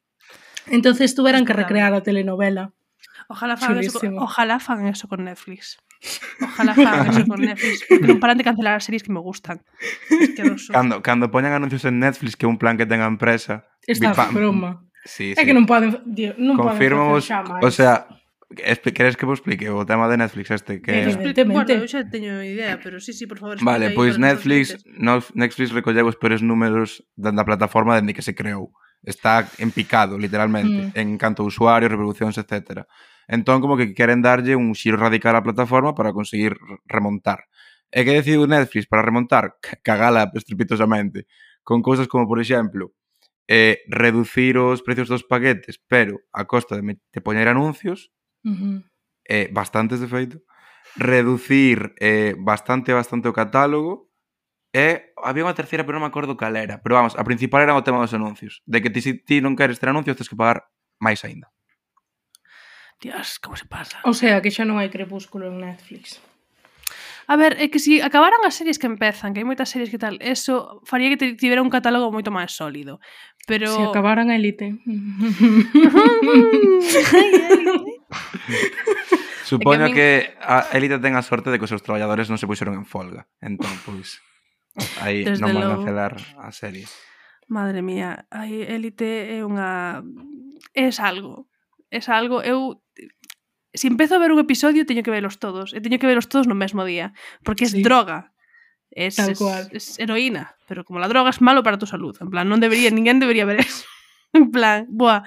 Entonces 0.65 1.13
tuveran 1.13 1.45
que 1.45 1.53
recrear 1.53 1.93
a 1.93 2.01
telenovela. 2.01 2.73
Ojalá 3.29 3.57
fagan, 3.57 3.83
eso, 3.83 3.99
ojalá 4.17 4.59
fagan 4.59 4.87
eso 4.87 5.07
con 5.07 5.25
Netflix. 5.25 5.77
Ojalá 6.41 6.73
fagan 6.73 7.07
eso 7.11 7.25
con 7.27 7.41
Netflix. 7.43 7.83
Porque 7.89 8.07
non 8.07 8.23
paran 8.23 8.39
de 8.39 8.47
cancelar 8.47 8.79
as 8.79 8.87
series 8.87 9.03
que 9.03 9.11
me 9.11 9.19
gustan. 9.19 9.59
Es 10.07 10.31
que 10.31 10.47
cando, 10.71 11.03
cando 11.03 11.27
poñan 11.27 11.51
anuncios 11.51 11.83
en 11.83 11.99
Netflix 11.99 12.39
que 12.39 12.47
un 12.47 12.55
plan 12.55 12.79
que 12.79 12.87
tenga 12.87 13.03
a 13.03 13.11
empresa... 13.11 13.67
Está, 13.83 14.15
bipa, 14.15 14.31
broma. 14.31 14.87
Sí, 15.03 15.35
sí. 15.35 15.39
É 15.39 15.43
que 15.43 15.51
non 15.51 15.67
poden, 15.67 15.99
non 16.39 16.55
Confirmo 16.55 17.19
poden 17.19 17.23
facer 17.23 17.35
xa 17.35 17.39
máis. 17.43 17.63
O 17.67 17.71
sea, 17.71 18.07
Queres 18.47 19.17
que 19.17 19.25
vos 19.27 19.43
explique 19.43 19.67
o 19.67 19.83
tema 19.83 20.07
de 20.07 20.15
Netflix 20.15 20.55
este 20.55 20.79
que 20.79 21.03
Bueno, 21.43 21.67
eu 21.67 21.83
xa 21.83 22.07
teño 22.07 22.39
idea, 22.39 22.79
pero 22.79 23.03
sí, 23.03 23.11
sí, 23.11 23.27
por 23.27 23.43
favor 23.43 23.59
Vale, 23.59 23.91
pois 23.91 24.15
pues 24.15 24.23
Netflix 24.23 24.79
Netflix 25.35 25.75
recolleu 25.75 26.07
os 26.07 26.15
peores 26.15 26.39
números 26.39 27.03
da, 27.19 27.35
da 27.35 27.43
plataforma 27.43 27.99
dende 27.99 28.15
que 28.15 28.23
se 28.23 28.31
creou 28.31 28.71
Está 29.03 29.43
en 29.59 29.75
picado, 29.75 30.15
literalmente 30.15 30.95
mm. 30.95 30.95
En 30.95 31.19
canto 31.19 31.43
a 31.43 31.51
usuarios, 31.51 31.91
reproduccións, 31.91 32.39
etcétera 32.39 32.87
Entón, 33.27 33.59
como 33.59 33.75
que 33.75 33.93
queren 33.93 34.23
darlle 34.23 34.55
un 34.55 34.71
xiro 34.71 34.95
radical 34.95 35.35
á 35.35 35.43
plataforma 35.43 35.91
para 35.91 36.15
conseguir 36.15 36.55
remontar. 36.87 37.51
E 37.91 38.03
que 38.07 38.15
decidiu 38.15 38.47
Netflix 38.47 38.87
para 38.87 39.03
remontar? 39.03 39.59
Cagala 39.83 40.31
estrepitosamente. 40.31 41.27
Con 41.63 41.83
cousas 41.83 42.07
como, 42.07 42.27
por 42.27 42.39
exemplo, 42.39 42.95
eh, 43.47 43.83
reducir 43.87 44.57
os 44.57 44.83
precios 44.83 45.07
dos 45.07 45.23
paquetes, 45.23 45.79
pero 45.87 46.23
a 46.31 46.47
costa 46.47 46.79
de, 46.79 46.99
de 46.99 47.19
poñer 47.19 47.47
anuncios, 47.47 48.11
uh 48.43 48.51
-huh. 48.51 48.77
eh, 49.27 49.47
bastantes 49.51 49.99
de 49.99 50.07
feito, 50.07 50.43
reducir 50.95 51.95
eh, 51.99 52.35
bastante, 52.39 52.91
bastante 52.93 53.27
o 53.27 53.35
catálogo, 53.35 54.07
e 54.75 55.15
había 55.23 55.47
unha 55.47 55.55
terceira, 55.55 55.87
pero 55.87 55.97
non 55.97 56.05
me 56.05 56.11
acordo 56.11 56.35
cal 56.35 56.55
era, 56.59 56.83
pero 56.83 56.99
vamos, 56.99 57.15
a 57.15 57.23
principal 57.23 57.63
era 57.63 57.73
o 57.73 57.83
tema 57.87 58.03
dos 58.03 58.13
anuncios, 58.13 58.61
de 58.67 58.83
que 58.83 58.91
ti, 58.91 58.99
si 58.99 59.15
ti 59.15 59.39
non 59.39 59.55
queres 59.55 59.79
ter 59.79 59.89
anuncios, 59.89 60.19
tens 60.19 60.27
que 60.27 60.37
pagar 60.37 60.67
máis 60.99 61.23
aínda. 61.23 61.47
Dios, 62.99 63.39
como 63.39 63.55
se 63.55 63.65
pasa. 63.65 63.99
O 64.03 64.13
sea, 64.13 64.41
que 64.41 64.49
xa 64.49 64.65
non 64.65 64.81
hai 64.81 64.89
crepúsculo 64.89 65.47
en 65.53 65.61
Netflix. 65.61 66.17
A 67.27 67.35
ver, 67.35 67.59
é 67.59 67.67
que 67.67 67.77
se 67.83 67.99
si 67.99 68.01
acabaran 68.01 68.39
as 68.47 68.55
series 68.55 68.79
que 68.79 68.87
empezan, 68.87 69.35
que 69.35 69.43
hai 69.43 69.47
moitas 69.47 69.67
series 69.67 69.91
que 69.91 69.99
tal, 69.99 70.15
eso 70.23 70.79
faría 70.87 71.11
que 71.11 71.35
tivera 71.35 71.59
un 71.59 71.67
catálogo 71.67 72.07
moito 72.07 72.31
máis 72.31 72.55
sólido. 72.55 73.03
Pero... 73.43 73.67
Se 73.67 73.83
acabaran 73.83 74.31
a 74.31 74.39
Elite. 74.39 74.79
Supoño 79.43 79.91
que, 79.91 79.91
min... 79.91 79.95
que 79.99 80.39
a 80.39 80.71
Elite 80.71 81.03
ten 81.03 81.19
a 81.19 81.23
sorte 81.23 81.51
de 81.51 81.59
que 81.59 81.67
os 81.67 81.71
seus 81.71 81.83
traballadores 81.83 82.31
non 82.31 82.39
se 82.39 82.47
puxeron 82.47 82.79
en 82.79 82.87
folga. 82.87 83.27
Entón, 83.43 83.75
pois, 83.83 84.23
aí 85.03 85.27
Desde 85.27 85.43
non 85.43 85.51
van 85.51 85.67
logo. 85.67 85.83
cancelar 85.83 86.15
a 86.39 86.55
serie. 86.55 86.87
Madre 87.51 87.83
mía, 87.83 88.23
aí 88.31 88.63
Elite 88.63 89.35
é 89.35 89.43
unha... 89.43 89.99
É 90.71 90.87
algo 91.03 91.51
es 91.89 92.09
algo... 92.09 92.43
Eu 92.43 92.81
se 93.77 93.87
empezo 93.87 94.15
a 94.15 94.19
ver 94.19 94.31
un 94.31 94.39
episodio 94.39 94.85
teño 94.85 95.03
que 95.03 95.11
velos 95.11 95.39
todos 95.39 95.71
e 95.71 95.79
teño 95.79 96.01
que 96.01 96.09
velos 96.09 96.27
todos 96.27 96.49
no 96.49 96.57
mesmo 96.57 96.83
día 96.83 97.13
porque 97.45 97.69
es 97.69 97.77
sí. 97.77 97.85
droga 97.85 98.33
es, 98.89 99.15
Tal 99.15 99.37
cual. 99.37 99.69
Es, 99.71 99.95
es, 99.95 99.99
heroína 99.99 100.57
pero 100.67 100.83
como 100.83 100.99
la 100.99 101.07
droga 101.07 101.29
es 101.29 101.41
malo 101.41 101.61
para 101.63 101.77
tu 101.77 101.85
salud 101.85 102.17
en 102.19 102.33
plan 102.33 102.49
non 102.49 102.59
debería 102.59 102.89
ninguén 102.89 103.21
debería 103.21 103.45
ver 103.45 103.61
eso 103.61 103.85
en 104.33 104.49
plan 104.49 104.89
boa 104.89 105.23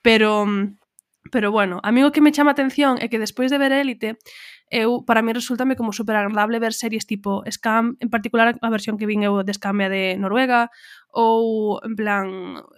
pero 0.00 0.48
pero 1.28 1.52
bueno 1.52 1.78
a 1.84 1.92
mí 1.92 2.00
o 2.00 2.10
que 2.10 2.24
me 2.24 2.32
chama 2.32 2.56
atención 2.56 2.96
é 2.98 3.12
que 3.12 3.20
despois 3.20 3.52
de 3.52 3.60
ver 3.60 3.76
Élite 3.76 4.16
eu 4.70 5.04
para 5.04 5.20
mí 5.20 5.34
resultame 5.34 5.74
como 5.74 5.92
super 5.92 6.14
agradable 6.14 6.62
ver 6.62 6.72
series 6.72 7.04
tipo 7.04 7.42
Scam, 7.50 7.98
en 7.98 8.08
particular 8.08 8.54
a 8.54 8.70
versión 8.70 8.96
que 8.96 9.06
vin 9.10 9.26
eu 9.26 9.42
de 9.42 9.52
Scam 9.52 9.82
de 9.90 10.14
Noruega 10.14 10.70
ou 11.12 11.82
en 11.82 11.94
plan 11.98 12.26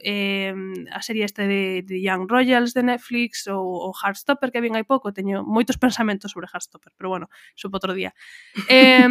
eh, 0.00 0.56
a 0.88 1.00
serie 1.04 1.28
este 1.28 1.44
de, 1.44 1.84
de 1.84 2.00
Young 2.00 2.24
Royals 2.24 2.72
de 2.72 2.82
Netflix 2.82 3.46
ou, 3.46 3.60
ou 3.60 3.92
Heartstopper 3.92 4.48
que 4.48 4.64
vin 4.64 4.72
hai 4.72 4.88
pouco, 4.88 5.12
teño 5.12 5.44
moitos 5.44 5.76
pensamentos 5.76 6.32
sobre 6.32 6.48
Heartstopper, 6.48 6.96
pero 6.96 7.12
bueno, 7.12 7.28
supo 7.52 7.76
outro 7.76 7.92
día. 7.92 8.16
Eh, 8.72 9.04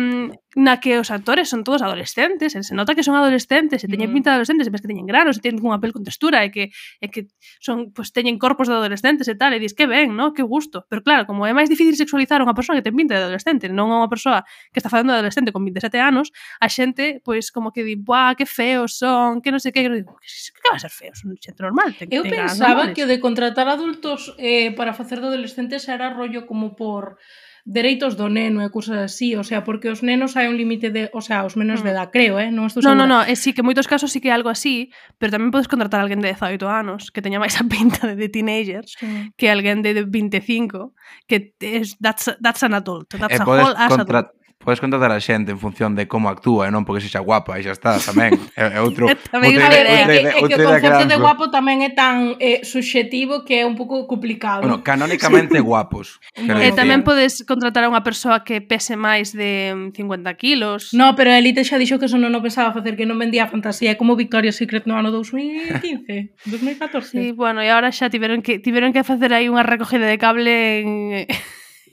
na 0.56 0.82
que 0.82 0.98
os 0.98 1.14
actores 1.14 1.48
son 1.48 1.64
todos 1.64 1.86
adolescentes, 1.86 2.58
se 2.58 2.74
nota 2.76 2.96
que 2.96 3.06
son 3.06 3.16
adolescentes, 3.16 3.80
se 3.80 3.88
teñen 3.88 4.10
mm. 4.10 4.14
pinta 4.14 4.30
de 4.32 4.42
adolescentes, 4.42 4.68
ves 4.74 4.82
que 4.82 4.90
teñen 4.90 5.06
granos, 5.06 5.38
e 5.38 5.42
teñen 5.44 5.62
unha 5.62 5.78
pel 5.78 5.94
con 5.94 6.04
textura 6.04 6.44
e 6.44 6.50
que, 6.50 6.74
e 7.00 7.08
que 7.14 7.30
son, 7.62 7.94
pues, 7.94 8.10
teñen 8.12 8.42
corpos 8.42 8.68
de 8.68 8.76
adolescentes 8.76 9.30
e 9.30 9.36
tal, 9.38 9.54
e 9.54 9.62
dis 9.62 9.78
que 9.78 9.86
ben, 9.86 10.18
no? 10.18 10.34
que 10.34 10.42
gusto, 10.44 10.84
pero 10.90 11.06
claro, 11.06 11.24
como 11.30 11.46
é 11.46 11.54
máis 11.54 11.70
difícil 11.70 11.94
sexualizar 11.96 12.42
unha 12.42 12.58
persoa 12.58 12.71
persoa 12.72 12.80
que 12.80 12.88
ten 12.88 12.96
pinta 12.96 13.20
de 13.20 13.28
adolescente, 13.28 13.68
non 13.68 13.92
unha 13.92 14.08
persoa 14.08 14.48
que 14.72 14.80
está 14.80 14.88
facendo 14.88 15.12
de 15.12 15.20
adolescente 15.20 15.52
con 15.52 15.68
27 15.68 16.00
anos, 16.00 16.32
a 16.64 16.72
xente, 16.72 17.20
pois, 17.20 17.52
como 17.52 17.76
que 17.76 17.84
di, 17.84 18.00
buah, 18.00 18.40
que 18.40 18.48
feos 18.48 18.96
son, 18.96 19.44
que 19.44 19.52
non 19.52 19.60
sei 19.60 19.76
que, 19.76 19.84
que, 19.84 20.08
que 20.08 20.70
va 20.72 20.80
a 20.80 20.84
ser 20.84 20.94
feo, 20.94 21.12
son 21.12 21.36
xente 21.36 21.60
normal. 21.60 21.92
Ten, 22.00 22.08
Eu 22.08 22.24
pensaba 22.24 22.88
normales. 22.88 22.96
que 22.96 23.04
o 23.04 23.10
de 23.12 23.20
contratar 23.20 23.68
adultos 23.68 24.32
eh, 24.40 24.72
para 24.72 24.96
facer 24.96 25.20
de 25.20 25.28
adolescentes 25.28 25.92
era 25.92 26.10
rollo 26.16 26.48
como 26.48 26.80
por 26.80 27.20
dereitos 27.66 28.18
do 28.18 28.30
neno 28.30 28.66
e 28.66 28.70
cousas 28.74 28.98
así, 28.98 29.36
o 29.36 29.44
sea, 29.44 29.64
porque 29.64 29.90
os 29.90 30.02
nenos 30.02 30.34
hai 30.34 30.50
un 30.50 30.58
límite 30.58 30.90
de, 30.90 31.14
o 31.14 31.22
sea, 31.22 31.46
os 31.46 31.54
menos 31.54 31.82
mm. 31.82 31.84
de 31.86 31.92
edad, 31.92 32.08
creo, 32.10 32.36
eh, 32.42 32.50
non 32.50 32.68
estou 32.68 32.82
No, 32.82 32.98
no, 32.98 33.06
no, 33.06 33.22
é 33.22 33.36
sí 33.38 33.54
que 33.54 33.62
moitos 33.62 33.86
casos 33.86 34.10
sí 34.10 34.20
que 34.20 34.30
é 34.30 34.36
algo 34.36 34.50
así, 34.50 34.90
pero 35.22 35.30
tamén 35.30 35.54
podes 35.54 35.70
contratar 35.70 36.02
a 36.02 36.04
alguén 36.06 36.22
de 36.22 36.34
18 36.34 36.62
anos 36.66 37.14
que 37.14 37.22
teña 37.22 37.38
máis 37.38 37.58
a 37.62 37.66
pinta 37.70 38.10
de, 38.10 38.18
de 38.18 38.28
teenager 38.28 38.84
sí. 38.86 39.30
que 39.38 39.54
alguén 39.54 39.86
de 39.86 39.94
25, 40.06 40.94
que 41.30 41.54
es 41.62 41.98
that's 42.02 42.34
that's 42.42 42.66
an 42.66 42.74
adult, 42.74 43.14
that's 43.14 43.38
e 43.38 43.42
a 43.42 43.46
whole 43.46 43.78
as 43.78 43.94
adult 43.94 44.34
podes 44.62 44.80
contratar 44.80 45.12
a 45.12 45.20
xente 45.20 45.52
en 45.52 45.60
función 45.60 45.98
de 45.98 46.08
como 46.08 46.30
actúa 46.30 46.70
e 46.70 46.72
non? 46.72 46.86
Porque 46.86 47.02
sexa 47.02 47.20
guapa 47.20 47.58
e 47.58 47.66
xa 47.66 47.74
está 47.74 47.98
tamén. 47.98 48.38
É, 48.54 48.78
é 48.78 48.80
outro 48.80 49.10
tamén 49.34 49.58
outra, 49.58 49.68
ver, 49.74 49.86
outra, 49.90 50.14
é, 50.14 50.22
é, 50.22 50.38
é 50.38 50.42
que 50.46 50.56
o 50.56 50.70
concepto 50.70 51.06
de 51.10 51.18
guapo 51.18 51.50
tamén 51.50 51.82
é 51.82 51.90
tan 51.92 52.38
eh, 52.38 52.62
subxetivo 52.62 53.42
que 53.42 53.62
é 53.62 53.64
un 53.66 53.74
pouco 53.74 54.06
complicado. 54.06 54.62
Bueno, 54.62 54.86
canónicamente 54.86 55.58
guapos 55.66 56.22
e 56.38 56.46
eh, 56.46 56.72
tamén 56.72 57.02
podes 57.02 57.42
contratar 57.44 57.84
a 57.84 57.90
unha 57.90 58.06
persoa 58.06 58.46
que 58.46 58.62
pese 58.62 58.94
máis 58.94 59.34
de 59.34 59.74
50 59.98 60.30
kilos. 60.38 60.94
No, 60.94 61.18
pero 61.18 61.34
a 61.34 61.42
Elite 61.42 61.66
xa 61.66 61.82
dixo 61.82 61.98
que 61.98 62.06
eso 62.06 62.22
non 62.22 62.32
o 62.38 62.42
pensaba 62.46 62.70
facer 62.72 62.94
que 62.94 63.10
non 63.10 63.18
vendía 63.18 63.50
fantasía 63.50 63.94
é 63.94 63.98
como 63.98 64.14
Victoria's 64.14 64.56
Secret 64.62 64.86
no 64.86 64.94
ano 64.94 65.10
2015 65.10 66.38
2014 66.46 67.10
sí, 67.12 67.32
bueno, 67.34 67.66
e 67.66 67.70
agora 67.74 67.90
xa 67.90 68.14
tiveron 68.14 68.46
que 68.46 68.62
tiveron 68.62 68.94
que 68.94 69.02
facer 69.02 69.34
aí 69.34 69.50
unha 69.50 69.66
recogida 69.66 70.06
de 70.06 70.18
cable 70.22 70.54
en... 70.86 70.90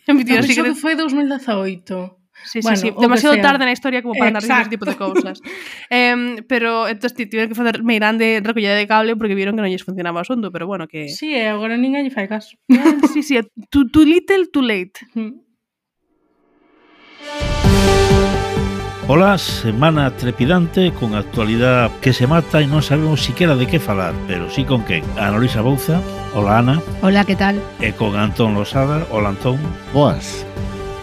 en 0.09 0.15
Victoria's 0.17 0.45
no, 0.45 0.53
Secret. 0.53 0.75
que 0.75 0.81
foi 0.81 0.95
2018 0.99 2.18
Sí, 2.45 2.61
bueno, 2.63 2.77
sí, 2.77 2.89
sí. 2.89 2.95
Demasiado 2.99 3.37
tarde 3.41 3.65
na 3.65 3.73
historia 3.73 4.03
como 4.03 4.15
para 4.15 4.39
andar 4.39 4.43
ese 4.45 4.71
tipo 4.71 4.85
de 4.85 4.97
cousas. 4.97 5.41
eh, 5.91 6.43
pero 6.49 6.89
entonces 6.89 7.15
ti 7.15 7.27
tiveron 7.27 7.49
que 7.49 7.55
facer 7.55 7.83
meirande 7.83 8.41
recollida 8.43 8.75
de 8.75 8.87
cable 8.87 9.17
porque 9.17 9.35
vieron 9.35 9.57
que 9.57 9.63
non 9.63 9.71
lles 9.71 9.85
funcionaba 9.85 10.21
o 10.21 10.25
asunto, 10.25 10.49
pero 10.53 10.67
bueno, 10.67 10.89
que 10.89 11.09
Si, 11.09 11.35
e 11.35 11.45
eh, 11.45 11.53
agora 11.53 11.77
ninguén 11.77 12.07
lle 12.07 12.15
fai 12.15 12.29
caso. 12.29 12.57
sí, 13.13 13.23
sí, 13.23 13.37
too, 13.69 13.89
too 13.91 14.05
little, 14.05 14.49
too 14.49 14.65
late. 14.65 14.97
Mm. 15.15 15.49
Ola, 19.09 19.39
semana 19.39 20.11
trepidante 20.11 20.93
con 20.93 21.15
actualidade 21.15 21.91
que 22.03 22.13
se 22.13 22.27
mata 22.29 22.61
e 22.61 22.69
non 22.69 22.85
sabemos 22.85 23.25
siquiera 23.25 23.57
de 23.57 23.65
que 23.65 23.81
falar, 23.81 24.13
pero 24.29 24.53
sí 24.53 24.69
con 24.69 24.85
quen. 24.85 25.01
Ana 25.17 25.41
Luisa 25.41 25.65
Bouza, 25.65 25.97
hola 26.37 26.61
Ana. 26.61 26.77
Hola, 27.01 27.25
que 27.25 27.33
tal? 27.33 27.57
E 27.81 27.97
con 27.97 28.21
Antón 28.21 28.53
Losada, 28.53 29.09
hola 29.09 29.33
Antón. 29.33 29.57
Boas. 29.97 30.48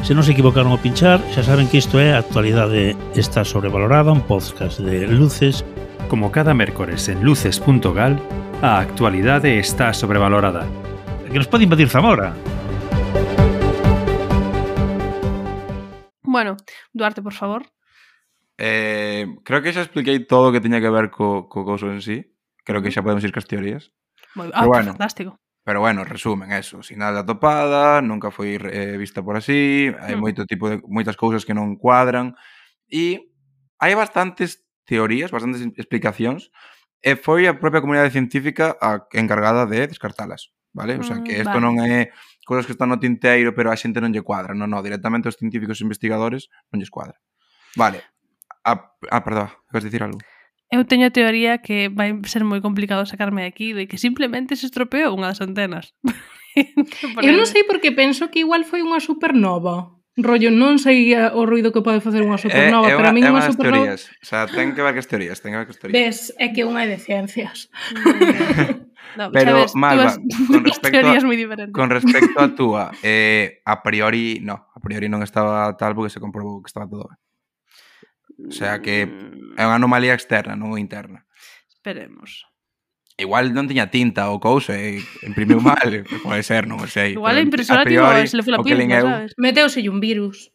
Se 0.02 0.18
non 0.18 0.26
se 0.26 0.34
equivocaron 0.34 0.74
ao 0.74 0.82
pinchar, 0.82 1.22
xa 1.32 1.46
saben 1.46 1.70
que 1.70 1.78
isto 1.78 2.02
é 2.02 2.12
a 2.12 2.20
actualidade 2.20 2.98
está 3.14 3.46
sobrevalorada, 3.46 4.12
un 4.12 4.26
podcast 4.26 4.82
de 4.82 5.06
luces 5.08 5.64
Como 6.10 6.32
cada 6.32 6.54
mércores 6.54 7.10
en 7.10 7.24
luces.gal, 7.24 8.20
a 8.62 8.80
actualidade 8.80 9.58
está 9.58 9.92
sobrevalorada. 9.92 10.68
que 11.32 11.40
nos 11.40 11.48
pode 11.48 11.64
invadir 11.64 11.90
Zamora. 11.90 12.34
Bueno, 16.22 16.56
Duarte, 16.94 17.22
por 17.22 17.34
favor. 17.34 17.66
Eh, 18.58 19.26
creo 19.44 19.62
que 19.62 19.74
xa 19.74 19.82
expliquei 19.82 20.24
todo 20.24 20.48
o 20.48 20.54
que 20.54 20.62
tiña 20.62 20.80
que 20.80 20.94
ver 20.94 21.10
co, 21.10 21.50
co 21.50 21.66
couso 21.66 21.90
en 21.90 22.00
sí. 22.06 22.38
Creo 22.64 22.86
que 22.86 22.94
xa 22.94 23.02
podemos 23.02 23.26
ir 23.26 23.34
cas 23.34 23.50
teorías. 23.50 23.92
Moi, 24.38 24.48
ah, 24.54 24.70
bueno. 24.70 24.94
fantástico. 24.94 25.42
Pero 25.66 25.80
bueno, 25.80 26.04
resumen, 26.04 26.52
eso, 26.54 26.84
sinal 26.84 27.18
da 27.18 27.26
topada, 27.26 27.98
nunca 28.00 28.30
foi 28.30 28.62
eh, 28.62 29.02
vista 29.02 29.26
por 29.26 29.34
así, 29.34 29.90
hai 29.98 30.14
mm. 30.14 30.22
moito 30.22 30.46
tipo 30.46 30.70
de 30.70 30.78
moitas 30.86 31.18
cousas 31.18 31.42
que 31.42 31.58
non 31.58 31.74
cuadran 31.82 32.38
e 32.86 33.34
hai 33.82 33.98
bastantes 33.98 34.62
teorías, 34.86 35.34
bastantes 35.34 35.66
explicacións 35.74 36.54
e 37.02 37.14
eh, 37.14 37.18
foi 37.18 37.50
a 37.50 37.58
propia 37.58 37.82
comunidade 37.82 38.14
científica 38.14 38.78
a 38.78 39.10
encargada 39.18 39.66
de 39.66 39.90
descartalas, 39.90 40.54
vale? 40.70 41.02
O 41.02 41.06
sea, 41.06 41.26
que 41.26 41.34
mm, 41.34 41.50
isto 41.50 41.58
vale. 41.58 41.66
non 41.66 41.82
é 41.82 42.14
cousas 42.46 42.70
que 42.70 42.78
están 42.78 42.94
no 42.94 43.02
tinteiro, 43.02 43.58
pero 43.58 43.74
a 43.74 43.80
xente 43.82 43.98
non 43.98 44.14
lle 44.14 44.22
cuadra, 44.22 44.54
non, 44.54 44.70
non, 44.70 44.86
directamente 44.86 45.34
os 45.34 45.38
científicos 45.42 45.82
e 45.82 45.86
investigadores 45.90 46.54
non 46.70 46.78
lles 46.78 46.94
cuadra. 46.94 47.18
Vale. 47.74 48.06
Ah, 48.62 48.94
ah 49.10 49.22
perdón, 49.26 49.50
queres 49.74 49.90
dicir 49.90 50.06
algo? 50.06 50.22
Eu 50.74 50.82
teño 50.84 51.06
a 51.08 51.14
teoría 51.14 51.62
que 51.62 51.94
vai 51.94 52.18
ser 52.26 52.42
moi 52.42 52.60
complicado 52.60 53.06
sacarme 53.06 53.46
de 53.46 53.50
aquí 53.54 53.72
de 53.72 53.86
que 53.86 54.02
simplemente 54.02 54.58
se 54.58 54.66
estropeou 54.66 55.14
unha 55.14 55.30
das 55.30 55.42
antenas. 55.42 55.94
Eu 57.22 57.36
non 57.36 57.44
sei 57.44 57.68
porque 57.68 57.92
penso 57.92 58.32
que 58.32 58.40
igual 58.40 58.64
foi 58.64 58.80
unha 58.80 59.04
supernova. 59.04 59.92
Rollo, 60.16 60.48
non 60.48 60.80
sei 60.80 61.12
o 61.12 61.44
ruido 61.44 61.76
que 61.76 61.84
pode 61.84 62.00
facer 62.00 62.24
unha 62.24 62.40
eh, 62.40 62.44
supernova, 62.48 62.88
é, 62.88 62.96
é 62.96 62.98
pero 62.98 63.12
a 63.12 63.16
mí 63.16 63.20
unha 63.20 63.44
supernova... 63.44 64.00
Teorías. 64.00 64.08
O 64.08 64.26
sea, 64.26 64.48
ten 64.48 64.72
que 64.72 64.80
ver 64.80 64.96
que 64.96 65.04
as 65.04 65.10
teorías, 65.12 65.38
ten 65.44 65.52
que 65.52 65.60
ver 65.60 65.68
que 65.68 65.76
as 65.76 65.80
teorías. 65.84 66.00
Ves, 66.00 66.20
é 66.40 66.48
que 66.56 66.64
unha 66.64 66.88
é 66.88 66.96
de 66.96 66.98
ciencias. 67.04 67.68
no, 69.20 69.28
pero, 69.36 69.68
sabes, 69.68 69.76
Malva, 69.76 70.16
con 70.48 70.64
respecto, 70.64 71.04
a, 71.04 71.20
con 71.76 71.88
respecto 71.92 72.38
a 72.40 72.48
túa, 72.56 72.86
eh, 73.04 73.60
a 73.68 73.84
priori, 73.84 74.40
no, 74.40 74.72
a 74.72 74.80
priori 74.80 75.12
non 75.12 75.20
estaba 75.20 75.76
tal 75.76 75.92
porque 75.92 76.16
se 76.16 76.24
comprobou 76.24 76.64
que 76.64 76.72
estaba 76.72 76.88
todo 76.88 77.12
ben. 77.12 77.20
O 78.38 78.52
sea 78.52 78.84
que 78.84 79.08
é 79.56 79.64
unha 79.64 79.80
anomalía 79.80 80.12
externa, 80.12 80.60
non 80.60 80.76
interna. 80.76 81.24
Esperemos. 81.72 82.44
Igual 83.16 83.56
non 83.56 83.72
tiña 83.72 83.88
tinta 83.88 84.28
ou 84.28 84.44
cousa 84.44 84.76
e 84.76 85.00
imprimiu 85.24 85.64
mal, 85.64 86.04
pode 86.26 86.44
ser, 86.44 86.68
non 86.68 86.84
sei. 86.92 87.16
Igual 87.16 87.40
a 87.40 87.44
impresora 87.48 87.84
a 87.84 87.88
priori, 87.88 88.28
tivo, 88.28 88.32
se 88.32 88.36
le 88.36 88.44
foi 88.44 88.52
la 88.52 88.60
pinta, 88.60 89.00
sabes? 89.00 89.32
Eu... 89.32 89.40
Meteuse 89.40 89.80
un 89.88 90.00
virus. 90.04 90.52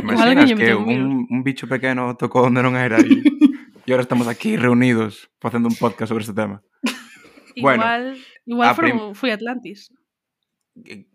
Imaginas 0.00 0.48
que, 0.48 0.56
que 0.56 0.74
un, 0.74 1.28
un 1.28 1.40
bicho 1.44 1.68
pequeno 1.68 2.16
tocou 2.16 2.48
onde 2.48 2.64
non 2.64 2.72
era 2.72 2.96
e, 3.04 3.20
e 3.84 3.88
ahora 3.92 4.00
estamos 4.00 4.24
aquí 4.32 4.56
reunidos 4.56 5.28
facendo 5.44 5.68
un 5.68 5.76
podcast 5.76 6.08
sobre 6.08 6.24
este 6.24 6.32
tema. 6.32 6.64
bueno, 7.60 7.84
igual 7.84 8.02
igual 8.48 8.72
prim... 8.76 8.96
foi 9.12 9.36
Atlantis. 9.36 9.92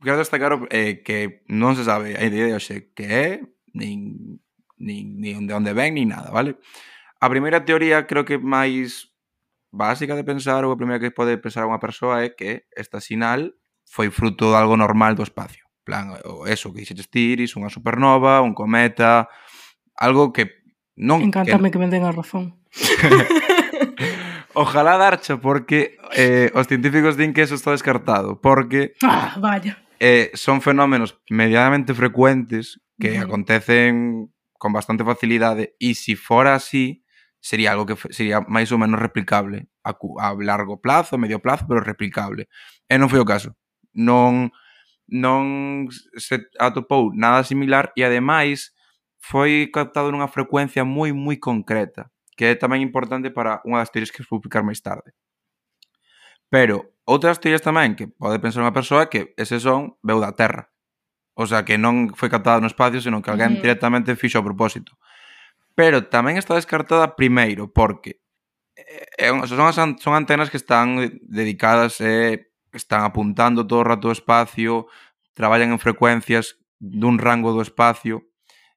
Quero 0.05 0.21
destacar 0.21 0.53
eh, 0.69 1.01
que 1.01 1.41
non 1.49 1.73
se 1.73 1.83
sabe 1.83 2.13
a 2.13 2.23
idea 2.29 2.45
de 2.45 2.53
hoxe 2.53 2.93
que 2.93 3.05
é 3.09 3.27
nin 3.73 4.37
nin, 4.79 5.19
nin 5.19 5.45
de 5.45 5.53
onde 5.53 5.75
ven, 5.75 5.93
nin 5.93 6.09
nada, 6.09 6.31
vale? 6.31 6.57
A 7.19 7.27
primeira 7.27 7.67
teoría 7.67 8.07
creo 8.07 8.23
que 8.23 8.39
máis 8.39 9.11
básica 9.69 10.15
de 10.15 10.25
pensar 10.25 10.65
ou 10.65 10.73
a 10.73 10.79
primeira 10.79 11.03
que 11.03 11.13
pode 11.13 11.37
pensar 11.37 11.67
unha 11.67 11.83
persoa 11.83 12.25
é 12.25 12.33
que 12.33 12.65
esta 12.73 13.03
sinal 13.03 13.53
foi 13.85 14.09
fruto 14.09 14.49
de 14.49 14.57
algo 14.57 14.79
normal 14.79 15.13
do 15.13 15.21
espacio. 15.21 15.69
plan, 15.89 16.13
o 16.23 16.45
eso 16.45 16.69
que 16.69 16.85
dixetes 16.85 17.09
tiris, 17.09 17.57
unha 17.57 17.73
supernova, 17.73 18.45
un 18.45 18.53
cometa, 18.53 19.25
algo 19.97 20.29
que 20.29 20.61
non... 20.93 21.25
Encántame 21.25 21.73
que, 21.73 21.79
que 21.79 21.81
me 21.81 21.89
den 21.89 22.05
a 22.05 22.13
razón. 22.13 22.61
Ojalá 24.53 25.01
darcho, 25.01 25.41
porque 25.41 25.97
eh, 26.13 26.53
os 26.53 26.69
científicos 26.69 27.17
din 27.17 27.33
que 27.33 27.41
eso 27.41 27.57
está 27.57 27.73
descartado, 27.73 28.37
porque... 28.37 28.93
Ah, 29.01 29.33
vaya. 29.41 29.81
Eh, 29.97 30.29
son 30.37 30.61
fenómenos 30.61 31.17
medianamente 31.33 31.97
frecuentes 31.97 32.77
que 33.01 33.17
mm. 33.17 33.23
acontecen 33.25 34.29
con 34.59 34.75
bastante 34.75 35.07
facilidade 35.07 35.73
e 35.79 35.95
se 35.95 36.19
fora 36.19 36.53
así 36.53 37.01
sería 37.39 37.71
algo 37.71 37.87
que 37.87 37.95
sería 38.11 38.43
máis 38.43 38.69
ou 38.75 38.77
menos 38.77 38.99
replicable 38.99 39.71
a, 39.87 39.95
a 39.95 40.27
largo 40.35 40.83
plazo, 40.83 41.15
medio 41.15 41.39
plazo, 41.39 41.65
pero 41.65 41.79
replicable. 41.79 42.51
E 42.91 42.99
non 42.99 43.07
foi 43.07 43.23
o 43.23 43.27
caso. 43.27 43.55
Non 43.95 44.51
non 45.09 45.89
se 45.89 46.45
atopou 46.61 47.09
nada 47.15 47.41
similar 47.41 47.89
e 47.97 48.05
ademais 48.05 48.77
foi 49.17 49.67
captado 49.73 50.13
nunha 50.13 50.29
frecuencia 50.29 50.85
moi 50.85 51.11
moi 51.15 51.41
concreta, 51.41 52.13
que 52.37 52.53
é 52.53 52.53
tamén 52.53 52.85
importante 52.85 53.33
para 53.33 53.63
unha 53.65 53.81
das 53.81 53.89
teorías 53.89 54.13
que 54.13 54.21
vou 54.21 54.37
publicar 54.37 54.61
máis 54.61 54.83
tarde. 54.85 55.15
Pero 56.53 56.93
outras 57.09 57.41
teorías 57.41 57.65
tamén 57.65 57.97
que 57.97 58.05
pode 58.05 58.37
pensar 58.37 58.61
unha 58.61 58.75
persoa 58.75 59.09
que 59.09 59.33
ese 59.35 59.57
son 59.57 59.97
veu 60.05 60.21
da 60.21 60.37
Terra. 60.37 60.68
O 61.39 61.47
sea, 61.47 61.63
que 61.63 61.79
non 61.79 62.11
foi 62.19 62.27
captada 62.27 62.59
no 62.59 62.67
espacio, 62.67 62.99
senón 62.99 63.23
que 63.23 63.31
alguén 63.31 63.63
directamente 63.63 64.19
fixo 64.19 64.43
a 64.43 64.43
propósito. 64.43 64.99
Pero 65.71 66.11
tamén 66.11 66.35
está 66.35 66.59
descartada 66.59 67.15
primeiro, 67.15 67.71
porque 67.71 68.19
eh, 68.75 69.31
son, 69.47 69.63
as, 69.63 69.79
son 69.79 70.13
antenas 70.19 70.51
que 70.51 70.59
están 70.59 70.99
dedicadas 71.23 72.03
e 72.03 72.11
eh, 72.11 72.51
están 72.75 73.07
apuntando 73.07 73.63
todo 73.63 73.79
o 73.79 73.87
rato 73.87 74.11
o 74.11 74.15
espacio, 74.19 74.91
traballan 75.31 75.71
en 75.71 75.79
frecuencias 75.79 76.59
dun 76.75 77.15
rango 77.15 77.55
do 77.55 77.63
espacio, 77.63 78.27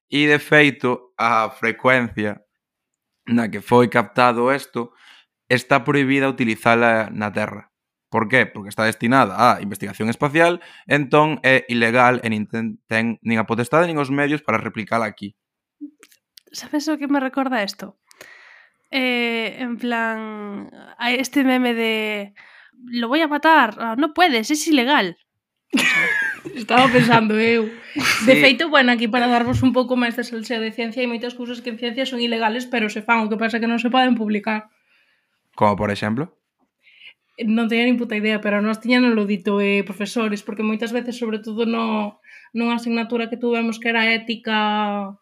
e 0.07 0.23
de 0.23 0.39
feito 0.39 1.11
a 1.19 1.51
frecuencia 1.51 2.47
na 3.27 3.51
que 3.51 3.59
foi 3.59 3.91
captado 3.91 4.47
isto 4.55 4.95
está 5.51 5.83
prohibida 5.83 6.31
utilizala 6.31 7.11
na 7.11 7.27
Terra. 7.27 7.72
Por 8.13 8.29
qué? 8.29 8.45
Porque 8.45 8.69
está 8.69 8.83
destinada 8.85 9.57
a 9.57 9.59
investigación 9.59 10.07
espacial, 10.07 10.61
entón 10.85 11.41
é 11.41 11.65
ilegal 11.65 12.21
e 12.21 12.29
nin 12.29 12.45
ten, 12.45 12.77
ten 12.85 13.17
nin 13.25 13.41
a 13.41 13.49
potestade 13.49 13.89
nin 13.89 13.97
os 13.97 14.13
medios 14.13 14.45
para 14.45 14.61
replicala 14.61 15.09
aquí. 15.09 15.33
Sabes 16.53 16.85
o 16.93 17.01
que 17.01 17.09
me 17.09 17.17
recorda 17.17 17.65
isto? 17.65 17.97
Eh, 18.93 19.57
en 19.57 19.81
plan, 19.81 20.69
a 21.01 21.09
este 21.09 21.41
meme 21.41 21.73
de 21.73 22.37
lo 22.85 23.09
voy 23.09 23.25
a 23.25 23.31
matar, 23.33 23.81
ah, 23.81 23.97
no 23.97 24.13
puedes, 24.13 24.53
es 24.53 24.61
ilegal. 24.69 25.17
Estaba 26.53 26.85
pensando 26.93 27.33
eu. 27.41 27.65
De 28.29 28.33
sí. 28.37 28.41
feito, 28.45 28.69
bueno, 28.69 28.93
aquí 28.93 29.09
para 29.09 29.25
darvos 29.25 29.65
un 29.65 29.73
pouco 29.73 29.97
máis 29.97 30.13
de 30.13 30.21
salseo 30.21 30.61
de 30.61 30.69
ciencia 30.69 31.01
hai 31.01 31.09
moitas 31.09 31.33
cousas 31.33 31.65
que 31.65 31.73
en 31.73 31.81
ciencia 31.81 32.05
son 32.05 32.21
ilegales, 32.21 32.69
pero 32.69 32.93
se 32.93 33.01
fan, 33.01 33.25
o 33.25 33.29
que 33.33 33.41
pasa 33.41 33.57
que 33.57 33.65
non 33.65 33.81
se 33.81 33.89
poden 33.89 34.13
publicar. 34.13 34.69
Como 35.57 35.73
por 35.73 35.89
exemplo? 35.89 36.42
non 37.41 37.65
teña 37.65 37.89
nin 37.89 37.97
puta 37.97 38.13
idea, 38.13 38.37
pero 38.37 38.61
nós 38.61 38.77
tiñanos 38.77 39.17
lo 39.17 39.25
dito 39.25 39.57
eh, 39.57 39.81
profesores, 39.81 40.45
porque 40.45 40.61
moitas 40.61 40.93
veces, 40.93 41.17
sobre 41.17 41.41
todo 41.41 41.65
no, 41.65 42.21
nunha 42.53 42.77
asignatura 42.77 43.29
que 43.29 43.41
tuvemos 43.41 43.81
que 43.81 43.89
era 43.89 44.13
ética 44.13 45.17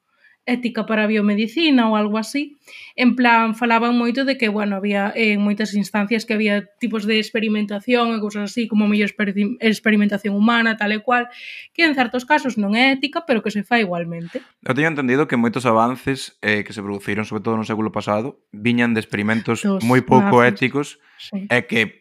ética 0.45 0.85
para 0.85 1.03
a 1.03 1.07
biomedicina 1.07 1.87
ou 1.87 1.95
algo 1.95 2.17
así, 2.17 2.57
en 2.97 3.13
plan 3.13 3.53
falaban 3.53 3.93
moito 3.93 4.25
de 4.25 4.41
que, 4.41 4.49
bueno, 4.49 4.75
había 4.75 5.13
eh, 5.13 5.37
en 5.37 5.39
eh, 5.39 5.43
moitas 5.43 5.77
instancias 5.77 6.25
que 6.25 6.33
había 6.33 6.65
tipos 6.81 7.05
de 7.05 7.21
experimentación 7.21 8.17
e 8.17 8.19
cousas 8.19 8.49
así, 8.49 8.65
como 8.65 8.89
mellor 8.89 9.13
experimentación 9.61 10.33
humana, 10.33 10.81
tal 10.81 10.97
e 10.97 10.99
cual, 11.05 11.29
que 11.77 11.85
en 11.85 11.93
certos 11.93 12.25
casos 12.25 12.57
non 12.57 12.73
é 12.73 12.97
ética, 12.97 13.29
pero 13.29 13.45
que 13.45 13.53
se 13.53 13.61
fa 13.61 13.77
igualmente. 13.77 14.41
Eu 14.65 14.73
teño 14.73 14.89
entendido 14.89 15.29
que 15.29 15.37
moitos 15.37 15.69
avances 15.69 16.41
eh, 16.41 16.65
que 16.65 16.73
se 16.73 16.81
produciron, 16.81 17.23
sobre 17.29 17.45
todo 17.45 17.55
no 17.61 17.65
século 17.65 17.93
pasado, 17.93 18.41
viñan 18.49 18.97
de 18.97 18.99
experimentos 19.05 19.61
moi 19.85 20.01
pouco 20.01 20.41
nazis. 20.41 20.49
éticos 20.57 20.87
sí. 21.21 21.45
e 21.53 21.69
que 21.69 22.00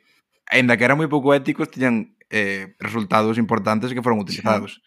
Ainda 0.51 0.77
que 0.77 0.85
eran 0.85 0.99
moi 0.99 1.07
pouco 1.07 1.31
éticos, 1.31 1.71
tiñan 1.71 2.19
eh, 2.31 2.75
resultados 2.83 3.39
importantes 3.39 3.95
que 3.95 4.03
foron 4.03 4.19
utilizados. 4.19 4.83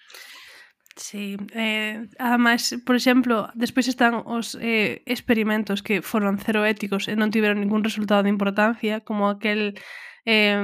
Sí, 0.96 1.38
eh, 1.56 2.06
además, 2.20 2.76
por 2.86 2.96
exemplo, 2.96 3.50
despois 3.56 3.88
están 3.88 4.22
os 4.30 4.54
eh, 4.62 5.02
experimentos 5.10 5.82
que 5.82 6.06
foron 6.06 6.38
cero 6.38 6.62
éticos 6.70 7.10
e 7.10 7.18
non 7.18 7.34
tiveron 7.34 7.58
ningún 7.58 7.82
resultado 7.82 8.22
de 8.22 8.30
importancia, 8.30 9.02
como 9.02 9.26
aquel 9.26 9.74
eh, 10.26 10.62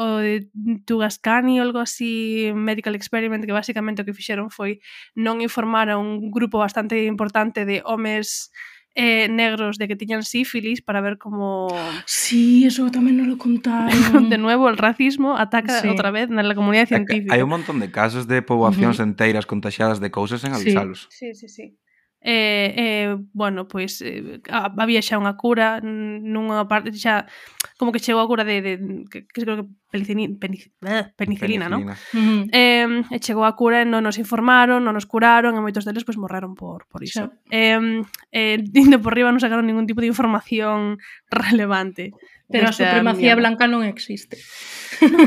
o 0.00 0.16
de 0.24 0.48
Tugascani 0.88 1.60
ou 1.60 1.68
algo 1.68 1.84
así, 1.84 2.50
Medical 2.56 2.96
Experiment, 2.96 3.44
que 3.44 3.52
basicamente 3.52 4.00
o 4.00 4.06
que 4.08 4.16
fixeron 4.16 4.48
foi 4.48 4.80
non 5.12 5.44
informar 5.44 5.92
a 5.92 6.00
un 6.00 6.32
grupo 6.32 6.56
bastante 6.56 7.04
importante 7.04 7.68
de 7.68 7.84
homes 7.84 8.48
eh, 8.96 9.28
negros 9.28 9.76
de 9.76 9.86
que 9.86 9.94
tiñan 9.94 10.24
sífilis 10.24 10.80
para 10.80 11.00
ver 11.00 11.18
como... 11.18 11.68
Sí, 12.08 12.64
eso 12.64 12.88
tamén 12.88 13.20
non 13.20 13.28
lo 13.28 13.36
contaron. 13.36 13.92
de 14.32 14.40
nuevo, 14.40 14.72
el 14.72 14.80
racismo 14.80 15.36
ataca 15.36 15.84
sí. 15.84 15.92
outra 15.92 16.08
vez 16.08 16.32
na 16.32 16.42
comunidade 16.56 16.96
científica. 16.96 17.36
Hai 17.36 17.44
un 17.44 17.52
montón 17.52 17.76
de 17.76 17.92
casos 17.92 18.24
de 18.24 18.40
poboacións 18.40 18.96
uh 18.96 19.04
-huh. 19.04 19.08
enteiras 19.12 19.44
contagiadas 19.44 20.00
de 20.00 20.08
cousas 20.08 20.40
en 20.48 20.56
avisalos. 20.56 21.12
Sí, 21.12 21.36
sí, 21.36 21.46
sí. 21.46 21.76
sí 21.76 21.85
eh, 22.26 22.74
eh, 22.76 23.16
bueno, 23.32 23.68
pois 23.68 24.02
eh, 24.02 24.42
había 24.50 24.98
xa 24.98 25.14
unha 25.14 25.38
cura 25.38 25.78
nunha 25.78 26.66
parte 26.66 26.90
xa 26.98 27.30
como 27.78 27.94
que 27.94 28.02
chegou 28.02 28.18
a 28.18 28.26
cura 28.26 28.42
de, 28.42 28.58
de 28.58 28.72
que, 29.06 29.30
que 29.30 29.46
creo 29.46 29.62
que 29.62 29.66
penicilina, 29.94 30.34
penicilina, 30.34 30.90
eh, 30.90 31.04
penicilina 31.14 31.66
¿no? 31.70 31.86
Mm. 32.10 32.50
Eh, 32.50 32.88
e 33.14 33.16
chegou 33.22 33.46
a 33.46 33.54
cura 33.54 33.78
e 33.78 33.86
non 33.86 34.02
nos 34.02 34.18
informaron, 34.18 34.82
non 34.82 34.98
nos 34.98 35.06
curaron 35.06 35.54
e 35.54 35.62
moitos 35.62 35.86
deles 35.86 36.02
pois 36.02 36.18
morreron 36.18 36.58
por, 36.58 36.90
por 36.90 37.06
iso. 37.06 37.30
Xa. 37.30 37.54
Eh, 37.54 38.02
eh, 38.34 38.58
indo 38.74 38.98
por 38.98 39.14
riba 39.14 39.30
non 39.30 39.38
sacaron 39.38 39.62
ningún 39.62 39.86
tipo 39.86 40.02
de 40.02 40.10
información 40.10 40.98
relevante. 41.30 42.10
Pero 42.46 42.70
Desta 42.70 42.84
a 42.84 42.86
supremacía 42.86 43.34
mierda. 43.34 43.42
blanca 43.42 43.64
non 43.66 43.82
existe. 43.82 44.38
No. 45.02 45.18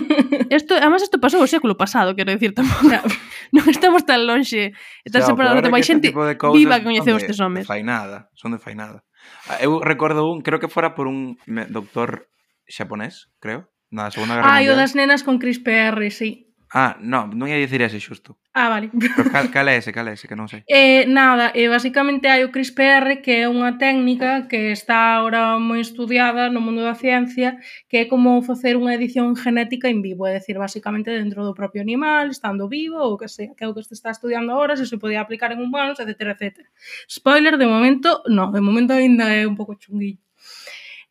Esto, 0.50 0.80
además, 0.80 1.04
isto 1.04 1.20
pasou 1.20 1.44
o 1.44 1.52
século 1.52 1.76
pasado, 1.76 2.16
quero 2.16 2.32
dicir 2.32 2.56
tampouco. 2.56 2.88
O 2.88 3.12
non 3.56 3.66
estamos 3.68 4.08
tan 4.08 4.24
lonxe, 4.24 4.72
tan 5.04 5.20
o 5.20 5.26
sea, 5.26 5.30
separados 5.36 5.60
de 5.60 5.70
máis 5.70 5.84
xente 5.84 6.10
este 6.10 6.48
viva 6.56 6.80
que 6.80 6.88
coñecemos 6.88 7.22
estes 7.22 7.40
homes. 7.44 7.68
Fai 7.68 7.84
nada, 7.84 8.32
son 8.40 8.56
de 8.56 8.60
fai 8.64 8.74
nada. 8.74 9.04
Ah, 9.52 9.60
eu 9.60 9.84
recordo 9.84 10.26
un, 10.32 10.40
creo 10.42 10.64
que 10.64 10.72
fora 10.72 10.96
por 10.96 11.12
un 11.12 11.36
doctor 11.70 12.32
xaponés, 12.66 13.28
creo, 13.44 13.68
na 13.92 14.10
Segunda 14.10 14.40
Guerra 14.40 14.48
Ai, 14.48 14.66
Mundial. 14.66 14.74
Ai, 14.74 14.74
o 14.74 14.80
das 14.80 14.94
nenas 14.96 15.22
con 15.28 15.38
CRISPR, 15.44 16.00
sí. 16.10 16.49
Ah, 16.72 16.98
no, 17.02 17.26
non 17.26 17.50
ia 17.50 17.58
dicir 17.58 17.82
ese 17.82 17.98
xusto. 17.98 18.38
Ah, 18.54 18.70
vale. 18.70 18.94
Pero 18.94 19.26
cal, 19.34 19.50
cal 19.50 19.68
é 19.74 19.82
ese, 19.82 19.90
cal 19.90 20.06
é 20.06 20.14
ese, 20.14 20.30
que 20.30 20.38
non 20.38 20.46
sei. 20.46 20.62
Eh, 20.70 21.10
nada, 21.10 21.50
eh, 21.58 21.66
basicamente 21.66 22.30
hai 22.30 22.46
o 22.46 22.54
CRISPR 22.54 23.26
que 23.26 23.42
é 23.42 23.50
unha 23.50 23.82
técnica 23.82 24.46
que 24.46 24.70
está 24.70 25.18
agora 25.18 25.58
moi 25.58 25.82
estudiada 25.82 26.54
no 26.54 26.62
mundo 26.62 26.86
da 26.86 26.94
ciencia 26.94 27.58
que 27.90 27.98
é 28.02 28.06
como 28.06 28.46
facer 28.46 28.78
unha 28.78 28.94
edición 28.94 29.34
genética 29.34 29.90
en 29.90 30.06
vivo, 30.06 30.30
é 30.30 30.38
dicir, 30.38 30.62
basicamente 30.62 31.10
dentro 31.10 31.42
do 31.42 31.58
propio 31.58 31.82
animal, 31.82 32.30
estando 32.30 32.70
vivo 32.70 33.02
ou 33.02 33.18
que 33.18 33.26
sea, 33.26 33.50
que 33.58 33.66
é 33.66 33.68
o 33.68 33.74
que 33.74 33.82
se 33.82 33.98
está 33.98 34.14
estudiando 34.14 34.54
agora, 34.54 34.78
se 34.78 34.86
se 34.86 35.02
podía 35.02 35.26
aplicar 35.26 35.50
en 35.50 35.66
humanos, 35.66 35.98
etc, 35.98 36.38
etc. 36.38 36.70
Spoiler, 37.10 37.58
de 37.58 37.66
momento, 37.66 38.22
no, 38.30 38.54
de 38.54 38.62
momento 38.62 38.94
ainda 38.94 39.26
é 39.34 39.50
un 39.50 39.58
pouco 39.58 39.74
chunguillo. 39.74 40.22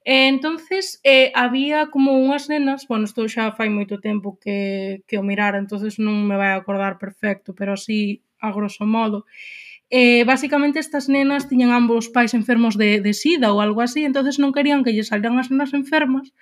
E 0.09 0.26
entonces 0.26 1.00
eh, 1.04 1.30
había 1.34 1.90
como 1.92 2.16
unhas 2.16 2.48
nenas, 2.48 2.88
bueno, 2.88 3.04
estou 3.04 3.28
xa 3.28 3.52
fai 3.52 3.68
moito 3.68 4.00
tempo 4.00 4.40
que, 4.40 5.04
que 5.04 5.20
o 5.20 5.26
mirara, 5.28 5.61
entonces 5.61 6.00
non 6.00 6.24
me 6.24 6.40
vai 6.40 6.56
acordar 6.56 6.96
perfecto, 6.96 7.52
pero 7.52 7.76
así 7.76 8.24
a 8.40 8.48
grosso 8.56 8.88
modo. 8.88 9.28
Eh, 9.92 10.24
basicamente 10.24 10.80
estas 10.80 11.12
nenas 11.12 11.44
tiñan 11.52 11.76
ambos 11.76 12.09
pais 12.09 12.32
enfermos 12.32 12.80
de, 12.80 13.04
de 13.04 13.12
sida 13.12 13.52
ou 13.52 13.61
algo 13.61 13.84
así, 13.84 14.00
entonces 14.09 14.40
non 14.40 14.56
querían 14.56 14.80
que 14.80 14.96
lle 14.96 15.04
salgan 15.04 15.36
as 15.36 15.52
nenas 15.52 15.76
enfermas. 15.76 16.32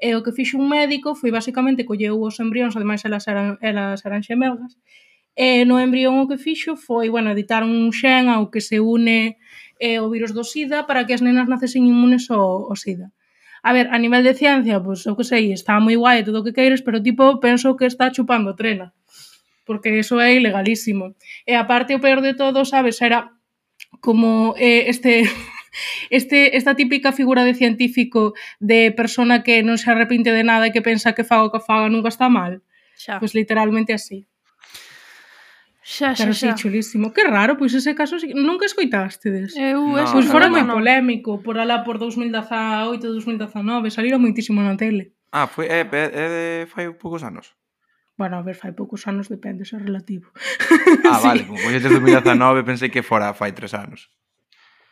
E 0.00 0.12
eh, 0.12 0.14
o 0.16 0.24
que 0.24 0.32
fixo 0.32 0.56
un 0.56 0.72
médico 0.72 1.12
foi 1.12 1.28
basicamente 1.28 1.84
colleu 1.84 2.16
os 2.24 2.40
embrións, 2.40 2.72
ademais 2.72 3.04
elas 3.04 3.28
eran, 3.28 3.60
elas 3.60 4.00
eran 4.08 4.24
xemelgas. 4.24 4.80
E 5.36 5.60
eh, 5.60 5.64
no 5.68 5.76
embrión 5.76 6.16
o 6.24 6.28
que 6.28 6.40
fixo 6.40 6.72
foi, 6.72 7.12
bueno, 7.12 7.28
editar 7.36 7.68
un 7.68 7.92
xen 7.92 8.32
ao 8.32 8.48
que 8.48 8.64
se 8.64 8.80
une 8.80 9.36
eh, 9.80 9.98
o 9.98 10.12
virus 10.12 10.36
do 10.36 10.44
SIDA 10.44 10.86
para 10.86 11.08
que 11.08 11.16
as 11.16 11.24
nenas 11.24 11.48
nacesen 11.48 11.88
inmunes 11.88 12.28
ao, 12.28 12.68
ao 12.68 12.76
SIDA. 12.76 13.10
A 13.62 13.72
ver, 13.72 13.88
a 13.92 13.98
nivel 13.98 14.22
de 14.22 14.36
ciencia, 14.36 14.80
pois, 14.80 15.04
pues, 15.04 15.08
eu 15.08 15.16
que 15.16 15.24
sei, 15.24 15.52
está 15.52 15.80
moi 15.80 15.96
guai 15.96 16.24
todo 16.24 16.40
o 16.40 16.44
que 16.44 16.56
queires, 16.56 16.84
pero 16.84 17.00
tipo, 17.00 17.40
penso 17.40 17.76
que 17.76 17.88
está 17.88 18.12
chupando 18.12 18.56
trena, 18.56 18.92
porque 19.64 19.98
eso 19.98 20.20
é 20.20 20.36
ilegalísimo. 20.36 21.16
E 21.44 21.56
aparte, 21.56 21.96
o 21.96 22.00
peor 22.00 22.20
de 22.20 22.32
todo, 22.36 22.64
sabes, 22.64 23.00
era 23.00 23.32
como 24.04 24.54
eh, 24.56 24.88
este... 24.92 25.24
Este, 26.10 26.56
esta 26.56 26.74
típica 26.74 27.12
figura 27.12 27.44
de 27.44 27.54
científico 27.54 28.34
de 28.58 28.90
persona 28.90 29.44
que 29.46 29.62
non 29.62 29.78
se 29.78 29.86
arrepinte 29.86 30.34
de 30.34 30.42
nada 30.42 30.66
e 30.66 30.74
que 30.74 30.82
pensa 30.82 31.14
que 31.14 31.22
faga 31.22 31.46
o 31.46 31.54
que 31.54 31.62
faga 31.62 31.86
nunca 31.86 32.10
está 32.10 32.26
mal. 32.26 32.58
Xa. 32.98 33.22
Pois 33.22 33.30
pues, 33.30 33.38
literalmente 33.38 33.94
así. 33.94 34.26
Xa, 35.90 36.14
xa, 36.14 36.22
Pero 36.22 36.32
xa. 36.38 36.54
sí, 36.54 36.62
chulísimo. 36.62 37.10
Que 37.10 37.24
raro, 37.26 37.58
pois 37.58 37.74
ese 37.74 37.98
caso 37.98 38.14
sí- 38.22 38.30
nunca 38.36 38.62
escoitástedes. 38.70 39.58
Eu 39.58 39.82
No, 39.90 39.98
ese 39.98 40.14
Pois 40.14 40.30
fora 40.30 40.46
moi 40.46 40.62
non. 40.62 40.78
polémico, 40.78 41.42
por 41.42 41.58
alá 41.58 41.82
por 41.82 41.98
2018, 41.98 43.02
2019, 43.02 43.90
salira 43.90 44.14
moitísimo 44.22 44.62
na 44.62 44.78
tele. 44.78 45.18
Ah, 45.34 45.50
foi, 45.50 45.66
é, 45.66 45.82
é, 45.82 46.02
é 46.14 46.26
de 46.30 46.44
fai 46.70 46.86
poucos 46.94 47.26
anos. 47.26 47.58
Bueno, 48.14 48.36
a 48.38 48.42
ver, 48.46 48.54
fai 48.54 48.70
poucos 48.76 49.02
anos, 49.10 49.26
depende, 49.32 49.64
se 49.66 49.74
é 49.74 49.80
relativo. 49.82 50.30
Ah, 51.10 51.18
Sí. 51.22 51.26
vale, 51.26 51.42
como 51.48 51.58
foi 51.58 51.72
desde 51.74 51.90
2019, 51.90 52.62
pensei 52.62 52.86
que 52.92 53.02
fora 53.02 53.34
fai 53.34 53.50
tres 53.50 53.74
anos. 53.74 54.12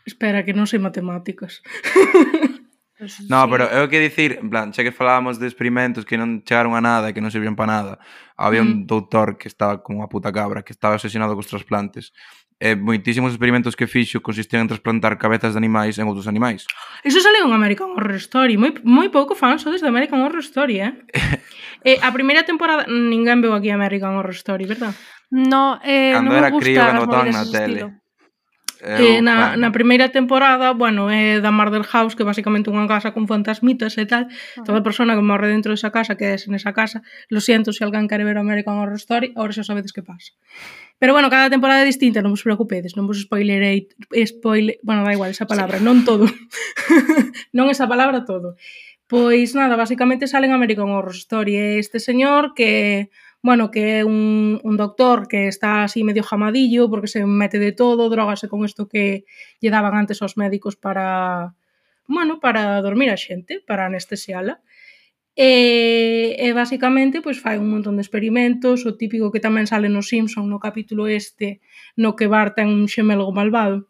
Espera, 0.09 0.43
que 0.43 0.57
non 0.57 0.67
sei 0.67 0.81
matemáticas. 0.83 1.61
Sí. 3.07 3.27
No, 3.31 3.47
pero 3.47 3.71
é 3.71 3.79
o 3.79 3.87
que 3.87 4.03
dicir, 4.03 4.43
en 4.43 4.51
plan, 4.51 4.75
xa 4.75 4.83
que 4.83 4.91
falábamos 4.91 5.39
de 5.39 5.47
experimentos 5.47 6.03
que 6.03 6.19
non 6.19 6.43
chegaron 6.43 6.75
a 6.75 6.83
nada, 6.83 7.15
que 7.15 7.23
non 7.23 7.31
servían 7.31 7.55
para 7.55 7.71
nada, 7.71 7.95
había 8.35 8.59
mm. 8.59 8.67
un 8.67 8.75
doutor 8.91 9.39
que 9.39 9.47
estaba 9.47 9.79
como 9.87 10.03
unha 10.03 10.11
puta 10.11 10.35
cabra, 10.35 10.67
que 10.67 10.75
estaba 10.75 10.99
obsesionado 10.99 11.39
cos 11.39 11.47
trasplantes. 11.47 12.11
E 12.59 12.75
moitísimos 12.75 13.31
experimentos 13.31 13.79
que 13.79 13.87
fixo 13.87 14.19
consistían 14.19 14.67
en 14.67 14.75
trasplantar 14.75 15.15
cabezas 15.15 15.55
de 15.55 15.63
animais 15.63 15.95
en 16.03 16.11
outros 16.11 16.27
animais. 16.27 16.67
Iso 17.07 17.23
sale 17.23 17.39
en 17.39 17.55
American 17.55 17.95
Horror 17.95 18.19
Story. 18.19 18.59
Moi, 18.59 18.75
moi 18.83 19.07
pouco 19.15 19.39
fan 19.39 19.63
sodes 19.63 19.79
de 19.79 19.87
American 19.87 20.19
Horror 20.27 20.43
Story, 20.43 20.83
eh? 20.83 20.91
eh 21.87 22.03
a 22.03 22.11
primeira 22.11 22.43
temporada 22.43 22.83
ninguén 22.91 23.39
veu 23.39 23.55
aquí 23.55 23.71
American 23.71 24.19
Horror 24.19 24.35
Story, 24.35 24.67
verdad? 24.67 24.91
No, 25.31 25.79
eh, 25.87 26.19
cando 26.19 26.35
non 26.35 26.41
era 26.41 26.51
me 26.51 26.59
gusta 26.59 26.67
crío, 26.67 26.83
cando 26.83 27.07
botaban 27.07 27.31
na 27.31 27.47
tele. 27.47 27.79
Estilo. 27.79 28.08
Eh, 28.81 29.19
na, 29.23 29.59
na 29.59 29.75
primeira 29.75 30.15
temporada, 30.15 30.71
bueno, 30.71 31.11
é 31.11 31.43
da 31.43 31.51
Murder 31.51 31.83
House, 31.83 32.15
que 32.15 32.23
basicamente 32.23 32.71
unha 32.71 32.87
casa 32.87 33.11
con 33.11 33.27
fantasmitas 33.27 33.99
e 33.99 34.07
tal. 34.07 34.31
Ah. 34.31 34.63
Toda 34.63 34.87
persona 34.87 35.19
que 35.19 35.25
morre 35.25 35.51
dentro 35.51 35.75
desa 35.75 35.91
casa, 35.91 36.15
que 36.15 36.39
es 36.39 36.47
nesa 36.47 36.71
casa. 36.71 37.03
Lo 37.27 37.43
siento 37.43 37.75
se 37.75 37.83
alguén 37.83 38.07
quere 38.07 38.23
ver 38.23 38.39
American 38.39 38.79
Horror 38.79 39.03
Story, 39.03 39.35
ahora 39.35 39.51
xa 39.51 39.67
sabedes 39.67 39.91
que 39.91 40.07
pasa. 40.07 40.31
Pero 40.99 41.11
bueno, 41.11 41.31
cada 41.31 41.51
temporada 41.51 41.83
é 41.83 41.87
distinta, 41.87 42.23
non 42.23 42.35
vos 42.35 42.47
preocupedes, 42.47 42.95
non 42.95 43.11
vos 43.11 43.19
spoilerei, 43.19 43.91
spoiler, 44.27 44.79
bueno, 44.87 45.03
da 45.03 45.15
igual 45.15 45.35
esa 45.35 45.47
palabra, 45.47 45.79
sí. 45.79 45.85
non 45.87 46.07
todo. 46.07 46.27
non 47.57 47.67
esa 47.71 47.91
palabra 47.91 48.23
todo. 48.23 48.55
Pois 49.09 49.57
nada, 49.59 49.75
basicamente 49.75 50.31
salen 50.31 50.53
American 50.55 50.93
Horror 50.93 51.17
Story, 51.17 51.81
este 51.83 51.99
señor 51.99 52.55
que 52.55 53.11
bueno, 53.43 53.71
que 53.71 54.01
é 54.01 54.05
un, 54.05 54.61
un 54.63 54.77
doctor 54.77 55.29
que 55.29 55.47
está 55.47 55.85
así 55.85 56.03
medio 56.03 56.23
jamadillo 56.23 56.91
porque 56.91 57.07
se 57.07 57.25
mete 57.25 57.59
de 57.59 57.73
todo, 57.73 58.11
drogase 58.11 58.49
con 58.49 58.65
isto 58.65 58.89
que 58.89 59.25
lle 59.61 59.71
daban 59.71 59.95
antes 59.95 60.21
aos 60.23 60.37
médicos 60.37 60.75
para, 60.75 61.55
bueno, 62.07 62.41
para 62.41 62.83
dormir 62.83 63.11
a 63.11 63.17
xente, 63.17 63.63
para 63.63 63.87
anestesiala. 63.87 64.61
E, 65.39 66.35
e 66.35 66.51
basicamente 66.51 67.23
pois 67.23 67.39
fai 67.39 67.63
un 67.63 67.71
montón 67.71 67.95
de 67.95 68.03
experimentos, 68.03 68.83
o 68.83 68.99
típico 68.99 69.31
que 69.31 69.39
tamén 69.39 69.71
sale 69.71 69.87
no 69.87 70.03
Simpson 70.03 70.51
no 70.51 70.59
capítulo 70.59 71.07
este, 71.07 71.63
no 71.95 72.19
que 72.19 72.27
Bart 72.27 72.59
ten 72.59 72.67
un 72.67 72.91
xemelgo 72.91 73.31
malvado. 73.31 73.87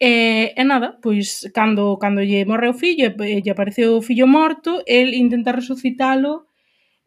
E, 0.00 0.56
e 0.56 0.62
nada, 0.64 0.96
pois 1.04 1.52
cando, 1.52 2.00
cando 2.00 2.24
lle 2.24 2.48
morre 2.48 2.72
o 2.72 2.74
fillo 2.74 3.12
e 3.12 3.44
lle 3.44 3.52
apareceu 3.52 4.00
o 4.00 4.04
fillo 4.08 4.24
morto, 4.24 4.80
el 4.88 5.12
intenta 5.12 5.52
resucitalo 5.52 6.48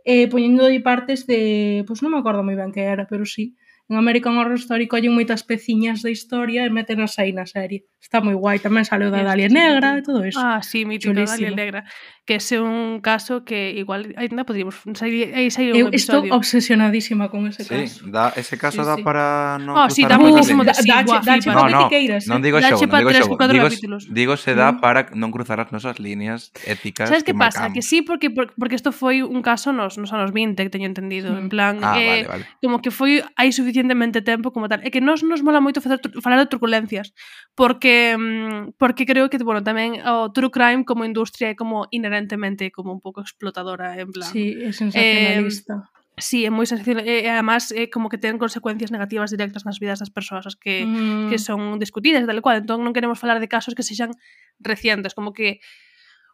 eh, 0.08 0.32
poñendo 0.32 0.72
de 0.72 0.80
partes 0.80 1.28
de, 1.28 1.84
pois 1.84 2.00
non 2.00 2.16
me 2.16 2.24
acordo 2.24 2.40
moi 2.40 2.56
ben 2.56 2.72
que 2.72 2.88
era, 2.88 3.12
pero 3.12 3.28
sí, 3.28 3.60
en 3.92 4.00
American 4.00 4.40
Horror 4.40 4.56
Story 4.56 4.88
collen 4.88 5.12
moitas 5.12 5.44
peciñas 5.44 6.00
da 6.00 6.08
historia 6.08 6.64
e 6.64 6.72
metenas 6.72 7.20
aí 7.20 7.36
na 7.36 7.44
serie. 7.44 7.84
Está 8.00 8.24
moi 8.24 8.36
guai, 8.40 8.64
tamén 8.64 8.88
saliu 8.88 9.12
da 9.12 9.20
Dalia 9.20 9.52
Negra 9.52 10.00
e 10.00 10.04
todo 10.08 10.24
iso. 10.24 10.40
Ah, 10.40 10.64
sí, 10.64 10.88
mítico, 10.88 11.12
Dalia 11.12 11.52
Negra 11.52 11.84
que 12.28 12.36
ese 12.36 12.60
é 12.60 12.62
un 12.62 13.00
caso 13.00 13.48
que 13.48 13.72
igual 13.72 14.12
ainda 14.20 14.44
podríamos 14.44 14.84
sair, 15.00 15.32
aí 15.32 15.48
sair 15.48 15.72
un 15.72 15.80
Eu 15.80 15.88
episodio. 15.88 16.28
Estou 16.28 16.36
obsesionadísima 16.36 17.32
con 17.32 17.48
ese 17.48 17.64
sí, 17.64 17.72
caso. 17.72 18.04
Da, 18.12 18.36
ese 18.36 18.60
caso 18.60 18.84
sí, 18.84 18.88
dá 18.88 18.96
sí. 19.00 19.04
para 19.08 19.56
non 19.64 19.80
oh, 19.80 19.88
sí, 19.88 20.04
dá 20.04 20.20
muchísimo 20.20 20.68
da, 20.68 20.76
sí, 20.76 20.84
da, 20.92 21.08
da, 21.08 21.24
da, 21.24 21.40
no, 21.40 21.72
no, 21.72 21.82
queiras, 21.88 22.28
eh. 22.28 22.30
non 22.30 22.44
digo 22.44 22.60
show, 22.60 22.76
non 22.84 23.00
digo 23.00 23.16
show. 23.16 23.32
Digo, 23.48 23.68
digo 24.12 24.34
se 24.36 24.60
dá 24.60 24.76
mm. 24.76 24.84
para 24.84 25.08
non 25.16 25.32
cruzar 25.32 25.64
as 25.64 25.72
nosas 25.72 26.04
líneas 26.04 26.52
éticas 26.68 27.08
Sabes 27.08 27.24
que, 27.24 27.32
que 27.32 27.40
pasa? 27.40 27.72
Que 27.72 27.80
sí, 27.80 28.04
porque 28.04 28.28
porque 28.28 28.76
isto 28.76 28.92
foi 28.92 29.24
un 29.24 29.40
caso 29.40 29.72
nos, 29.72 29.96
nos 29.96 30.12
anos 30.12 30.36
20, 30.36 30.60
que 30.60 30.68
teño 30.68 30.92
entendido, 30.92 31.32
mm. 31.32 31.40
en 31.40 31.48
plan 31.48 31.80
ah, 31.80 31.96
eh, 31.96 32.28
vale, 32.28 32.44
vale. 32.44 32.44
como 32.60 32.84
que 32.84 32.92
foi 32.92 33.24
hai 33.40 33.56
suficientemente 33.56 34.20
tempo 34.20 34.52
como 34.52 34.68
tal. 34.68 34.84
É 34.84 34.92
que 34.92 35.00
nos 35.00 35.24
nos 35.24 35.40
mola 35.40 35.64
moito 35.64 35.80
facer 35.80 36.04
falar 36.20 36.44
de 36.44 36.52
truculencias, 36.52 37.16
porque 37.56 38.20
mm, 38.20 38.76
porque 38.76 39.08
creo 39.08 39.32
que 39.32 39.40
bueno, 39.40 39.64
tamén 39.64 40.04
o 40.04 40.28
oh, 40.28 40.36
true 40.36 40.52
crime 40.52 40.84
como 40.84 41.08
industria 41.08 41.54
é 41.54 41.56
como 41.56 41.88
inherentemente 42.18 42.74
como 42.74 42.90
un 42.90 43.02
pouco 43.02 43.22
explotadora, 43.22 43.94
en 43.94 44.10
plan. 44.10 44.34
Sí, 44.34 44.58
é 44.58 44.74
sensacionalista. 44.74 45.86
Eh, 45.86 45.98
Sí, 46.18 46.50
é 46.50 46.50
moi 46.50 46.66
sensacional 46.66 47.06
e, 47.06 47.22
e 47.22 47.30
además 47.30 47.70
é 47.70 47.94
como 47.94 48.10
que 48.10 48.18
ten 48.18 48.42
consecuencias 48.42 48.90
negativas 48.90 49.30
directas 49.30 49.70
nas 49.70 49.78
vidas 49.78 50.02
das 50.02 50.10
persoas 50.10 50.50
as 50.50 50.58
que, 50.58 50.82
mm. 50.82 51.30
que 51.30 51.38
son 51.38 51.78
discutidas, 51.78 52.26
tal 52.26 52.42
cual 52.42 52.58
entón 52.58 52.82
non 52.82 52.90
queremos 52.90 53.22
falar 53.22 53.38
de 53.38 53.46
casos 53.46 53.78
que 53.78 53.86
sexan 53.86 54.18
recientes, 54.58 55.14
como 55.14 55.30
que 55.30 55.62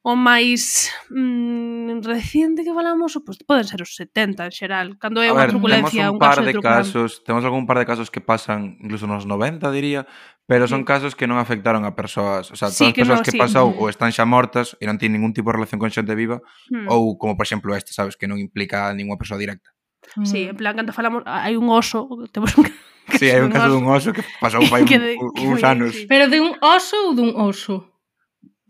o 0.03 0.19
máis 0.19 0.91
mm, 1.07 2.03
recente 2.03 2.67
que 2.67 2.75
falamos, 2.75 3.15
pues, 3.23 3.39
poden 3.47 3.63
ser 3.63 3.79
os 3.79 3.95
70 3.95 4.43
en 4.43 4.51
xeral, 4.51 4.87
cando 4.99 5.23
é 5.23 5.31
unha 5.31 5.47
truculencia, 5.47 6.11
un, 6.11 6.19
un 6.19 6.19
par 6.19 6.43
caso 6.43 6.43
de, 6.43 6.51
de 6.51 6.59
casos, 6.59 7.09
temos 7.23 7.47
algún 7.47 7.63
par 7.63 7.79
de 7.79 7.87
casos 7.87 8.11
que 8.11 8.19
pasan 8.19 8.75
incluso 8.83 9.07
nos 9.07 9.23
90, 9.23 9.63
diría, 9.71 10.03
pero 10.43 10.67
son 10.67 10.83
sí. 10.83 10.91
casos 10.91 11.15
que 11.15 11.23
non 11.23 11.39
afectaron 11.39 11.87
a 11.87 11.95
persoas, 11.95 12.51
o 12.51 12.59
sea, 12.59 12.67
todas 12.67 12.83
sí, 12.83 12.91
as 12.91 12.99
persoas 12.99 13.23
que, 13.23 13.31
no, 13.31 13.31
que 13.31 13.35
sí. 13.39 13.39
pasou 13.39 13.71
ou 13.79 13.87
están 13.87 14.11
xa 14.11 14.27
mortas 14.27 14.75
e 14.75 14.83
non 14.83 14.99
teñen 14.99 15.23
ningún 15.23 15.31
tipo 15.31 15.55
de 15.55 15.63
relación 15.63 15.79
con 15.79 15.87
xente 15.87 16.11
viva, 16.19 16.43
hmm. 16.67 16.91
ou 16.91 17.15
como 17.15 17.39
por 17.39 17.47
exemplo 17.47 17.71
este, 17.71 17.95
sabes, 17.95 18.19
que 18.19 18.27
non 18.27 18.43
implica 18.43 18.91
a 18.91 18.91
ninguna 18.91 19.15
persoa 19.15 19.39
directa. 19.39 19.71
Mm. 20.19 20.27
Sí, 20.27 20.43
hmm. 20.43 20.51
en 20.51 20.57
plan, 20.59 20.75
cando 20.75 20.91
falamos, 20.91 21.23
hai 21.23 21.55
un 21.55 21.71
oso, 21.71 22.11
temos 22.35 22.51
un 22.59 22.67
Sí, 23.15 23.31
hai 23.31 23.39
un 23.39 23.55
caso 23.55 23.71
dun 23.71 23.87
oso 23.87 24.11
que 24.11 24.23
pasou 24.43 24.59
fai 24.71 24.83
un, 24.83 25.31
uns 25.47 25.63
anos. 25.63 25.95
Pero 26.11 26.27
de 26.27 26.43
un 26.43 26.59
oso 26.59 27.07
ou 27.07 27.15
dun 27.15 27.31
oso? 27.39 27.92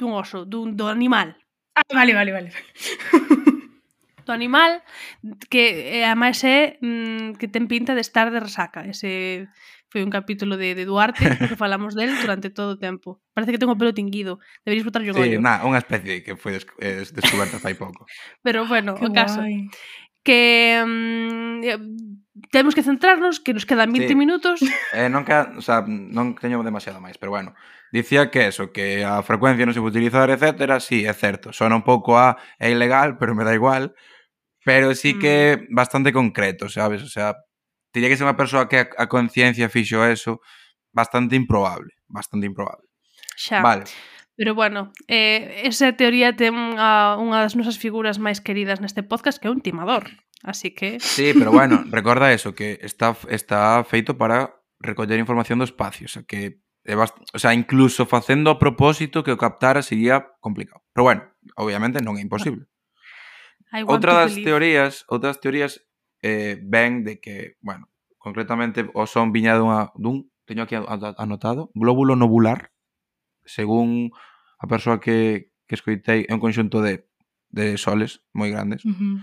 dun 0.03 0.11
oso, 0.11 0.43
dun, 0.43 0.75
do 0.75 0.91
animal. 0.91 1.39
Ah, 1.79 1.87
vale, 1.95 2.11
vale, 2.11 2.35
vale. 2.35 2.51
do 4.25 4.31
animal 4.31 4.83
que 5.49 5.99
eh, 5.99 6.05
ademais 6.05 6.43
é 6.43 6.75
eh, 6.75 6.83
mm, 6.83 7.39
que 7.39 7.47
ten 7.47 7.71
pinta 7.71 7.95
de 7.95 8.03
estar 8.03 8.31
de 8.31 8.43
resaca. 8.43 8.83
Ese 8.83 9.47
foi 9.91 10.01
un 10.01 10.09
capítulo 10.09 10.57
de, 10.57 10.75
de 10.75 10.85
Duarte 10.89 11.21
que 11.53 11.55
falamos 11.55 11.93
del 11.93 12.15
durante 12.19 12.49
todo 12.49 12.75
o 12.75 12.79
tempo. 12.79 13.21
Parece 13.31 13.51
que 13.53 13.61
tengo 13.61 13.77
pelo 13.77 13.93
tinguido. 13.93 14.39
Deberías 14.65 14.85
botar 14.85 15.03
un 15.03 15.13
sí, 15.13 15.21
ollo. 15.21 15.39
na, 15.39 15.61
unha 15.63 15.79
especie 15.79 16.25
que 16.25 16.33
foi 16.35 16.57
des, 16.57 16.65
eh, 16.81 17.05
descoberta 17.13 17.61
fai 17.61 17.77
pouco. 17.77 18.09
Pero 18.41 18.65
bueno, 18.65 18.95
Qué 18.97 19.07
o 19.07 19.13
caso. 19.13 19.39
Guai. 19.45 19.69
Que 20.23 20.79
mm, 20.81 21.55
eh, 21.63 21.79
temos 22.53 22.75
que 22.75 22.83
centrarnos, 22.83 23.39
que 23.39 23.53
nos 23.53 23.65
quedan 23.65 23.91
20 23.91 24.07
sí. 24.07 24.15
minutos. 24.15 24.61
Eh, 24.93 25.09
non, 25.09 25.25
ca, 25.25 25.49
o 25.57 25.63
sea, 25.65 25.81
non 25.81 26.37
teño 26.37 26.61
demasiado 26.61 27.01
máis, 27.01 27.17
pero 27.17 27.33
bueno. 27.33 27.57
Dicía 27.89 28.29
que 28.29 28.45
eso, 28.45 28.69
que 28.69 29.01
a 29.01 29.25
frecuencia 29.25 29.65
non 29.65 29.73
se 29.73 29.81
pode 29.81 29.97
utilizar, 29.97 30.29
etc. 30.29 30.77
Sí, 30.77 31.01
é 31.01 31.13
certo. 31.17 31.49
Sona 31.49 31.73
un 31.73 31.81
pouco 31.81 32.13
a 32.13 32.37
é 32.61 32.69
ilegal, 32.69 33.17
pero 33.19 33.33
me 33.33 33.41
dá 33.41 33.57
igual. 33.57 33.97
Pero 34.61 34.93
sí 34.93 35.17
que 35.17 35.65
mm. 35.65 35.73
bastante 35.73 36.13
concreto, 36.13 36.69
sabes? 36.69 37.01
O 37.01 37.09
sea, 37.09 37.41
diría 37.89 38.07
que 38.07 38.15
ser 38.15 38.29
unha 38.29 38.37
persoa 38.37 38.69
que 38.69 38.85
a, 38.85 38.85
a 39.01 39.09
conciencia 39.09 39.65
fixo 39.67 40.05
eso, 40.05 40.37
bastante 40.93 41.33
improbable, 41.33 41.97
bastante 42.05 42.45
improbable. 42.45 42.85
Xa. 43.33 43.65
Vale. 43.65 43.89
Pero 44.37 44.53
bueno, 44.53 44.93
eh, 45.09 45.65
esa 45.65 45.93
teoría 45.93 46.37
ten 46.37 46.53
a, 46.77 47.17
unha 47.17 47.41
das 47.41 47.57
nosas 47.57 47.81
figuras 47.81 48.21
máis 48.21 48.41
queridas 48.41 48.77
neste 48.77 49.01
podcast 49.01 49.41
que 49.41 49.49
é 49.49 49.53
un 49.53 49.61
timador 49.61 50.05
así 50.43 50.75
que... 50.75 50.99
Sí, 50.99 51.33
pero 51.33 51.51
bueno, 51.51 51.83
recorda 51.89 52.31
eso, 52.33 52.53
que 52.53 52.79
está, 52.83 53.17
está 53.29 53.83
feito 53.83 54.17
para 54.17 54.59
recoller 54.79 55.17
información 55.17 55.57
do 55.57 55.65
espacio, 55.65 56.05
o 56.05 56.11
sea, 56.11 56.23
que 56.23 56.61
o 57.33 57.39
sea, 57.39 57.53
incluso 57.53 58.05
facendo 58.05 58.51
a 58.51 58.59
propósito 58.59 59.23
que 59.23 59.31
o 59.31 59.39
captara 59.39 59.81
sería 59.81 60.35
complicado. 60.43 60.83
Pero 60.91 61.07
bueno, 61.07 61.23
obviamente 61.55 62.03
non 62.03 62.19
é 62.19 62.21
imposible. 62.21 62.67
Outra 63.87 64.13
das 64.19 64.35
believe. 64.35 64.51
teorías, 64.51 65.07
outras 65.07 65.39
teorías 65.39 65.79
eh, 66.19 66.59
ven 66.59 67.07
de 67.07 67.23
que, 67.23 67.55
bueno, 67.63 67.87
concretamente 68.19 68.83
o 68.91 69.07
son 69.07 69.31
viña 69.31 69.55
dunha, 69.55 69.95
dun, 69.95 70.27
teño 70.43 70.67
aquí 70.67 70.75
anotado, 70.75 71.71
glóbulo 71.71 72.19
nobular, 72.19 72.75
según 73.47 74.11
a 74.59 74.67
persoa 74.67 74.99
que, 74.99 75.55
que 75.71 75.79
escoitei, 75.79 76.27
é 76.27 76.35
un 76.35 76.43
conxunto 76.43 76.83
de, 76.83 77.07
de 77.47 77.79
soles 77.79 78.27
moi 78.35 78.51
grandes. 78.51 78.83
Uh 78.83 78.91
-huh 78.91 79.17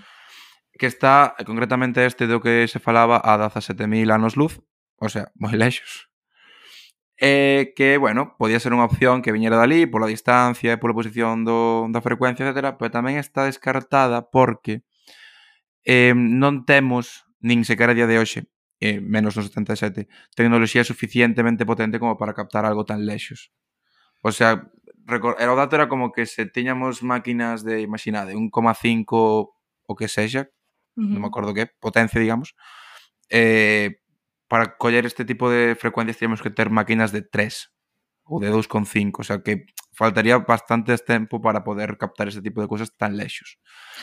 que 0.81 0.87
está 0.87 1.37
eh, 1.37 1.45
concretamente 1.45 2.07
este 2.09 2.25
do 2.25 2.41
que 2.41 2.65
se 2.65 2.81
falaba 2.81 3.21
a 3.21 3.37
17.000 3.37 4.09
anos 4.09 4.41
luz, 4.41 4.65
o 4.97 5.13
sea, 5.13 5.29
moi 5.37 5.53
lexos. 5.53 6.09
E 7.21 7.77
que, 7.77 8.01
bueno, 8.01 8.33
podía 8.41 8.57
ser 8.57 8.73
unha 8.73 8.89
opción 8.89 9.21
que 9.21 9.29
viñera 9.29 9.61
dali 9.61 9.85
pola 9.85 10.09
distancia 10.09 10.73
e 10.73 10.81
pola 10.81 10.97
posición 10.97 11.45
do, 11.45 11.85
da 11.93 12.01
frecuencia, 12.01 12.49
etc. 12.49 12.81
Pero 12.81 12.89
tamén 12.89 13.21
está 13.21 13.45
descartada 13.45 14.33
porque 14.33 14.81
eh, 15.85 16.17
non 16.17 16.65
temos, 16.65 17.29
nin 17.45 17.61
sequera 17.69 17.93
a 17.93 17.99
día 18.01 18.09
de 18.09 18.17
hoxe, 18.17 18.49
eh, 18.81 19.05
menos 19.05 19.37
no 19.37 19.45
77, 19.45 20.09
tecnoloxía 20.33 20.81
suficientemente 20.81 21.69
potente 21.69 22.01
como 22.01 22.17
para 22.17 22.33
captar 22.33 22.65
algo 22.65 22.89
tan 22.89 23.05
lexos. 23.05 23.53
O 24.25 24.33
sea, 24.33 24.73
era 25.37 25.53
o 25.53 25.61
dato 25.61 25.77
era 25.77 25.93
como 25.93 26.09
que 26.17 26.25
se 26.25 26.49
tiñamos 26.49 27.05
máquinas 27.05 27.69
de, 27.69 27.85
imaginade, 27.85 28.33
1,5 28.33 29.53
o 29.85 29.93
que 29.93 30.09
sexa, 30.09 30.49
-huh. 31.01 31.13
non 31.17 31.25
me 31.25 31.29
acordo 31.33 31.57
que 31.57 31.67
potencia, 31.67 32.21
digamos, 32.21 32.53
eh, 33.33 34.01
para 34.51 34.77
coller 34.77 35.07
este 35.07 35.25
tipo 35.25 35.49
de 35.49 35.75
frecuencias 35.79 36.19
teríamos 36.19 36.43
que 36.43 36.51
ter 36.51 36.69
máquinas 36.69 37.15
de 37.15 37.23
3 37.23 37.71
ou 38.27 38.39
de 38.39 38.51
2,5, 38.51 39.21
o 39.21 39.25
sea 39.27 39.43
que 39.43 39.67
faltaría 39.95 40.39
bastante 40.39 40.95
tempo 40.99 41.43
para 41.43 41.63
poder 41.65 41.99
captar 41.99 42.29
este 42.29 42.43
tipo 42.43 42.63
de 42.63 42.69
cousas 42.69 42.95
tan 42.97 43.17
lexos. 43.17 43.59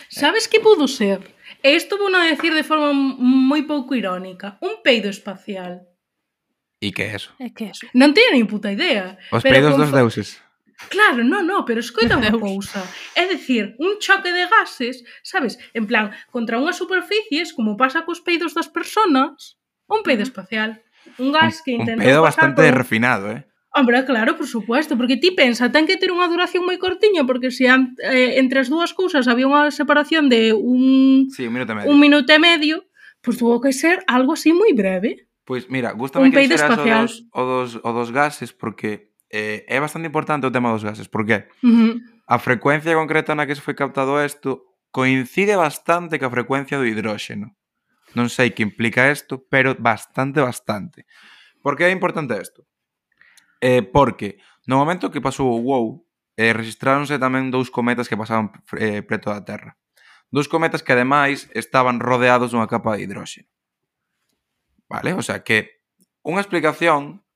Sabes 0.10 0.48
que 0.48 0.60
pudo 0.60 0.88
ser? 0.88 1.36
E 1.64 1.76
isto 1.76 1.98
vou 1.98 2.12
a 2.12 2.28
decir 2.28 2.52
de 2.52 2.68
forma 2.68 2.92
moi 2.94 3.64
pouco 3.64 3.96
irónica, 3.96 4.60
un 4.60 4.84
peido 4.84 5.08
espacial. 5.12 5.84
E 6.80 6.92
que 6.92 7.08
é 7.08 7.16
eso? 7.16 7.32
É 7.40 7.50
que 7.50 7.68
é 7.68 7.70
eso. 7.72 7.88
Non 7.96 8.12
teño 8.12 8.36
nin 8.36 8.48
puta 8.48 8.72
idea. 8.72 9.20
Os 9.32 9.44
peidos 9.44 9.80
dos 9.80 9.92
deuses. 9.92 10.40
Claro, 10.90 11.24
no, 11.24 11.42
no, 11.42 11.66
pero 11.66 11.82
escoita 11.82 12.18
unha 12.22 12.32
cousa. 12.38 12.86
É 13.18 13.26
dicir, 13.26 13.74
un 13.82 13.98
choque 13.98 14.30
de 14.30 14.46
gases, 14.46 15.02
sabes, 15.26 15.58
en 15.74 15.90
plan, 15.90 16.14
contra 16.30 16.62
unhas 16.62 16.78
superficies, 16.78 17.52
como 17.52 17.74
pasa 17.76 18.06
cos 18.06 18.22
peidos 18.22 18.54
das 18.54 18.70
persoas, 18.70 19.58
un 19.90 20.06
peido 20.06 20.22
espacial, 20.22 20.82
un 21.18 21.34
gas 21.34 21.66
que 21.66 21.74
intenta... 21.74 22.04
Un 22.04 22.06
peido 22.06 22.22
bastante 22.22 22.62
por... 22.62 22.78
refinado, 22.78 23.34
eh? 23.34 23.48
Hombre, 23.78 24.06
claro, 24.06 24.38
por 24.38 24.48
supuesto, 24.48 24.98
porque 24.98 25.18
ti 25.18 25.32
pensa, 25.32 25.72
ten 25.72 25.86
que 25.86 26.02
ter 26.02 26.10
unha 26.10 26.26
duración 26.26 26.66
moi 26.66 26.82
cortiña, 26.82 27.26
porque 27.30 27.54
se 27.54 27.70
eh, 27.70 28.42
entre 28.42 28.62
as 28.62 28.74
dúas 28.74 28.94
cousas 28.94 29.30
había 29.30 29.46
unha 29.46 29.70
separación 29.70 30.34
de 30.34 30.50
un, 30.54 31.30
sí, 31.30 31.46
un, 31.46 31.54
minuto, 31.54 31.74
e 31.74 31.76
medio. 31.78 31.90
un 31.90 31.98
minuto 32.02 32.30
e 32.34 32.40
medio, 32.42 32.76
pois 33.22 33.38
pues, 33.38 33.42
tuvo 33.42 33.62
que 33.62 33.74
ser 33.74 34.02
algo 34.10 34.34
así 34.34 34.50
moi 34.50 34.74
breve. 34.74 35.30
Pois 35.46 35.70
pues 35.70 35.70
mira, 35.70 35.94
gustame 35.94 36.26
un 36.26 36.34
que 36.34 36.50
dixeras 36.50 36.74
o 36.74 36.86
dos, 36.86 37.12
o, 37.30 37.42
dos, 37.46 37.70
o 37.86 37.90
dos 37.94 38.10
gases, 38.10 38.50
porque 38.50 39.14
eh, 39.30 39.66
é 39.68 39.78
bastante 39.80 40.08
importante 40.08 40.48
o 40.48 40.54
tema 40.54 40.72
dos 40.72 40.84
gases, 40.84 41.08
porque 41.08 41.48
uh 41.64 41.68
-huh. 41.68 41.94
a 42.28 42.40
frecuencia 42.40 42.96
concreta 42.96 43.36
na 43.36 43.46
que 43.46 43.56
se 43.56 43.64
foi 43.64 43.76
captado 43.76 44.16
isto 44.24 44.78
coincide 44.92 45.56
bastante 45.56 46.20
ca 46.20 46.32
frecuencia 46.32 46.80
do 46.80 46.88
hidróxeno. 46.88 47.56
Non 48.16 48.32
sei 48.32 48.56
que 48.56 48.64
implica 48.64 49.12
isto, 49.12 49.44
pero 49.52 49.76
bastante, 49.76 50.40
bastante. 50.40 51.04
Por 51.60 51.76
que 51.76 51.86
é 51.86 51.92
importante 51.92 52.40
isto? 52.40 52.64
Eh, 53.60 53.84
porque 53.84 54.40
no 54.66 54.80
momento 54.80 55.12
que 55.12 55.22
pasou 55.22 55.52
o 55.52 55.60
WOW, 55.60 56.08
eh, 56.40 56.54
registráronse 56.54 57.20
tamén 57.20 57.52
dous 57.52 57.68
cometas 57.68 58.08
que 58.08 58.16
pasaban 58.16 58.54
eh, 58.80 59.04
preto 59.04 59.34
da 59.34 59.44
Terra. 59.44 59.76
Dous 60.32 60.48
cometas 60.48 60.84
que 60.84 60.94
ademais 60.96 61.52
estaban 61.52 62.00
rodeados 62.00 62.56
dunha 62.56 62.70
capa 62.72 62.96
de 62.96 63.04
hidróxeno. 63.04 63.50
Vale? 64.88 65.12
O 65.18 65.24
sea 65.26 65.44
que 65.44 65.84
unha 66.24 66.40
explicación 66.40 67.27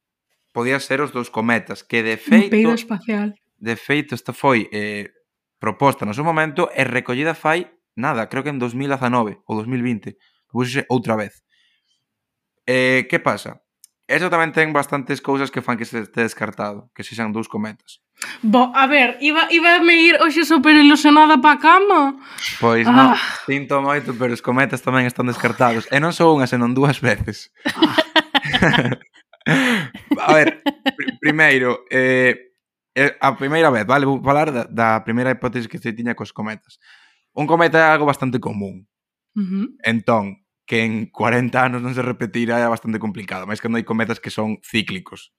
podía 0.51 0.79
ser 0.79 1.01
os 1.01 1.11
dous 1.11 1.31
cometas, 1.31 1.83
que 1.83 2.03
de 2.03 2.15
feito... 2.15 2.51
Peido 2.51 2.75
espacial. 2.75 3.35
De 3.57 3.75
feito, 3.75 4.15
esta 4.15 4.33
foi 4.33 4.67
eh, 4.71 5.11
proposta 5.59 6.05
no 6.05 6.15
seu 6.15 6.25
momento 6.25 6.67
e 6.75 6.83
recollida 6.83 7.37
fai 7.37 7.71
nada, 7.95 8.27
creo 8.27 8.43
que 8.43 8.49
en 8.49 8.59
2019 8.59 9.43
ou 9.45 9.53
2020, 9.57 10.17
pusese 10.49 10.83
outra 10.89 11.15
vez. 11.15 11.43
Eh, 12.65 13.07
que 13.09 13.19
pasa? 13.19 13.61
Eso 14.11 14.27
tamén 14.27 14.51
ten 14.51 14.75
bastantes 14.75 15.23
cousas 15.23 15.47
que 15.47 15.63
fan 15.63 15.79
que 15.79 15.87
se 15.87 16.03
este 16.03 16.19
descartado, 16.19 16.91
que 16.91 17.05
se 17.05 17.15
dous 17.31 17.47
cometas. 17.47 18.03
Bo, 18.43 18.67
a 18.75 18.83
ver, 18.85 19.15
iba, 19.23 19.47
iba 19.55 19.79
a 19.79 19.79
me 19.79 19.95
ir 19.95 20.19
hoxe 20.19 20.43
super 20.43 20.75
ilusionada 20.75 21.39
pa 21.39 21.55
cama. 21.55 22.19
Pois 22.59 22.83
ah. 22.89 22.91
non, 22.91 23.09
sinto 23.47 23.79
moito, 23.79 24.11
pero 24.19 24.35
os 24.35 24.43
cometas 24.43 24.83
tamén 24.83 25.07
están 25.07 25.31
descartados. 25.31 25.87
E 25.87 25.97
non 26.03 26.11
só 26.11 26.27
unha, 26.27 26.43
senón 26.43 26.75
dúas 26.75 26.99
veces. 26.99 27.55
A 30.21 30.33
ver, 30.33 30.61
primeiro, 31.19 31.85
eh, 31.89 32.53
eh, 32.95 33.17
a 33.19 33.35
primeira 33.37 33.69
vez, 33.71 33.85
vale, 33.85 34.05
vou 34.05 34.21
falar 34.21 34.51
da, 34.51 34.63
da 34.65 35.03
primeira 35.03 35.31
hipótese 35.31 35.67
que 35.67 35.79
se 35.79 35.93
tiña 35.93 36.15
cos 36.15 36.33
cometas. 36.33 36.77
Un 37.33 37.47
cometa 37.47 37.79
é 37.79 37.87
algo 37.89 38.05
bastante 38.05 38.39
común. 38.39 38.87
Uh 39.35 39.41
-huh. 39.41 39.67
Entón, 39.83 40.43
que 40.67 40.83
en 40.83 41.07
40 41.11 41.55
anos 41.63 41.81
non 41.81 41.95
se 41.95 42.03
repetirá 42.03 42.59
é 42.59 42.67
bastante 42.67 42.99
complicado, 42.99 43.47
máis 43.47 43.59
non 43.63 43.75
hai 43.79 43.83
cometas 43.87 44.19
que 44.19 44.31
son 44.31 44.59
cíclicos. 44.63 45.33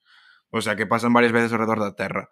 O 0.53 0.61
sea, 0.61 0.77
que 0.77 0.89
pasan 0.89 1.13
varias 1.17 1.33
veces 1.33 1.53
ao 1.53 1.61
redor 1.61 1.81
da 1.81 1.97
Terra. 1.97 2.29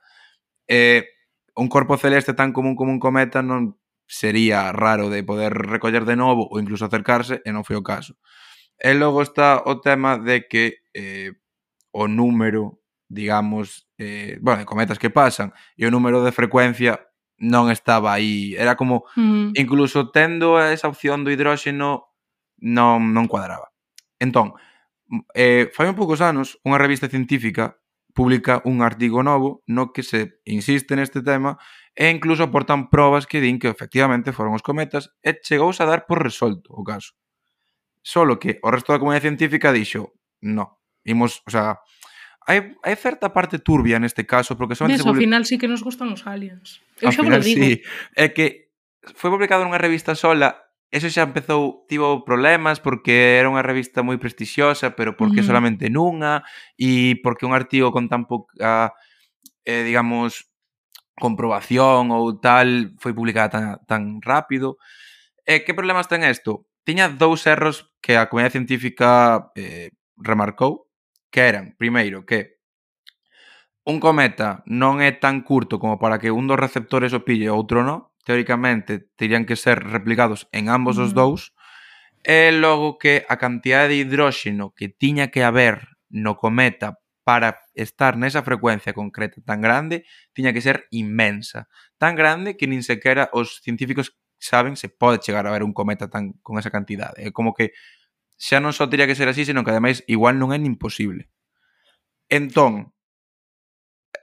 Eh, 0.69 1.09
un 1.57 1.69
corpo 1.69 1.97
celeste 1.97 2.37
tan 2.37 2.53
común 2.53 2.77
como 2.77 2.93
un 2.93 3.01
cometa 3.01 3.41
non 3.41 3.81
sería 4.05 4.73
raro 4.73 5.09
de 5.09 5.23
poder 5.25 5.55
recoller 5.55 6.05
de 6.05 6.19
novo 6.19 6.45
ou 6.51 6.61
incluso 6.61 6.85
acercarse, 6.85 7.41
e 7.47 7.51
non 7.55 7.65
foi 7.65 7.77
o 7.79 7.87
caso. 7.87 8.17
E 8.77 8.93
logo 8.97 9.21
está 9.25 9.65
o 9.65 9.81
tema 9.81 10.21
de 10.21 10.45
que 10.49 10.85
eh, 10.97 11.40
o 11.91 12.09
número, 12.09 12.81
digamos, 13.09 13.89
eh, 13.99 14.39
bueno, 14.41 14.61
de 14.61 14.67
cometas 14.67 14.99
que 14.99 15.11
pasan 15.11 15.53
e 15.77 15.87
o 15.87 15.93
número 15.93 16.23
de 16.23 16.33
frecuencia 16.35 17.11
non 17.41 17.73
estaba 17.73 18.13
aí. 18.13 18.55
Era 18.55 18.77
como, 18.77 19.09
mm. 19.17 19.57
incluso 19.57 20.13
tendo 20.13 20.61
esa 20.61 20.93
opción 20.93 21.25
do 21.25 21.33
hidróxeno, 21.33 22.13
non, 22.61 23.17
non 23.17 23.27
cuadraba. 23.27 23.73
Entón, 24.21 24.53
eh, 25.35 25.73
fai 25.73 25.89
un 25.89 25.97
poucos 25.97 26.21
anos, 26.21 26.61
unha 26.63 26.79
revista 26.79 27.09
científica 27.09 27.81
publica 28.13 28.61
un 28.65 28.83
artigo 28.83 29.23
novo 29.23 29.63
no 29.67 29.93
que 29.95 30.03
se 30.03 30.43
insiste 30.45 30.95
neste 30.99 31.23
tema 31.23 31.57
e 31.95 32.11
incluso 32.11 32.45
aportan 32.45 32.91
probas 32.91 33.27
que 33.27 33.41
din 33.41 33.59
que 33.59 33.71
efectivamente 33.71 34.35
foron 34.35 34.55
os 34.55 34.67
cometas 34.67 35.15
e 35.25 35.39
chegouse 35.41 35.83
a 35.83 35.89
dar 35.89 36.05
por 36.05 36.23
resolto 36.23 36.71
o 36.75 36.85
caso. 36.85 37.17
Solo 38.03 38.37
que 38.37 38.61
o 38.63 38.69
resto 38.69 38.93
da 38.93 39.01
comunidade 39.01 39.29
científica 39.29 39.73
dixo, 39.73 40.17
no, 40.43 40.80
imos, 41.05 41.43
o 41.47 41.51
sea, 41.51 41.81
hai, 42.47 42.75
hai 42.83 42.97
certa 42.97 43.31
parte 43.31 43.63
turbia 43.63 44.01
neste 44.03 44.27
caso, 44.27 44.57
porque 44.57 44.75
solamente... 44.75 45.03
Ves, 45.03 45.07
ao 45.07 45.15
public... 45.15 45.27
final 45.27 45.43
sí 45.47 45.57
que 45.57 45.71
nos 45.71 45.85
gustan 45.85 46.11
os 46.11 46.27
aliens. 46.27 46.83
Eu 46.99 47.09
ao 47.09 47.15
xa 47.15 47.23
final, 47.23 47.41
lo 47.41 47.45
digo. 47.45 47.63
Sí. 47.63 47.73
É 48.17 48.35
que 48.35 48.73
foi 49.15 49.31
publicado 49.31 49.63
nunha 49.63 49.81
revista 49.81 50.19
sola, 50.19 50.59
eso 50.91 51.07
xa 51.07 51.23
empezou, 51.23 51.87
tivo 51.87 52.27
problemas 52.27 52.83
porque 52.83 53.39
era 53.39 53.47
unha 53.47 53.63
revista 53.63 54.03
moi 54.03 54.19
prestixiosa, 54.19 54.99
pero 54.99 55.15
porque 55.15 55.41
uh 55.41 55.47
solamente 55.47 55.87
nunha, 55.87 56.43
e 56.75 57.15
porque 57.23 57.47
un 57.47 57.55
artigo 57.55 57.95
con 57.95 58.11
tan 58.11 58.27
pouca, 58.27 58.91
eh, 59.63 59.87
digamos, 59.87 60.51
comprobación 61.15 62.11
ou 62.11 62.35
tal, 62.43 62.91
foi 62.99 63.15
publicada 63.15 63.55
tan, 63.55 63.65
tan 63.87 64.03
rápido. 64.19 64.83
E 65.47 65.55
eh, 65.55 65.61
que 65.63 65.79
problemas 65.79 66.11
ten 66.11 66.27
isto? 66.27 66.67
Tiña 66.83 67.07
dous 67.07 67.47
erros 67.47 67.95
que 68.03 68.19
a 68.19 68.27
comunidade 68.27 68.59
científica 68.59 69.53
eh, 69.55 69.95
remarcou, 70.19 70.90
que 71.31 71.41
eran, 71.47 71.75
primeiro, 71.79 72.27
que 72.27 72.61
un 73.85 73.99
cometa 73.99 74.63
non 74.67 75.01
é 75.01 75.11
tan 75.17 75.41
curto 75.43 75.81
como 75.81 75.97
para 75.97 76.21
que 76.21 76.31
un 76.31 76.47
dos 76.47 76.61
receptores 76.61 77.17
o 77.17 77.25
pille 77.25 77.49
e 77.49 77.55
outro 77.55 77.83
non, 77.83 78.13
teóricamente 78.23 79.11
terían 79.17 79.49
que 79.49 79.57
ser 79.57 79.81
replicados 79.81 80.47
en 80.53 80.69
ambos 80.69 81.01
mm. 81.01 81.03
os 81.03 81.11
dous, 81.17 81.43
e 82.21 82.53
logo 82.53 83.01
que 83.01 83.25
a 83.27 83.41
cantidad 83.41 83.89
de 83.89 83.97
hidróxeno 83.97 84.77
que 84.77 84.93
tiña 84.93 85.33
que 85.33 85.43
haber 85.43 85.97
no 86.13 86.37
cometa 86.37 87.01
para 87.25 87.63
estar 87.75 88.19
nesa 88.19 88.43
frecuencia 88.43 88.93
concreta 88.93 89.41
tan 89.41 89.61
grande, 89.63 90.05
tiña 90.35 90.53
que 90.53 90.61
ser 90.61 90.91
inmensa, 90.91 91.71
tan 91.97 92.17
grande 92.17 92.59
que 92.59 92.69
nin 92.69 92.85
sequera 92.85 93.31
os 93.33 93.63
científicos 93.65 94.19
saben 94.41 94.75
se 94.77 94.89
pode 94.89 95.21
chegar 95.21 95.47
a 95.47 95.53
ver 95.53 95.63
un 95.63 95.73
cometa 95.73 96.09
tan 96.09 96.37
con 96.43 96.59
esa 96.59 96.73
cantidade. 96.73 97.21
É 97.23 97.31
como 97.31 97.53
que 97.55 97.73
xa 98.41 98.57
non 98.57 98.73
só 98.73 98.89
teria 98.89 99.05
que 99.05 99.19
ser 99.19 99.29
así, 99.29 99.45
senón 99.45 99.69
que 99.69 99.73
ademais 99.77 100.01
igual 100.09 100.41
non 100.41 100.57
é 100.57 100.59
imposible. 100.59 101.29
Entón, 102.33 102.97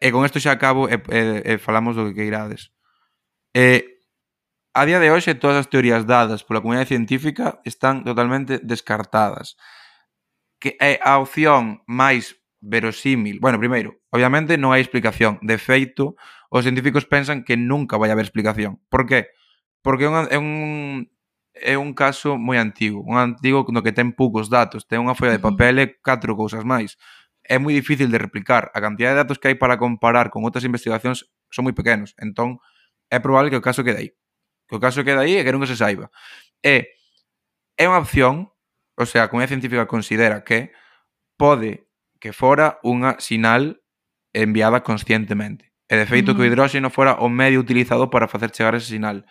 e 0.02 0.10
con 0.10 0.26
isto 0.26 0.42
xa 0.42 0.58
acabo 0.58 0.90
e, 0.90 0.98
e, 1.14 1.22
e 1.46 1.54
falamos 1.62 1.94
do 1.94 2.10
que 2.10 2.18
queirades. 2.18 2.74
E, 3.54 4.02
a 4.74 4.86
día 4.90 4.98
de 4.98 5.14
hoxe 5.14 5.38
todas 5.38 5.62
as 5.62 5.70
teorías 5.70 6.10
dadas 6.10 6.42
pola 6.42 6.66
comunidade 6.66 6.90
científica 6.90 7.62
están 7.62 8.02
totalmente 8.02 8.58
descartadas. 8.58 9.54
Que 10.58 10.74
é 10.82 10.98
a 11.06 11.22
opción 11.22 11.86
máis 11.86 12.42
verosímil. 12.58 13.38
Bueno, 13.38 13.62
primeiro, 13.62 14.02
obviamente 14.10 14.58
non 14.58 14.74
hai 14.74 14.82
explicación. 14.82 15.38
De 15.46 15.62
feito, 15.62 16.18
os 16.50 16.66
científicos 16.66 17.06
pensan 17.06 17.46
que 17.46 17.54
nunca 17.54 18.02
vai 18.02 18.10
haber 18.10 18.26
explicación. 18.26 18.82
Por 18.90 19.06
qué? 19.06 19.30
Porque 19.86 20.06
é 20.06 20.10
un, 20.10 20.26
é 20.30 20.38
un 20.42 20.50
é 21.62 21.78
un 21.78 21.94
caso 21.94 22.38
moi 22.38 22.58
antigo, 22.58 23.02
un 23.04 23.18
antigo 23.18 23.66
no 23.74 23.82
que 23.82 23.96
ten 23.96 24.14
poucos 24.14 24.50
datos, 24.50 24.86
ten 24.86 25.02
unha 25.04 25.18
folla 25.18 25.36
de 25.36 25.44
papel 25.44 25.82
e 25.82 25.86
catro 26.02 26.38
cousas 26.38 26.64
máis. 26.64 26.96
É 27.48 27.58
moi 27.58 27.72
difícil 27.72 28.12
de 28.12 28.20
replicar. 28.20 28.70
A 28.76 28.80
cantidad 28.84 29.16
de 29.16 29.24
datos 29.24 29.40
que 29.40 29.48
hai 29.48 29.58
para 29.58 29.80
comparar 29.80 30.30
con 30.30 30.44
outras 30.44 30.68
investigacións 30.68 31.30
son 31.50 31.66
moi 31.66 31.76
pequenos. 31.76 32.14
Entón, 32.20 32.60
é 33.08 33.18
probable 33.24 33.50
que 33.52 33.60
o 33.60 33.64
caso 33.64 33.84
quede 33.84 34.00
aí. 34.04 34.10
Que 34.68 34.76
o 34.76 34.82
caso 34.84 35.02
quede 35.08 35.24
aí 35.24 35.34
e 35.40 35.44
que 35.48 35.54
nunca 35.56 35.68
se 35.68 35.80
saiba. 35.80 36.12
E 36.60 36.92
é 37.78 37.86
unha 37.88 38.02
opción, 38.02 38.52
o 38.98 39.06
sea, 39.06 39.26
a 39.26 39.30
comunidade 39.32 39.56
científica 39.56 39.88
considera 39.88 40.44
que 40.44 40.76
pode 41.38 41.88
que 42.20 42.34
fora 42.34 42.82
unha 42.82 43.22
sinal 43.22 43.80
enviada 44.34 44.82
conscientemente. 44.82 45.72
E 45.88 45.96
de 45.96 46.06
feito 46.10 46.36
que 46.36 46.44
o 46.44 46.48
hidróxeno 46.48 46.92
fora 46.92 47.16
o 47.24 47.32
medio 47.32 47.64
utilizado 47.64 48.12
para 48.12 48.28
facer 48.28 48.52
chegar 48.52 48.76
ese 48.76 48.92
sinal. 48.92 49.24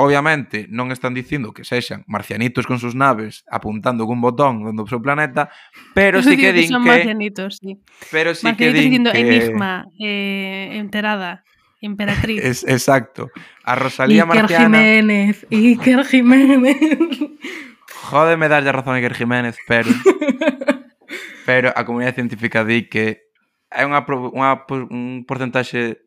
Obviamente 0.00 0.64
non 0.72 0.88
están 0.88 1.12
dicindo 1.12 1.52
que 1.52 1.60
sexan 1.60 2.08
marcianitos 2.08 2.64
con 2.64 2.80
sus 2.80 2.96
naves 2.96 3.44
apuntando 3.52 4.08
cun 4.08 4.24
botón 4.24 4.64
dentro 4.64 4.88
o 4.88 4.90
seu 4.90 5.04
planeta, 5.04 5.52
pero 5.92 6.24
sí 6.24 6.34
que 6.40 6.56
din 6.56 6.72
que... 6.72 6.72
Son 6.72 6.80
que... 6.80 6.96
marcianitos, 6.96 7.60
sí. 7.60 7.76
Pero 8.08 8.32
sí 8.32 8.48
que 8.56 8.72
din 8.72 8.96
dicindo 8.96 9.12
que... 9.12 9.20
enigma, 9.20 9.84
eh, 10.00 10.80
enterada, 10.80 11.44
emperatriz. 11.84 12.40
Es, 12.40 12.64
exacto. 12.64 13.28
A 13.60 13.76
Rosalía 13.76 14.24
Iker 14.24 14.48
Marciana... 14.48 14.78
Jiménez, 14.80 15.44
Iker 15.52 16.00
Jiménez. 16.08 16.80
Jódeme 18.08 18.48
darlle 18.48 18.72
razón 18.72 18.96
a 18.96 19.04
Iker 19.04 19.12
Jiménez, 19.12 19.60
pero... 19.68 19.92
pero 21.44 21.76
a 21.76 21.84
comunidade 21.84 22.16
científica 22.16 22.64
di 22.64 22.88
que 22.88 23.28
é 23.68 23.84
unha, 23.84 24.00
unha, 24.08 24.64
un 24.88 25.28
porcentaxe 25.28 26.00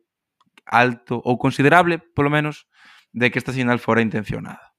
alto 0.66 1.20
ou 1.22 1.38
considerable, 1.38 2.00
polo 2.00 2.32
menos, 2.32 2.66
de 3.14 3.30
que 3.30 3.38
esta 3.38 3.54
sinal 3.54 3.78
fora 3.78 4.02
intencionada. 4.02 4.74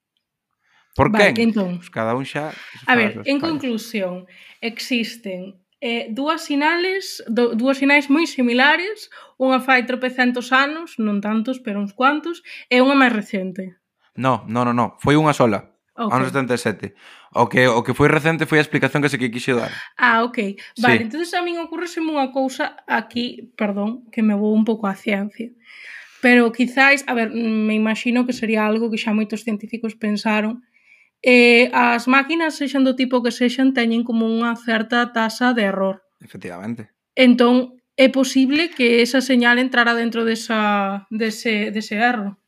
Por 0.95 1.11
vale, 1.11 1.33
quen? 1.33 1.49
Entón, 1.49 1.77
pues 1.79 1.89
cada 1.89 2.15
un 2.15 2.27
xa... 2.27 2.51
A 2.85 2.95
ver, 2.95 3.23
en 3.25 3.39
fallos. 3.39 3.41
conclusión, 3.41 4.27
existen 4.61 5.59
eh, 5.81 6.07
dúas 6.11 6.45
sinales, 6.45 7.23
do, 7.27 7.55
dúas 7.55 7.77
sinais 7.77 8.07
moi 8.09 8.25
similares, 8.25 9.11
unha 9.37 9.59
fai 9.59 9.83
tropecentos 9.83 10.55
anos, 10.55 10.95
non 10.99 11.19
tantos, 11.19 11.59
pero 11.59 11.83
uns 11.83 11.93
cuantos, 11.93 12.43
e 12.71 12.79
unha 12.79 12.95
máis 12.95 13.11
recente. 13.11 13.79
No, 14.15 14.47
no, 14.47 14.63
no, 14.63 14.71
no, 14.71 14.95
foi 15.03 15.19
unha 15.19 15.35
sola. 15.35 15.75
Okay. 15.95 16.11
Anos 16.11 16.27
77. 16.27 16.91
O 17.31 17.47
que, 17.47 17.71
o 17.71 17.79
que 17.79 17.95
foi 17.95 18.11
recente 18.11 18.43
foi 18.43 18.59
a 18.59 18.65
explicación 18.65 18.99
que 18.99 19.07
se 19.07 19.19
que 19.19 19.31
quixe 19.31 19.55
dar. 19.55 19.71
Ah, 19.95 20.27
ok. 20.27 20.59
Vale, 20.83 20.97
sí. 20.99 21.03
entonces 21.07 21.31
a 21.35 21.43
min 21.43 21.55
ocurreseme 21.59 22.11
unha 22.11 22.35
cousa 22.35 22.79
aquí, 22.83 23.53
perdón, 23.55 24.07
que 24.11 24.19
me 24.19 24.35
vou 24.35 24.51
un 24.51 24.67
pouco 24.67 24.91
á 24.91 24.95
ciencia. 24.95 25.51
Pero 26.25 26.51
quizáis, 26.51 27.03
a 27.05 27.13
ver, 27.13 27.29
mm, 27.29 27.67
me 27.67 27.75
imagino 27.75 28.25
que 28.25 28.33
sería 28.33 28.65
algo 28.65 28.89
que 28.89 28.97
xa 28.97 29.13
moitos 29.13 29.45
científicos 29.45 29.93
pensaron. 29.93 30.65
Eh, 31.21 31.69
as 31.69 32.09
máquinas, 32.09 32.57
sexan 32.57 32.81
do 32.81 32.97
tipo 32.97 33.21
que 33.21 33.29
sexan, 33.29 33.77
teñen 33.77 34.01
como 34.01 34.25
unha 34.25 34.57
certa 34.57 35.13
tasa 35.13 35.53
de 35.53 35.69
error. 35.69 36.01
Efectivamente. 36.17 36.89
Entón, 37.13 37.77
é 37.93 38.09
posible 38.09 38.73
que 38.73 39.05
esa 39.05 39.21
señal 39.21 39.61
entrara 39.61 39.93
dentro 39.93 40.25
desa, 40.25 41.05
dese, 41.13 41.69
dese 41.69 42.01
erro. 42.01 42.41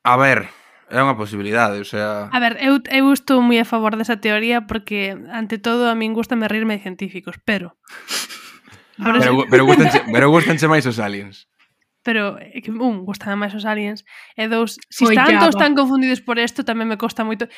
A 0.00 0.16
ver, 0.16 0.48
é 0.88 0.96
unha 0.96 1.20
posibilidade, 1.20 1.76
o 1.76 1.84
sea... 1.84 2.32
A 2.32 2.40
ver, 2.40 2.56
eu, 2.64 2.80
eu 2.80 3.12
estou 3.12 3.44
moi 3.44 3.60
a 3.60 3.68
favor 3.68 4.00
desa 4.00 4.24
teoría 4.24 4.64
porque, 4.64 5.12
ante 5.36 5.60
todo, 5.60 5.92
a 5.92 5.98
min 6.00 6.16
gusta 6.16 6.32
me 6.32 6.48
rirme 6.48 6.80
de 6.80 6.84
científicos, 6.88 7.36
pero... 7.44 7.76
Pero, 8.96 9.44
pero, 9.52 9.68
gustanche, 9.68 10.00
pero 10.08 10.32
gustanche 10.32 10.64
máis 10.64 10.88
os 10.88 10.96
aliens 10.96 11.44
pero 12.06 12.38
é 12.38 12.62
que 12.62 12.70
un, 12.70 13.02
gustame 13.02 13.34
máis 13.34 13.50
os 13.58 13.66
aliens 13.66 14.06
e 14.38 14.46
dous, 14.46 14.78
se 14.94 15.02
si 15.02 15.04
están 15.10 15.42
todos 15.42 15.58
tan 15.58 15.74
confundidos 15.74 16.22
por 16.22 16.38
isto 16.38 16.62
tamén 16.62 16.86
me 16.86 16.94
costa 16.94 17.26
moito. 17.26 17.50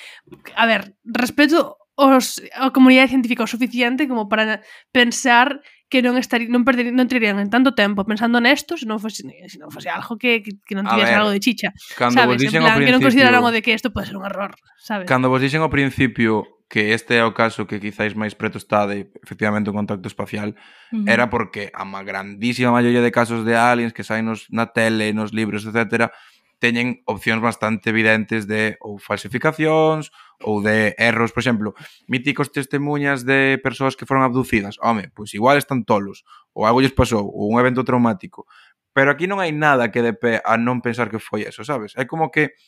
A 0.57 0.64
ver, 0.64 0.96
respeto 1.05 1.76
os, 2.01 2.40
a 2.57 2.72
comunidade 2.72 3.12
científica 3.12 3.44
o 3.44 3.53
suficiente 3.53 4.09
como 4.09 4.24
para 4.24 4.64
pensar 4.88 5.61
que 5.89 6.05
non 6.05 6.20
estaría, 6.20 6.53
non, 6.53 6.68
perder, 6.68 6.93
non 6.93 7.09
tirarían 7.09 7.41
en 7.41 7.49
tanto 7.49 7.72
tempo 7.72 8.05
pensando 8.05 8.39
nesto 8.45 8.76
se 8.76 8.84
non 8.84 9.01
fose, 9.01 9.24
se 9.24 9.59
non 9.59 9.72
fose 9.72 9.89
algo 9.89 10.20
que, 10.20 10.45
que, 10.45 10.61
que 10.61 10.76
non 10.76 10.84
tivese 10.84 11.16
algo 11.16 11.32
de 11.32 11.41
chicha. 11.41 11.72
Cando 11.97 12.20
sabes? 12.20 12.36
Vos 12.36 12.43
dixen 12.45 12.61
en 12.61 12.68
plan, 12.68 12.84
que 12.84 12.93
non 12.93 13.03
consideraran 13.03 13.41
o 13.41 13.51
de 13.51 13.64
que 13.64 13.72
isto 13.72 13.89
pode 13.89 14.12
ser 14.12 14.20
un 14.20 14.28
error, 14.28 14.53
sabes? 14.76 15.09
Cando 15.09 15.32
vos 15.32 15.41
dixen 15.41 15.64
ao 15.64 15.72
principio 15.72 16.45
que 16.68 16.93
este 16.93 17.16
é 17.16 17.24
o 17.24 17.32
caso 17.32 17.64
que 17.64 17.80
quizáis 17.80 18.12
máis 18.12 18.36
preto 18.36 18.61
está 18.61 18.84
de 18.84 19.09
efectivamente 19.24 19.72
un 19.72 19.80
contacto 19.80 20.05
espacial 20.05 20.53
uh 20.53 21.01
-huh. 21.01 21.09
era 21.09 21.32
porque 21.32 21.72
a 21.72 21.89
má 21.89 22.05
grandísima 22.05 22.68
maioría 22.68 23.01
de 23.01 23.09
casos 23.09 23.49
de 23.49 23.57
aliens 23.57 23.97
que 23.97 24.05
saen 24.05 24.28
nos, 24.28 24.53
na 24.53 24.76
tele, 24.76 25.16
nos 25.16 25.32
libros, 25.32 25.64
etcétera, 25.64 26.12
teñen 26.59 27.02
opcións 27.06 27.38
bastante 27.38 27.90
evidentes 27.90 28.50
de 28.50 28.76
ou 28.82 28.98
falsificacións 28.98 30.11
ou 30.42 30.59
de 30.62 30.94
erros, 30.98 31.30
por 31.30 31.42
exemplo, 31.42 31.74
míticos 32.11 32.50
testemunhas 32.50 33.22
de 33.22 33.59
persoas 33.62 33.94
que 33.94 34.06
foron 34.06 34.26
abducidas. 34.26 34.78
Home, 34.82 35.11
pois 35.14 35.34
igual 35.34 35.59
están 35.59 35.86
tolos, 35.86 36.26
ou 36.54 36.66
algo 36.66 36.82
lles 36.82 36.94
pasou, 36.94 37.30
ou 37.30 37.50
un 37.50 37.62
evento 37.62 37.86
traumático. 37.86 38.46
Pero 38.90 39.14
aquí 39.14 39.30
non 39.30 39.38
hai 39.38 39.54
nada 39.54 39.94
que 39.94 40.02
de 40.02 40.14
pé 40.14 40.42
a 40.42 40.59
non 40.59 40.82
pensar 40.82 41.06
que 41.06 41.22
foi 41.22 41.46
eso, 41.46 41.62
sabes? 41.62 41.94
É 41.94 42.02
como 42.02 42.34
que 42.34 42.59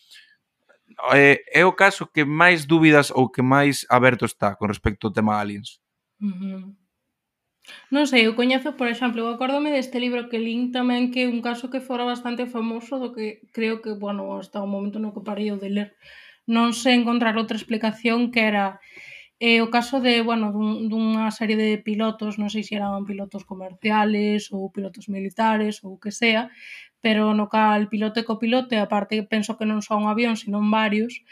eh, 1.15 1.43
é 1.51 1.63
o 1.67 1.75
caso 1.75 2.07
que 2.15 2.23
máis 2.23 2.71
dúbidas 2.71 3.11
ou 3.11 3.31
que 3.31 3.43
máis 3.43 3.83
aberto 3.91 4.23
está 4.27 4.55
con 4.55 4.71
respecto 4.71 5.11
ao 5.11 5.15
tema 5.15 5.43
aliens. 5.43 5.83
Uh 6.23 6.31
-huh. 6.31 6.80
Non 7.95 8.05
sei, 8.11 8.23
eu 8.29 8.39
coñezo, 8.41 8.79
por 8.79 8.89
exemplo, 8.93 9.19
eu 9.23 9.29
acórdome 9.35 9.75
deste 9.75 9.99
libro 10.05 10.29
que 10.31 10.39
lín 10.47 10.71
tamén 10.71 11.11
que 11.13 11.27
un 11.27 11.41
caso 11.49 11.71
que 11.73 11.85
fora 11.89 12.05
bastante 12.07 12.47
famoso 12.47 13.03
do 13.03 13.11
que 13.15 13.27
creo 13.57 13.83
que, 13.83 13.93
bueno, 14.05 14.23
hasta 14.39 14.63
o 14.63 14.69
momento 14.69 14.99
no 15.03 15.15
que 15.15 15.27
parei 15.27 15.51
de 15.59 15.71
ler. 15.77 15.89
Non 16.47 16.71
sei 16.75 16.95
encontrar 16.99 17.35
outra 17.37 17.59
explicación 17.61 18.31
que 18.33 18.43
era 18.51 18.79
eh, 19.41 19.61
o 19.65 19.73
caso 19.73 19.97
de, 20.05 20.21
bueno, 20.23 20.53
dun, 20.53 20.93
dunha 20.93 21.33
serie 21.33 21.57
de 21.57 21.71
pilotos, 21.81 22.37
non 22.37 22.53
sei 22.53 22.63
se 22.63 22.77
eran 22.77 23.09
pilotos 23.09 23.43
comerciales 23.49 24.53
ou 24.53 24.69
pilotos 24.75 25.09
militares 25.09 25.81
ou 25.83 25.97
o 25.97 26.01
que 26.03 26.13
sea, 26.13 26.53
pero 27.01 27.33
no 27.33 27.49
cal 27.49 27.89
piloto 27.89 28.21
e 28.21 28.29
copilote, 28.29 28.77
aparte 28.77 29.25
penso 29.25 29.57
que 29.57 29.65
non 29.65 29.81
son 29.81 30.05
un 30.05 30.13
avión, 30.13 30.37
sino 30.37 30.61
varios, 30.61 31.25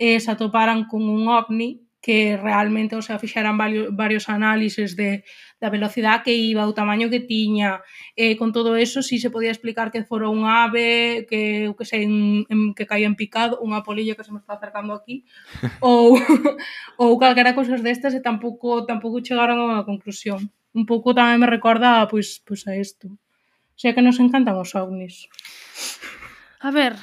e 0.00 0.16
se 0.24 0.30
atoparan 0.32 0.88
con 0.88 1.04
un 1.04 1.28
ovni 1.28 1.84
que 2.00 2.38
realmente 2.40 2.96
o 2.96 3.02
sea, 3.02 3.18
fixeran 3.18 3.58
varios, 3.58 3.94
varios 3.94 4.28
análises 4.28 4.96
de, 4.96 5.24
da 5.60 5.68
velocidade 5.68 6.24
que 6.24 6.34
iba, 6.34 6.64
o 6.64 6.72
tamaño 6.72 7.12
que 7.12 7.20
tiña, 7.20 7.84
eh, 8.16 8.40
con 8.40 8.52
todo 8.56 8.80
eso 8.80 9.04
si 9.04 9.20
se 9.20 9.28
podía 9.28 9.52
explicar 9.52 9.92
que 9.92 10.04
fora 10.08 10.32
un 10.32 10.48
ave, 10.48 11.28
que 11.28 11.68
o 11.68 11.76
que 11.76 11.84
sei, 11.84 12.08
en, 12.08 12.48
en, 12.48 12.72
que 12.72 12.88
caía 12.88 13.04
en 13.04 13.20
picado, 13.20 13.60
unha 13.60 13.84
polilla 13.84 14.16
que 14.16 14.24
se 14.24 14.32
me 14.32 14.40
está 14.40 14.56
acercando 14.56 14.96
aquí, 14.96 15.28
ou 15.84 16.16
ou 17.00 17.20
calquera 17.20 17.52
cousas 17.52 17.84
destas 17.84 18.16
e 18.16 18.24
tampouco 18.24 18.88
tampouco 18.88 19.20
chegaron 19.20 19.60
a 19.60 19.68
unha 19.68 19.84
conclusión. 19.84 20.48
Un 20.72 20.88
pouco 20.88 21.12
tamén 21.12 21.36
me 21.36 21.52
recorda 21.52 22.08
pois 22.08 22.40
pois 22.40 22.64
a 22.64 22.72
isto. 22.80 23.12
O 23.12 23.78
sea 23.80 23.92
que 23.92 24.00
nos 24.00 24.16
encantan 24.16 24.56
os 24.56 24.72
ovnis. 24.72 25.28
A 26.64 26.72
ver, 26.72 26.96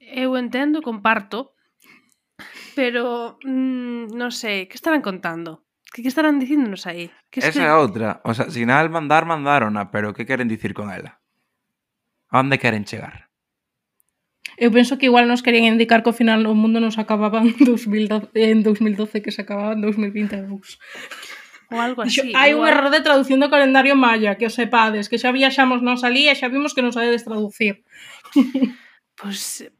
eu 0.00 0.36
entendo, 0.36 0.84
comparto 0.84 1.55
pero 2.76 3.40
mmm, 3.40 4.12
non 4.12 4.28
sei, 4.28 4.68
que 4.68 4.76
estarán 4.76 5.00
contando? 5.00 5.64
Que, 5.88 6.04
que 6.04 6.12
estarán 6.12 6.36
dicíndonos 6.36 6.84
aí? 6.84 7.08
Que 7.32 7.40
Esa 7.40 7.64
é 7.64 7.72
que... 7.72 7.72
outra, 7.72 8.20
o 8.28 8.36
sea, 8.36 8.52
sinal 8.52 8.92
mandar 8.92 9.24
mandarona, 9.24 9.88
pero 9.88 10.12
que 10.12 10.28
queren 10.28 10.52
dicir 10.52 10.76
con 10.76 10.92
ela? 10.92 11.16
A 12.28 12.44
onde 12.44 12.60
queren 12.60 12.84
chegar? 12.84 13.32
Eu 14.60 14.68
penso 14.68 15.00
que 15.00 15.08
igual 15.08 15.24
nos 15.24 15.40
querían 15.40 15.72
indicar 15.72 16.04
que 16.04 16.12
ao 16.12 16.20
final 16.20 16.44
o 16.44 16.52
mundo 16.52 16.78
nos 16.84 17.00
acababa 17.00 17.40
en 17.40 17.56
2012, 17.56 18.28
en 18.36 18.60
2012 18.60 19.24
que 19.24 19.32
se 19.32 19.40
acababa 19.40 19.72
en 19.72 19.80
2022. 19.80 20.76
ou 21.72 21.80
algo 21.80 22.04
así. 22.04 22.22
Dixo, 22.22 22.36
hai 22.36 22.54
un 22.54 22.62
error 22.68 22.92
de 22.92 23.00
traducción 23.00 23.40
do 23.40 23.50
calendario 23.50 23.96
maya, 23.96 24.36
que 24.38 24.46
o 24.46 24.52
sepades, 24.52 25.08
que 25.08 25.18
xa 25.18 25.32
viaxamos 25.32 25.80
nos 25.80 26.04
alí 26.04 26.28
e 26.28 26.36
xa 26.36 26.52
vimos 26.52 26.76
que 26.76 26.84
non 26.84 26.94
sabedes 26.94 27.24
traducir. 27.24 27.82
Pois 29.16 29.64
pues, 29.64 29.72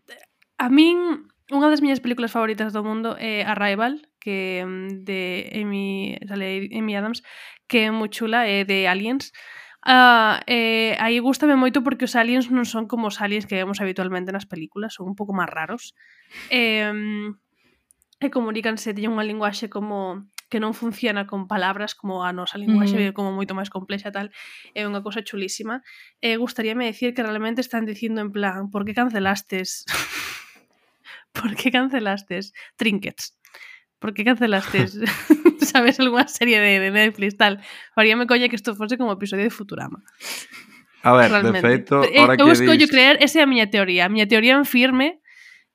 a 0.56 0.72
min 0.72 1.28
Unha 1.46 1.70
das 1.70 1.78
miñas 1.78 2.02
películas 2.02 2.34
favoritas 2.34 2.74
do 2.74 2.82
mundo 2.82 3.14
é 3.22 3.46
Arrival, 3.46 4.02
que 4.18 4.66
mm, 4.66 5.06
de 5.06 5.46
Amy, 5.54 6.18
sale 6.26 6.66
Amy 6.74 6.92
Adams, 6.98 7.22
que 7.70 7.86
é 7.86 7.90
moi 7.94 8.10
chula, 8.10 8.50
é 8.50 8.66
de 8.66 8.90
Aliens. 8.90 9.30
Uh, 9.86 10.42
eh, 10.50 10.98
aí 10.98 11.22
gustame 11.22 11.54
moito 11.54 11.86
porque 11.86 12.10
os 12.10 12.18
aliens 12.18 12.50
non 12.50 12.66
son 12.66 12.90
como 12.90 13.06
os 13.06 13.22
aliens 13.22 13.46
que 13.46 13.54
vemos 13.54 13.78
habitualmente 13.78 14.34
nas 14.34 14.50
películas, 14.50 14.98
son 14.98 15.06
un 15.06 15.14
pouco 15.14 15.30
máis 15.30 15.46
raros. 15.46 15.94
Eh, 16.50 16.90
e 18.18 18.26
comunícanse, 18.34 18.90
teñen 18.90 19.14
unha 19.14 19.22
linguaxe 19.22 19.70
como 19.70 20.26
que 20.50 20.58
non 20.58 20.74
funciona 20.74 21.26
con 21.30 21.46
palabras 21.46 21.94
como 21.94 22.26
a 22.26 22.30
nosa 22.34 22.58
linguaxe 22.58 23.10
mm. 23.10 23.14
como 23.14 23.30
moito 23.30 23.54
máis 23.54 23.70
complexa 23.70 24.10
tal, 24.10 24.34
é 24.74 24.82
unha 24.82 25.02
cosa 25.02 25.22
chulísima. 25.22 25.86
Eh, 26.18 26.34
gustaríame 26.34 26.90
decir 26.90 27.14
que 27.14 27.22
realmente 27.22 27.62
están 27.62 27.86
dicindo 27.86 28.18
en 28.18 28.34
plan, 28.34 28.70
por 28.74 28.82
que 28.82 28.98
cancelastes 28.98 29.86
¿por 31.42 31.54
qué 31.56 31.70
cancelaste 31.70 32.40
Trinkets? 32.76 33.38
¿Por 33.98 34.12
qué 34.12 34.24
cancelaste, 34.24 34.86
sabes, 35.60 35.98
alguna 36.00 36.28
serie 36.28 36.60
de, 36.60 36.80
de 36.80 36.90
Netflix 36.90 37.36
tal? 37.36 37.60
Faríame 37.94 38.26
coña 38.26 38.48
que 38.48 38.56
isto 38.56 38.74
fose 38.74 38.98
como 38.98 39.12
episodio 39.12 39.44
de 39.44 39.50
Futurama. 39.50 40.02
A 41.02 41.12
ver, 41.14 41.30
Realmente. 41.30 41.62
de 41.62 41.74
feito, 41.74 42.04
eh, 42.04 42.18
ahora 42.20 42.34
eh, 42.34 42.36
que 42.36 42.42
busco 42.42 42.72
dis... 42.72 42.80
yo 42.80 42.88
creer, 42.88 43.16
esa 43.20 43.40
é 43.40 43.42
a 43.42 43.46
miña 43.46 43.70
teoría. 43.70 44.04
A 44.04 44.12
miña 44.12 44.26
teoría 44.26 44.58
en 44.58 44.66
firme 44.66 45.22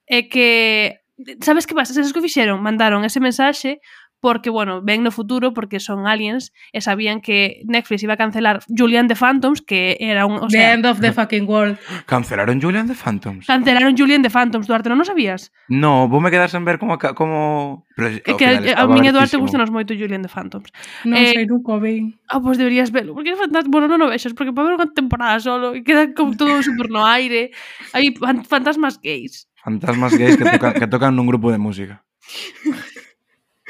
é 0.05 0.27
que 0.27 1.01
sabes 1.41 1.65
que 1.65 1.73
pasa? 1.73 1.93
Sabes 1.93 2.13
que 2.13 2.21
fixeron? 2.21 2.61
Mandaron 2.61 3.05
ese 3.05 3.19
mensaxe 3.19 3.81
porque, 4.21 4.49
bueno, 4.49 4.81
ven 4.81 5.01
no 5.03 5.09
futuro 5.09 5.51
porque 5.53 5.81
son 5.81 6.05
aliens 6.05 6.53
e 6.71 6.79
sabían 6.79 7.19
que 7.19 7.65
Netflix 7.65 8.05
iba 8.05 8.13
a 8.13 8.21
cancelar 8.21 8.61
Julian 8.69 9.09
the 9.09 9.17
Phantoms, 9.17 9.65
que 9.65 9.97
era 9.99 10.29
un... 10.29 10.37
O 10.37 10.49
sea, 10.49 10.61
the 10.61 10.73
end 10.77 10.85
of 10.85 11.01
the 11.01 11.11
fucking 11.11 11.49
world. 11.49 11.75
Cancelaron 12.05 12.61
Julian 12.61 12.87
the 12.87 12.93
Phantoms. 12.93 13.49
Cancelaron 13.49 13.97
Julian 13.97 14.21
the 14.21 14.29
Phantoms, 14.29 14.69
Duarte, 14.69 14.93
non 14.93 15.01
o 15.01 15.05
sabías? 15.05 15.49
No, 15.67 16.05
vou 16.05 16.21
me 16.21 16.29
quedar 16.29 16.53
sen 16.53 16.61
ver 16.63 16.77
como... 16.77 17.01
como... 17.17 17.89
Pero, 17.97 18.21
é 18.21 18.33
que 18.37 18.45
a, 18.45 18.85
a 18.85 18.87
miña 18.87 19.09
Duarte 19.09 19.41
gustanos 19.41 19.73
moito 19.73 19.97
Julian 19.97 20.21
the 20.21 20.29
Phantoms. 20.29 20.69
Non 21.03 21.17
eh, 21.17 21.33
sei 21.41 21.49
nunca 21.49 21.81
ben. 21.81 22.13
Ah, 22.29 22.37
pois 22.37 22.55
pues 22.55 22.61
deberías 22.61 22.93
verlo, 22.93 23.17
porque 23.17 23.33
é 23.33 23.37
fantástico. 23.37 23.73
Bueno, 23.73 23.89
non 23.89 24.05
o 24.05 24.07
vexas, 24.07 24.37
porque 24.37 24.53
para 24.53 24.69
ver 24.69 24.77
unha 24.77 24.89
temporada 24.93 25.41
solo 25.41 25.73
e 25.73 25.81
queda 25.81 26.13
como 26.13 26.37
todo 26.37 26.61
super 26.67 26.93
no 26.93 27.03
aire. 27.03 27.51
Hai 27.91 28.13
fantasmas 28.45 29.01
gays. 29.01 29.49
Fantasmas 29.59 30.13
gays 30.15 30.37
que, 30.37 30.45
tocan, 30.45 30.73
que 30.77 30.87
tocan 30.87 31.13
nun 31.17 31.27
grupo 31.27 31.51
de 31.51 31.59
música. 31.59 32.05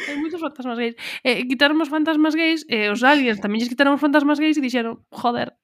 hai 0.08 0.18
moitos 0.18 0.42
fantasmas 0.42 0.78
gays. 0.78 0.96
Eh, 1.26 1.46
quitaron 1.50 1.78
os 1.82 1.90
fantasmas 1.90 2.34
gays, 2.34 2.66
e 2.70 2.88
eh, 2.88 2.94
os 2.94 3.02
aliens 3.02 3.42
tamén 3.44 3.60
lles 3.60 3.72
quitaron 3.72 3.98
os 3.98 4.02
fantasmas 4.02 4.40
gays 4.40 4.58
e 4.58 4.64
dixeron, 4.64 5.06
joder. 5.12 5.58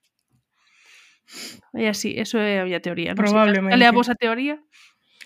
E 1.76 1.86
así, 1.92 2.16
eso 2.16 2.40
é 2.40 2.64
a 2.64 2.66
miña 2.66 2.80
teoría. 2.80 3.12
Probablemente. 3.14 3.76
Non 3.76 3.80
sei, 3.80 3.86
é 3.86 3.92
a 3.92 3.96
vosa 3.96 4.16
teoría? 4.16 4.56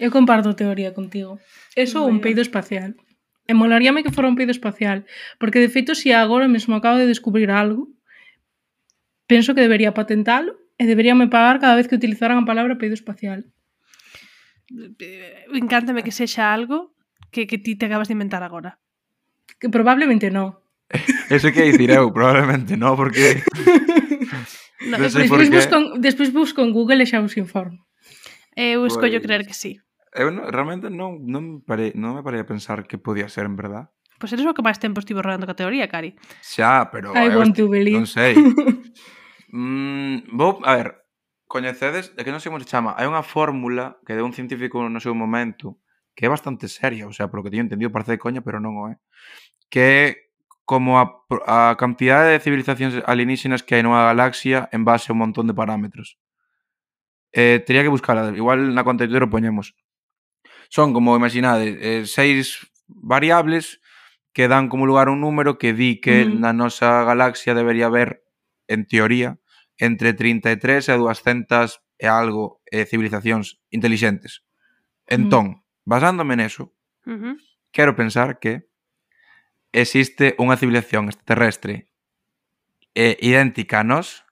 Eu 0.02 0.10
comparto 0.10 0.58
teoría 0.58 0.98
contigo. 0.98 1.38
Eso 1.78 2.02
un 2.10 2.20
peido 2.26 2.42
espacial. 2.42 2.98
E 3.46 3.54
molaríame 3.54 4.02
que 4.02 4.10
fora 4.10 4.32
un 4.32 4.36
peido 4.36 4.50
espacial. 4.50 5.06
Porque, 5.38 5.62
de 5.62 5.70
feito, 5.70 5.94
se 5.94 6.10
si 6.10 6.10
agora 6.12 6.50
mesmo 6.50 6.74
acabo 6.74 6.98
de 6.98 7.06
descubrir 7.06 7.54
algo, 7.54 7.86
penso 9.30 9.54
que 9.54 9.62
debería 9.62 9.94
patentalo 9.94 10.58
e 10.82 10.90
deberíame 10.90 11.30
pagar 11.30 11.62
cada 11.62 11.78
vez 11.78 11.86
que 11.86 11.96
utilizaran 11.96 12.42
a 12.42 12.50
palabra 12.50 12.82
peido 12.82 12.98
espacial. 12.98 13.46
Eh, 14.74 15.46
encántame 15.54 16.02
que 16.02 16.16
sexa 16.16 16.50
algo 16.50 16.98
que, 17.30 17.46
que 17.46 17.62
ti 17.62 17.78
te 17.78 17.86
acabas 17.86 18.10
de 18.10 18.18
inventar 18.18 18.42
agora. 18.42 18.81
Que 19.60 19.70
probablemente 19.70 20.30
non. 20.32 20.58
Eso 21.30 21.52
que 21.52 21.72
dicir 21.72 21.92
eu, 21.92 22.12
probablemente 22.12 22.76
non, 22.76 22.98
porque... 23.00 23.42
no, 24.92 25.00
non 25.00 25.10
sei 25.10 25.26
despois, 25.26 25.48
busco, 25.48 25.78
despois 26.02 26.30
busco 26.34 26.60
en 26.66 26.72
Google 26.76 27.04
e 27.04 27.08
xa 27.08 27.24
os 27.24 27.38
informo. 27.40 27.88
Eh, 28.56 28.76
eu 28.76 28.84
escollo 28.84 29.18
pues... 29.20 29.26
creer 29.26 29.44
que 29.48 29.56
sí. 29.56 29.80
Eu 30.12 30.28
no, 30.28 30.52
realmente 30.52 30.92
non, 30.92 31.24
non, 31.24 31.64
pare, 31.64 31.96
non 31.96 32.20
me 32.20 32.24
parei 32.24 32.44
a 32.44 32.50
pensar 32.50 32.84
que 32.84 33.00
podía 33.00 33.32
ser 33.32 33.48
en 33.48 33.56
verdad. 33.56 33.90
Pois 34.22 34.30
pues 34.30 34.38
eres 34.38 34.46
o 34.46 34.54
que 34.54 34.62
máis 34.62 34.78
tempo 34.78 35.02
estivo 35.02 35.24
rodando 35.24 35.50
a 35.50 35.58
teoría, 35.58 35.90
Cari. 35.90 36.14
Xa, 36.46 36.94
pero... 36.94 37.16
I 37.18 37.32
eh, 37.32 37.34
want 37.34 37.58
to 37.58 37.66
believe. 37.66 37.98
Non 37.98 38.06
sei. 38.06 38.38
mm, 39.56 40.30
vou, 40.36 40.62
a 40.62 40.78
ver, 40.78 41.02
coñecedes, 41.50 42.14
é 42.14 42.22
que 42.22 42.30
non 42.30 42.38
sei 42.38 42.54
como 42.54 42.62
se 42.62 42.70
chama, 42.70 42.94
hai 43.00 43.10
unha 43.10 43.26
fórmula 43.26 43.98
que 44.06 44.14
deu 44.14 44.22
un 44.22 44.36
científico 44.38 44.78
no 44.86 45.02
seu 45.02 45.18
momento 45.18 45.81
que 46.16 46.26
é 46.26 46.30
bastante 46.30 46.68
seria, 46.68 47.08
o 47.08 47.14
sea, 47.14 47.30
polo 47.30 47.44
que 47.44 47.52
teño 47.52 47.64
entendido 47.64 47.92
parece 47.92 48.16
de 48.16 48.24
coña, 48.24 48.42
pero 48.42 48.60
non 48.60 48.76
o 48.78 48.92
é, 48.92 49.00
que 49.72 49.82
é 49.82 50.04
como 50.66 51.00
a, 51.00 51.20
a 51.48 51.76
cantidade 51.76 52.32
de 52.32 52.44
civilizacións 52.44 53.04
alienígenas 53.04 53.64
que 53.64 53.76
hai 53.76 53.84
nunha 53.84 54.08
galaxia 54.08 54.72
en 54.72 54.88
base 54.88 55.12
a 55.12 55.16
un 55.16 55.24
montón 55.24 55.48
de 55.48 55.58
parámetros. 55.58 56.16
Eh, 57.36 57.64
teria 57.64 57.84
que 57.84 57.92
buscarla, 57.92 58.32
igual 58.36 58.76
na 58.76 58.84
conta 58.84 59.08
de 59.08 59.28
poñemos. 59.28 59.76
Son, 60.72 60.96
como 60.96 61.16
imaginade, 61.16 61.76
eh, 61.80 62.04
seis 62.08 62.72
variables 62.88 63.84
que 64.32 64.48
dan 64.48 64.72
como 64.72 64.88
lugar 64.88 65.10
un 65.10 65.20
número 65.20 65.58
que 65.60 65.74
di 65.76 66.00
que 66.00 66.24
mm. 66.24 66.40
na 66.40 66.56
nosa 66.56 67.04
galaxia 67.04 67.52
debería 67.52 67.92
haber, 67.92 68.24
en 68.68 68.88
teoría, 68.88 69.40
entre 69.76 70.14
33 70.14 70.88
e 70.88 70.96
200 70.96 71.84
e 72.00 72.08
algo 72.08 72.64
eh, 72.72 72.88
civilizacións 72.88 73.60
intelixentes. 73.72 74.44
Entón, 75.08 75.60
mm. 75.60 75.61
Basándome 75.86 76.36
neso, 76.38 76.74
uh 77.06 77.18
-huh. 77.18 77.36
quero 77.72 77.96
pensar 77.96 78.40
que 78.40 78.70
existe 79.72 80.36
unha 80.38 80.60
civilización 80.60 81.08
extraterrestre 81.08 81.90
eh, 82.94 83.16
idéntica 83.24 83.82
a 83.82 83.88
nós 83.88 84.28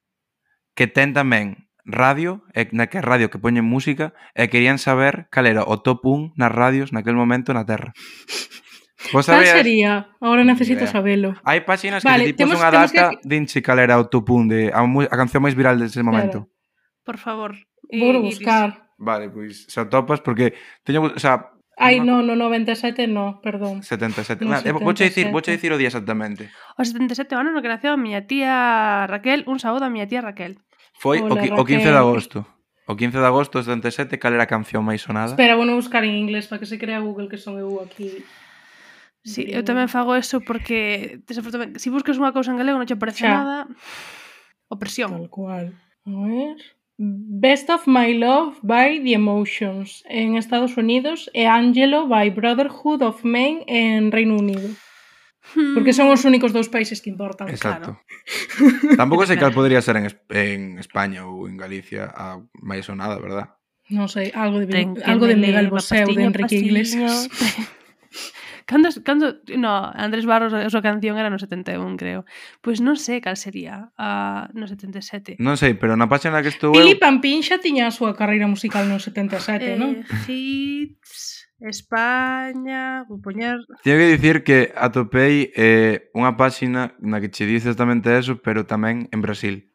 que 0.75 0.87
ten 0.87 1.15
tamén 1.15 1.69
radio, 1.89 2.45
e 2.53 2.69
na 2.71 2.87
que 2.87 3.01
radio 3.01 3.33
que 3.33 3.41
poñen 3.41 3.65
música, 3.65 4.13
e 4.37 4.47
querían 4.47 4.77
saber 4.77 5.27
cal 5.33 5.49
era 5.49 5.65
o 5.65 5.81
top 5.81 6.05
1 6.05 6.37
nas 6.37 6.51
radios 6.53 6.93
naquel 6.93 7.17
momento 7.17 7.51
na 7.51 7.65
Terra. 7.65 7.91
Vos 9.15 9.25
sabías? 9.25 9.55
Cal 9.55 9.63
sería? 9.63 9.93
Ahora 10.19 10.43
necesito 10.43 10.83
idea. 10.83 10.91
sabelo. 10.91 11.33
Hai 11.47 11.63
páxinas 11.63 12.03
vale, 12.03 12.29
que 12.29 12.35
tipo 12.35 12.51
temos, 12.51 12.59
unha 12.59 12.71
data 12.71 13.15
que... 13.15 13.23
dinche 13.23 13.63
cal 13.63 13.79
era 13.79 13.95
o 13.97 14.11
top 14.11 14.27
1 14.27 14.51
de 14.51 14.61
a, 14.69 14.83
a 14.83 15.15
canción 15.17 15.41
máis 15.41 15.55
viral 15.55 15.79
dese 15.79 16.03
momento. 16.03 16.45
Claro. 16.45 17.07
Por 17.07 17.17
favor. 17.17 17.51
Vou 17.89 18.21
buscar. 18.21 18.69
Iris. 18.75 18.88
Vale, 18.99 19.31
pois 19.31 19.63
se 19.71 19.79
atopas 19.79 20.19
porque 20.19 20.53
teño, 20.83 21.01
o 21.01 21.19
sea, 21.19 21.55
Ai, 21.79 22.03
no, 22.03 22.19
no 22.21 22.35
97 22.35 23.07
no, 23.07 23.39
perdón. 23.39 23.81
77. 23.83 24.43
No, 24.43 24.59
77. 24.59 24.83
Vouche 24.83 25.07
dicir, 25.07 25.31
vouche 25.31 25.55
dicir 25.55 25.71
o 25.71 25.79
día 25.79 25.87
exactamente. 25.87 26.51
O 26.75 26.83
77 26.83 27.39
ano 27.39 27.55
no 27.55 27.63
que 27.63 27.71
naceu 27.71 27.95
a 27.95 27.99
miña 27.99 28.27
tía 28.27 29.07
Raquel, 29.07 29.47
un 29.47 29.63
saúdo 29.63 29.87
a 29.87 29.89
miña 29.89 30.11
tía 30.11 30.19
Raquel. 30.19 30.59
Foi 30.99 31.23
Hola, 31.23 31.39
o, 31.55 31.63
o 31.63 31.63
15 31.63 31.87
Raquel. 31.87 31.95
de 31.95 32.01
agosto. 32.03 32.37
O 32.83 32.99
15 32.99 33.23
de 33.23 33.27
agosto 33.31 33.63
de 33.63 33.71
77, 33.71 34.19
cal 34.19 34.35
era 34.35 34.43
a 34.43 34.51
canción 34.51 34.83
máis 34.83 34.99
sonada? 34.99 35.31
Espera, 35.31 35.55
vou 35.55 35.63
buscar 35.71 36.03
en 36.03 36.19
inglés 36.19 36.51
para 36.51 36.59
que 36.59 36.67
se 36.67 36.75
crea 36.75 36.99
Google 36.99 37.31
que 37.31 37.39
son 37.39 37.55
eu 37.55 37.79
aquí. 37.79 38.27
Sí, 39.23 39.47
eu 39.47 39.63
tamén 39.63 39.87
fago 39.87 40.19
eso 40.19 40.43
porque 40.43 41.23
desafortunadamente, 41.23 41.79
se 41.79 41.87
si 41.87 41.95
buscas 41.95 42.19
unha 42.19 42.35
cousa 42.35 42.51
en 42.51 42.59
galego 42.59 42.75
non 42.75 42.87
che 42.91 42.99
aparece 42.99 43.23
Xa. 43.23 43.31
nada. 43.31 43.57
Opresión. 44.67 45.15
Tal 45.15 45.31
cual. 45.31 45.65
A 46.03 46.11
ver. 46.27 46.59
Best 46.99 47.69
of 47.69 47.87
My 47.87 48.13
Love 48.13 48.59
by 48.61 48.99
The 48.99 49.13
Emotions 49.13 50.03
en 50.09 50.35
Estados 50.35 50.75
Unidos 50.75 51.31
e 51.33 51.47
Angelo 51.47 52.07
by 52.11 52.29
Brotherhood 52.29 53.01
of 53.01 53.23
Men 53.23 53.63
en 53.67 54.11
Reino 54.11 54.35
Unido. 54.35 54.67
Porque 55.73 55.95
son 55.95 56.11
os 56.11 56.27
únicos 56.27 56.51
dous 56.51 56.67
países 56.67 56.99
que 56.99 57.07
importan, 57.07 57.47
Exacto. 57.47 57.95
claro. 57.95 58.99
Tampouco 58.99 59.23
sei 59.23 59.39
cal 59.39 59.55
podría 59.57 59.79
ser 59.79 59.95
en, 59.95 60.11
en 60.11 60.75
España 60.75 61.23
ou 61.23 61.47
en 61.47 61.55
Galicia 61.55 62.11
a 62.11 62.43
máis 62.59 62.83
sonada, 62.83 63.15
verdad? 63.15 63.55
Non 63.87 64.11
sei, 64.11 64.35
algo 64.35 64.59
de, 64.59 64.67
Ten 64.67 64.99
algo 65.07 65.23
de 65.23 65.39
Miguel 65.39 65.71
Bosé 65.71 66.03
ou 66.03 66.11
de 66.11 66.27
Enrique 66.27 66.59
Iglesias. 66.59 67.31
Cando, 68.69 68.89
cando, 69.03 69.33
no, 69.57 69.89
Andrés 69.95 70.29
Barros, 70.29 70.53
a 70.53 70.69
súa 70.69 70.85
canción 70.85 71.17
era 71.17 71.33
no 71.33 71.41
71, 71.41 71.97
creo. 71.97 72.21
Pois 72.61 72.77
pues 72.77 72.85
non 72.85 73.01
sei 73.01 73.17
cal 73.17 73.33
sería 73.33 73.89
a, 73.97 74.45
uh, 74.45 74.53
no 74.53 74.69
77. 74.69 75.41
Non 75.41 75.57
sei, 75.57 75.73
pero 75.73 75.97
na 75.97 76.05
página 76.05 76.37
que 76.45 76.53
estuve... 76.53 76.77
Pili 76.77 76.93
eu... 76.93 77.01
Pampín 77.01 77.41
xa 77.41 77.57
tiña 77.57 77.89
a 77.89 77.95
súa 77.97 78.13
carreira 78.13 78.45
musical 78.45 78.85
no 78.85 79.01
77, 79.01 79.41
eh, 79.57 79.73
non? 79.73 80.05
Hits, 80.29 81.49
España... 81.65 83.09
Vou 83.09 83.17
poñer... 83.17 83.57
Tiño 83.81 83.97
que 83.97 84.13
dicir 84.13 84.45
que 84.45 84.69
atopei 84.77 85.49
eh, 85.57 86.13
unha 86.13 86.37
páxina 86.37 86.93
na 87.01 87.17
que 87.17 87.33
che 87.33 87.49
dice 87.49 87.73
exactamente 87.73 88.13
eso, 88.13 88.37
pero 88.37 88.69
tamén 88.69 89.09
en 89.09 89.25
Brasil. 89.25 89.65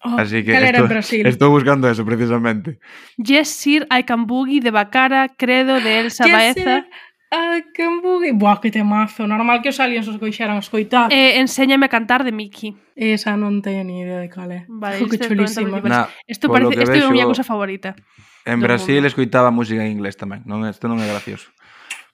Oh, 0.00 0.16
Así 0.16 0.40
que 0.40 0.56
estou, 0.56 0.88
Brasil. 0.88 1.28
estou 1.28 1.52
buscando 1.52 1.84
eso 1.84 2.08
precisamente. 2.08 2.80
Yes, 3.20 3.52
sir, 3.52 3.84
I 3.92 4.00
can 4.08 4.24
boogie 4.24 4.64
de 4.64 4.72
Bacara, 4.72 5.28
Credo 5.28 5.76
de 5.76 6.00
Elsa 6.00 6.24
yes, 6.24 6.32
Baeza. 6.32 6.74
Sir. 6.80 7.09
A 7.30 7.62
Cambugue... 7.72 8.32
Buah, 8.32 8.60
que 8.60 8.70
temazo. 8.70 9.26
Normal 9.26 9.62
que 9.62 9.70
os 9.70 9.78
aliens 9.78 10.10
os 10.10 10.18
coixeran 10.18 10.58
escoitar. 10.58 11.14
Eh, 11.14 11.38
enséñame 11.38 11.86
a 11.86 11.90
cantar 11.90 12.26
de 12.26 12.34
Mickey. 12.34 12.74
Esa 12.98 13.38
non 13.38 13.62
teño 13.62 13.86
ni 13.86 14.02
idea 14.02 14.18
de 14.18 14.26
cal 14.26 14.50
é. 14.50 14.66
Vale, 14.66 14.98
que 15.10 15.14
chulísima. 15.14 15.78
Na, 15.86 16.10
isto 16.26 16.50
parece, 16.50 16.82
isto 16.82 16.98
é 16.98 17.06
a 17.06 17.14
miña 17.14 17.30
cousa 17.30 17.46
favorita. 17.46 17.94
En 18.42 18.58
Brasil 18.58 19.06
escoitaba 19.06 19.54
música 19.54 19.78
en 19.86 19.94
inglés 19.94 20.18
tamén. 20.18 20.42
Non, 20.42 20.66
isto 20.66 20.90
non 20.90 20.98
é 20.98 21.06
gracioso. 21.06 21.54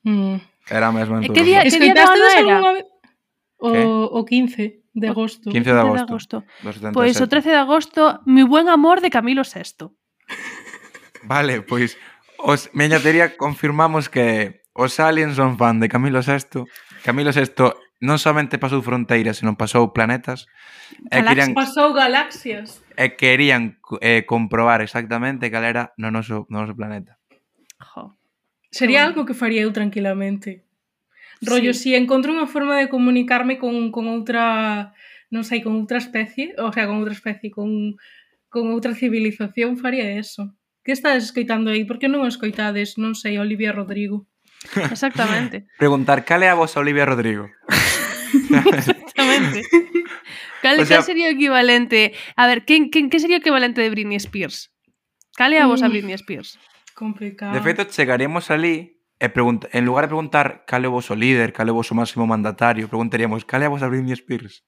Mm. 0.05 0.37
Era 0.69 0.93
mesmo 0.93 1.17
en 1.17 1.25
eh, 1.25 1.27
todo. 1.33 1.37
Que 1.41 1.49
día, 1.49 1.65
que 1.65 1.81
día 1.81 1.97
era? 1.97 2.61
O, 3.57 3.73
o 3.73 4.21
15 4.21 4.85
de 4.93 5.09
agosto. 5.09 5.49
15 5.49 5.73
de 5.73 5.81
agosto. 5.81 6.45
Pois 6.61 6.77
pues, 6.93 7.21
o 7.21 7.27
13 7.29 7.57
de 7.57 7.57
agosto, 7.57 8.21
Mi 8.29 8.45
buen 8.45 8.69
amor 8.69 9.01
de 9.01 9.09
Camilo 9.09 9.49
VI. 9.49 9.89
Vale, 11.25 11.63
pois 11.63 11.97
pues, 12.37 12.69
os, 12.69 12.75
meña 12.77 13.01
teoría 13.01 13.37
confirmamos 13.37 14.13
que 14.13 14.66
Os 14.77 15.01
aliens 15.01 15.41
son 15.41 15.57
fan 15.57 15.81
de 15.81 15.89
Camilo 15.89 16.21
VI. 16.21 16.69
Camilo 17.01 17.33
VI 17.33 17.73
non 18.05 18.21
somente 18.21 18.61
pasou 18.61 18.85
fronteiras, 18.85 19.41
senón 19.41 19.57
pasou 19.57 19.89
planetas. 19.97 20.45
Galax 21.09 21.17
e 21.17 21.19
querían, 21.25 21.51
pasou 21.57 21.89
galaxias. 21.97 22.69
E 22.93 23.17
querían 23.17 23.81
eh, 24.05 24.29
comprobar 24.29 24.85
exactamente 24.85 25.49
cal 25.49 25.65
era 25.65 25.97
no 25.97 26.13
noso, 26.13 26.45
no 26.53 26.61
noso 26.61 26.77
planeta. 26.77 27.17
Jo. 27.81 28.13
Sería 28.69 29.09
algo 29.09 29.25
que 29.25 29.33
faría 29.33 29.65
eu 29.65 29.73
tranquilamente. 29.73 30.69
Rollo, 31.41 31.73
sí. 31.73 31.97
si 31.97 31.97
encontro 31.97 32.37
unha 32.37 32.45
forma 32.45 32.77
de 32.77 32.93
comunicarme 32.93 33.57
con, 33.57 33.89
con 33.89 34.13
outra, 34.13 34.93
non 35.33 35.49
sei, 35.49 35.65
con 35.65 35.73
outra 35.81 35.97
especie, 35.97 36.53
o 36.61 36.69
sea, 36.69 36.85
con 36.85 37.01
outra 37.01 37.17
especie, 37.17 37.49
con, 37.49 37.97
con 38.53 38.69
outra 38.77 38.93
civilización, 38.93 39.81
faría 39.81 40.05
eso. 40.21 40.53
Que 40.85 40.93
estades 40.93 41.33
escoitando 41.33 41.73
aí? 41.73 41.89
Por 41.89 41.97
que 41.97 42.13
non 42.13 42.29
escoitades, 42.29 43.01
non 43.01 43.17
sei, 43.17 43.41
Olivia 43.41 43.73
Rodrigo? 43.73 44.29
Exactamente. 44.91 45.67
Preguntar, 45.79 46.25
¿cale 46.25 46.49
a 46.49 46.55
vos 46.55 46.77
Olivia 46.77 47.05
Rodrigo? 47.05 47.49
Exactamente. 48.75 49.63
¿Cuál, 50.63 50.87
sería 51.05 51.31
equivalente? 51.31 52.15
A 52.35 52.47
ver, 52.47 52.65
¿qué, 52.65 52.91
¿qué, 52.91 53.21
sería 53.21 53.37
equivalente 53.37 53.81
de 53.81 53.91
Britney 53.91 54.17
Spears? 54.17 54.73
¿Cale 55.37 55.61
a 55.61 55.67
vos 55.67 55.83
a 55.83 55.89
Britney 55.89 56.15
Spears? 56.15 56.59
Complicado. 56.95 57.53
De 57.55 57.61
feito, 57.61 57.85
chegaremos 57.85 58.51
ali 58.51 58.97
e 59.19 59.27
eh, 59.27 59.33
en 59.73 59.85
lugar 59.85 60.05
de 60.05 60.09
preguntar 60.09 60.65
cale 60.67 60.89
vos 60.89 61.11
o 61.11 61.15
líder, 61.15 61.53
cale 61.53 61.71
vos 61.71 61.93
o 61.93 61.95
máximo 61.95 62.27
mandatario, 62.27 62.89
preguntaríamos 62.89 63.45
cale 63.45 63.65
a 63.65 63.69
vos 63.69 63.83
a 63.83 63.89
Britney 63.89 64.13
Spears. 64.13 64.65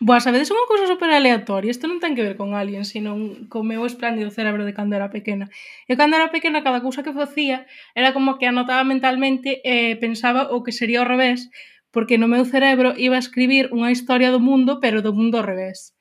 Boa, 0.00 0.20
sabedes 0.20 0.48
unha 0.48 0.64
cousa 0.64 0.88
super 0.88 1.12
aleatoria? 1.12 1.68
Isto 1.68 1.86
non 1.86 2.00
ten 2.00 2.16
que 2.16 2.24
ver 2.24 2.36
con 2.40 2.56
aliens, 2.56 2.88
sino 2.88 3.14
co 3.52 3.60
meu 3.60 3.84
espléndido 3.84 4.32
cerebro 4.32 4.64
de 4.64 4.72
cando 4.72 4.96
era 4.96 5.12
pequena. 5.12 5.52
E 5.84 5.92
cando 5.94 6.16
era 6.16 6.32
pequena, 6.32 6.64
cada 6.64 6.80
cousa 6.80 7.04
que 7.04 7.12
facía 7.12 7.68
era 7.92 8.16
como 8.16 8.40
que 8.40 8.48
anotaba 8.48 8.82
mentalmente 8.84 9.60
e 9.60 9.92
eh, 9.92 9.94
pensaba 10.00 10.48
o 10.50 10.64
que 10.64 10.72
sería 10.72 11.04
ao 11.04 11.08
revés, 11.08 11.52
porque 11.92 12.16
no 12.16 12.26
meu 12.26 12.44
cerebro 12.48 12.96
iba 12.96 13.16
a 13.16 13.22
escribir 13.22 13.68
unha 13.76 13.92
historia 13.92 14.32
do 14.32 14.40
mundo, 14.40 14.80
pero 14.80 15.04
do 15.04 15.12
mundo 15.12 15.38
ao 15.38 15.46
revés. 15.46 15.92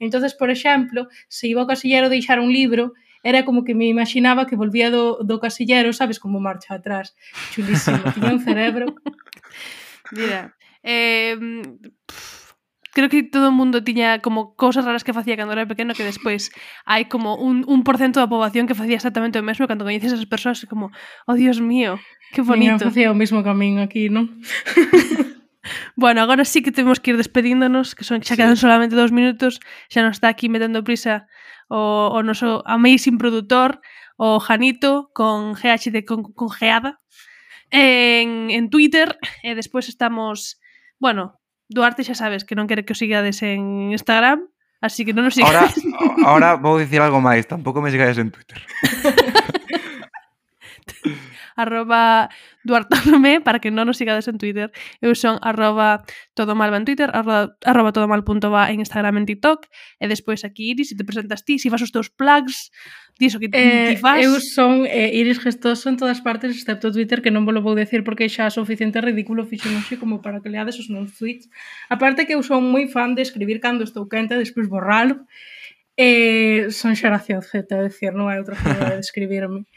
Entonces, 0.00 0.32
por 0.36 0.48
exemplo, 0.52 1.08
se 1.28 1.48
iba 1.48 1.64
ao 1.64 1.68
casillero 1.68 2.12
deixar 2.12 2.40
un 2.40 2.52
libro, 2.52 2.92
era 3.24 3.44
como 3.44 3.64
que 3.64 3.76
me 3.76 3.88
imaginaba 3.88 4.48
que 4.48 4.56
volvía 4.56 4.88
do, 4.88 5.20
do 5.24 5.36
casillero, 5.40 5.92
sabes, 5.92 6.16
como 6.16 6.40
marcha 6.40 6.76
atrás. 6.76 7.12
Chulísimo, 7.52 8.00
tiña 8.16 8.32
un 8.32 8.40
cerebro. 8.40 8.96
Mira, 10.16 10.56
eh, 10.80 11.36
pff 12.08 12.39
creo 13.00 13.08
que 13.08 13.24
todo 13.24 13.48
o 13.48 13.56
mundo 13.56 13.80
tiña 13.80 14.20
como 14.20 14.52
cousas 14.52 14.84
raras 14.84 15.00
que 15.00 15.16
facía 15.16 15.40
cando 15.40 15.56
era 15.56 15.64
pequeno 15.64 15.96
que 15.96 16.04
despois 16.04 16.52
hai 16.84 17.08
como 17.08 17.40
un, 17.40 17.64
un 17.64 17.80
por 17.80 17.96
cento 17.96 18.20
da 18.20 18.28
poboación 18.28 18.68
que 18.68 18.76
facía 18.76 19.00
exactamente 19.00 19.40
o 19.40 19.46
mesmo 19.46 19.64
cando 19.64 19.88
coñeces 19.88 20.12
as 20.12 20.28
persoas 20.28 20.68
como, 20.68 20.92
oh 21.24 21.34
dios 21.34 21.64
mío, 21.64 21.96
que 22.36 22.44
bonito. 22.44 22.84
Mira, 22.84 22.92
facía 22.92 23.08
o 23.08 23.16
mismo 23.16 23.40
camiño 23.40 23.80
aquí, 23.80 24.12
non? 24.12 24.36
bueno, 25.96 26.20
agora 26.20 26.44
sí 26.44 26.60
que 26.60 26.76
temos 26.76 27.00
que 27.00 27.12
ir 27.12 27.16
despedíndonos, 27.16 27.96
que 27.96 28.04
son 28.04 28.20
xa 28.20 28.36
quedan 28.36 28.60
sí. 28.60 28.68
solamente 28.68 28.92
dos 28.92 29.10
minutos, 29.10 29.64
xa 29.88 30.04
nos 30.04 30.20
está 30.20 30.28
aquí 30.28 30.52
metendo 30.52 30.84
prisa 30.84 31.24
o, 31.72 32.12
o 32.12 32.20
noso 32.20 32.60
amazing 32.68 33.16
produtor, 33.16 33.80
o 34.20 34.36
Janito, 34.36 35.08
con 35.16 35.56
GH 35.56 35.88
de 35.88 36.04
con, 36.04 36.36
con 36.36 36.52
geada, 36.52 37.00
en, 37.70 38.50
en 38.50 38.68
Twitter, 38.68 39.16
eh, 39.42 39.52
e 39.52 39.58
despois 39.58 39.88
estamos, 39.88 40.60
bueno, 40.98 41.39
Duarte 41.70 42.02
xa 42.02 42.18
sabes 42.18 42.42
que 42.42 42.58
non 42.58 42.66
quere 42.66 42.82
que 42.82 42.92
o 42.92 42.98
sigades 42.98 43.46
en 43.46 43.94
Instagram, 43.94 44.50
así 44.82 45.06
que 45.06 45.14
non 45.14 45.22
nos 45.22 45.38
sigades. 45.38 45.78
Ahora, 46.26 46.58
ahora 46.58 46.58
vou 46.58 46.82
dicir 46.82 46.98
algo 46.98 47.22
máis, 47.22 47.46
tampouco 47.46 47.78
me 47.78 47.94
sigades 47.94 48.18
en 48.18 48.34
Twitter. 48.34 48.58
arroba 51.56 52.28
duartolome, 52.64 53.40
para 53.40 53.58
que 53.58 53.72
non 53.72 53.88
nos 53.88 53.96
sigades 53.96 54.28
en 54.28 54.36
Twitter. 54.36 54.68
Eu 55.00 55.16
son 55.16 55.38
arroba 55.40 56.04
todomalba 56.36 56.76
en 56.76 56.84
Twitter, 56.84 57.08
arroba, 57.12 57.56
arroba 57.64 57.90
todomal.va 57.94 58.70
en 58.70 58.84
Instagram 58.84 59.22
en 59.22 59.26
TikTok. 59.26 59.66
E 59.98 60.06
despois 60.06 60.44
aquí, 60.44 60.72
Iris, 60.72 60.92
se 60.92 60.96
te 60.96 61.04
presentas 61.04 61.44
ti, 61.44 61.58
se 61.58 61.66
si 61.66 61.72
fas 61.72 61.82
os 61.82 61.92
teus 61.92 62.10
plugs, 62.10 62.70
diso 63.20 63.38
que 63.38 63.50
que 63.50 63.60
eh, 63.60 63.88
ti 63.92 63.96
fas. 63.96 64.24
Eu 64.24 64.36
son 64.40 64.84
eh, 64.88 65.12
Iris 65.12 65.40
Gestoso 65.40 65.88
en 65.88 65.96
todas 65.96 66.20
partes, 66.20 66.56
excepto 66.56 66.92
Twitter, 66.92 67.20
que 67.20 67.30
non 67.30 67.44
vos 67.44 67.54
lo 67.54 67.64
vou 67.64 67.76
decir 67.76 68.04
porque 68.04 68.28
xa 68.28 68.48
é 68.48 68.52
suficiente 68.52 69.00
ridículo 69.00 69.44
fixen 69.44 69.76
hoxe 69.76 70.00
como 70.00 70.24
para 70.24 70.40
que 70.40 70.48
leades 70.48 70.80
os 70.80 70.88
meus 70.88 71.12
tweets. 71.16 71.48
Aparte 71.92 72.24
que 72.24 72.34
eu 72.36 72.42
son 72.42 72.64
moi 72.68 72.88
fan 72.88 73.12
de 73.16 73.22
escribir 73.24 73.60
cando 73.60 73.84
estou 73.84 74.08
quente, 74.08 74.36
despois 74.36 74.68
borralo. 74.68 75.28
Eh, 76.00 76.72
son 76.72 76.96
xeración 76.96 77.44
Z, 77.44 77.68
é 77.76 77.84
dicir, 77.84 78.16
non 78.16 78.32
hai 78.32 78.40
outra 78.40 78.56
forma 78.56 78.88
de 78.88 78.96
describirme. 79.04 79.68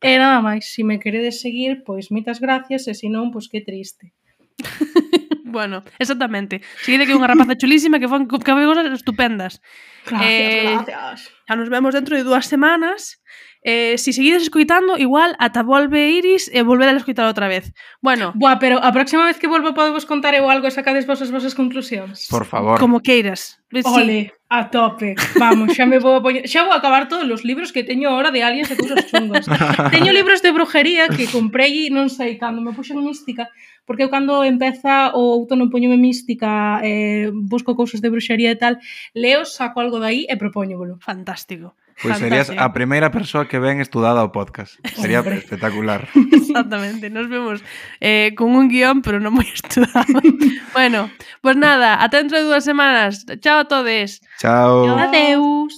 E 0.00 0.16
nada 0.16 0.40
máis, 0.40 0.64
se 0.72 0.80
si 0.80 0.82
me 0.82 0.96
queredes 0.96 1.44
seguir, 1.44 1.84
pois 1.84 2.08
moitas 2.08 2.40
gracias, 2.40 2.88
e 2.88 2.96
se 2.96 3.12
non, 3.12 3.28
pois 3.28 3.52
que 3.52 3.60
triste. 3.60 4.16
bueno, 5.44 5.84
exactamente. 6.00 6.64
Seguide 6.80 7.04
que 7.04 7.12
é 7.12 7.18
unha 7.20 7.28
rapaza 7.28 7.58
chulísima 7.60 8.00
que 8.00 8.08
fan 8.08 8.24
que 8.24 8.40
cosas 8.40 8.96
estupendas. 8.96 9.60
Gracias, 10.08 10.54
eh, 10.56 10.72
gracias. 10.80 11.18
Xa 11.44 11.54
nos 11.60 11.68
vemos 11.68 11.92
dentro 11.92 12.16
de 12.16 12.24
dúas 12.24 12.48
semanas 12.48 13.20
eh, 13.62 13.98
si 13.98 14.12
seguides 14.12 14.42
escoitando, 14.42 14.96
igual 14.96 15.36
ata 15.38 15.62
volve 15.62 16.16
Iris 16.16 16.48
e 16.52 16.62
volver 16.64 16.88
a 16.88 16.96
escoitar 16.96 17.28
outra 17.28 17.48
vez. 17.48 17.72
Bueno. 18.00 18.32
Buah, 18.34 18.56
pero 18.56 18.80
a 18.80 18.90
próxima 18.92 19.28
vez 19.28 19.36
que 19.36 19.48
volvo 19.48 19.76
podemos 19.76 20.08
contar 20.08 20.32
eu 20.32 20.48
algo 20.48 20.64
e 20.64 20.72
sacades 20.72 21.04
vos 21.04 21.20
as 21.20 21.28
vosas 21.28 21.52
conclusións. 21.52 22.28
Por 22.32 22.48
favor. 22.48 22.80
Como 22.80 23.04
queiras. 23.04 23.60
Sí. 23.70 23.84
Ole, 23.84 24.32
a 24.48 24.66
tope. 24.66 25.14
Vamos, 25.38 25.76
xa 25.76 25.86
me 25.86 26.00
vou 26.00 26.18
a 26.18 26.22
poñer... 26.24 26.48
Xa 26.48 26.64
vou 26.64 26.72
a 26.72 26.80
acabar 26.80 27.06
todos 27.06 27.28
os 27.28 27.44
libros 27.44 27.70
que 27.70 27.84
teño 27.84 28.08
ahora 28.08 28.32
de 28.32 28.42
aliens 28.42 28.72
e 28.72 28.76
cousas 28.80 29.06
chungas. 29.06 29.44
teño 29.94 30.10
libros 30.10 30.42
de 30.42 30.50
brujería 30.50 31.06
que 31.12 31.28
comprei 31.28 31.92
non 31.92 32.08
sei 32.08 32.40
cando 32.40 32.64
me 32.64 32.72
puxen 32.72 32.98
mística, 32.98 33.52
porque 33.84 34.02
eu 34.02 34.10
cando 34.10 34.42
empeza 34.42 35.12
o 35.14 35.36
outono 35.38 35.70
poñome 35.70 36.00
mística, 36.00 36.80
eh, 36.82 37.30
busco 37.30 37.76
cousas 37.76 38.00
de 38.02 38.10
bruxería 38.10 38.50
e 38.50 38.58
tal, 38.58 38.80
leo, 39.14 39.44
saco 39.46 39.78
algo 39.78 40.02
dai 40.02 40.26
e 40.26 40.34
propóñovolo. 40.34 40.98
Fantástico. 40.98 41.76
Pois 42.02 42.16
serías 42.16 42.48
a 42.48 42.72
primeira 42.72 43.12
persoa 43.12 43.44
que 43.44 43.60
ven 43.60 43.80
estudada 43.84 44.24
o 44.24 44.32
podcast. 44.32 44.80
Sería 44.96 45.20
Hombre. 45.20 45.36
espectacular. 45.36 46.08
Exactamente, 46.32 47.12
nos 47.12 47.28
vemos 47.28 47.60
eh, 48.00 48.32
con 48.36 48.56
un 48.56 48.72
guion, 48.72 49.04
pero 49.04 49.20
non 49.20 49.36
moi 49.36 49.44
estudado. 49.52 50.08
bueno, 50.72 51.12
pues 51.44 51.56
nada, 51.60 52.00
ata 52.00 52.24
dentro 52.24 52.40
de 52.40 52.48
dúas 52.48 52.64
semanas. 52.64 53.28
Chao 53.44 53.62
a 53.62 53.68
todes. 53.68 54.24
Chao. 54.40 54.88
Adeus. 54.96 55.76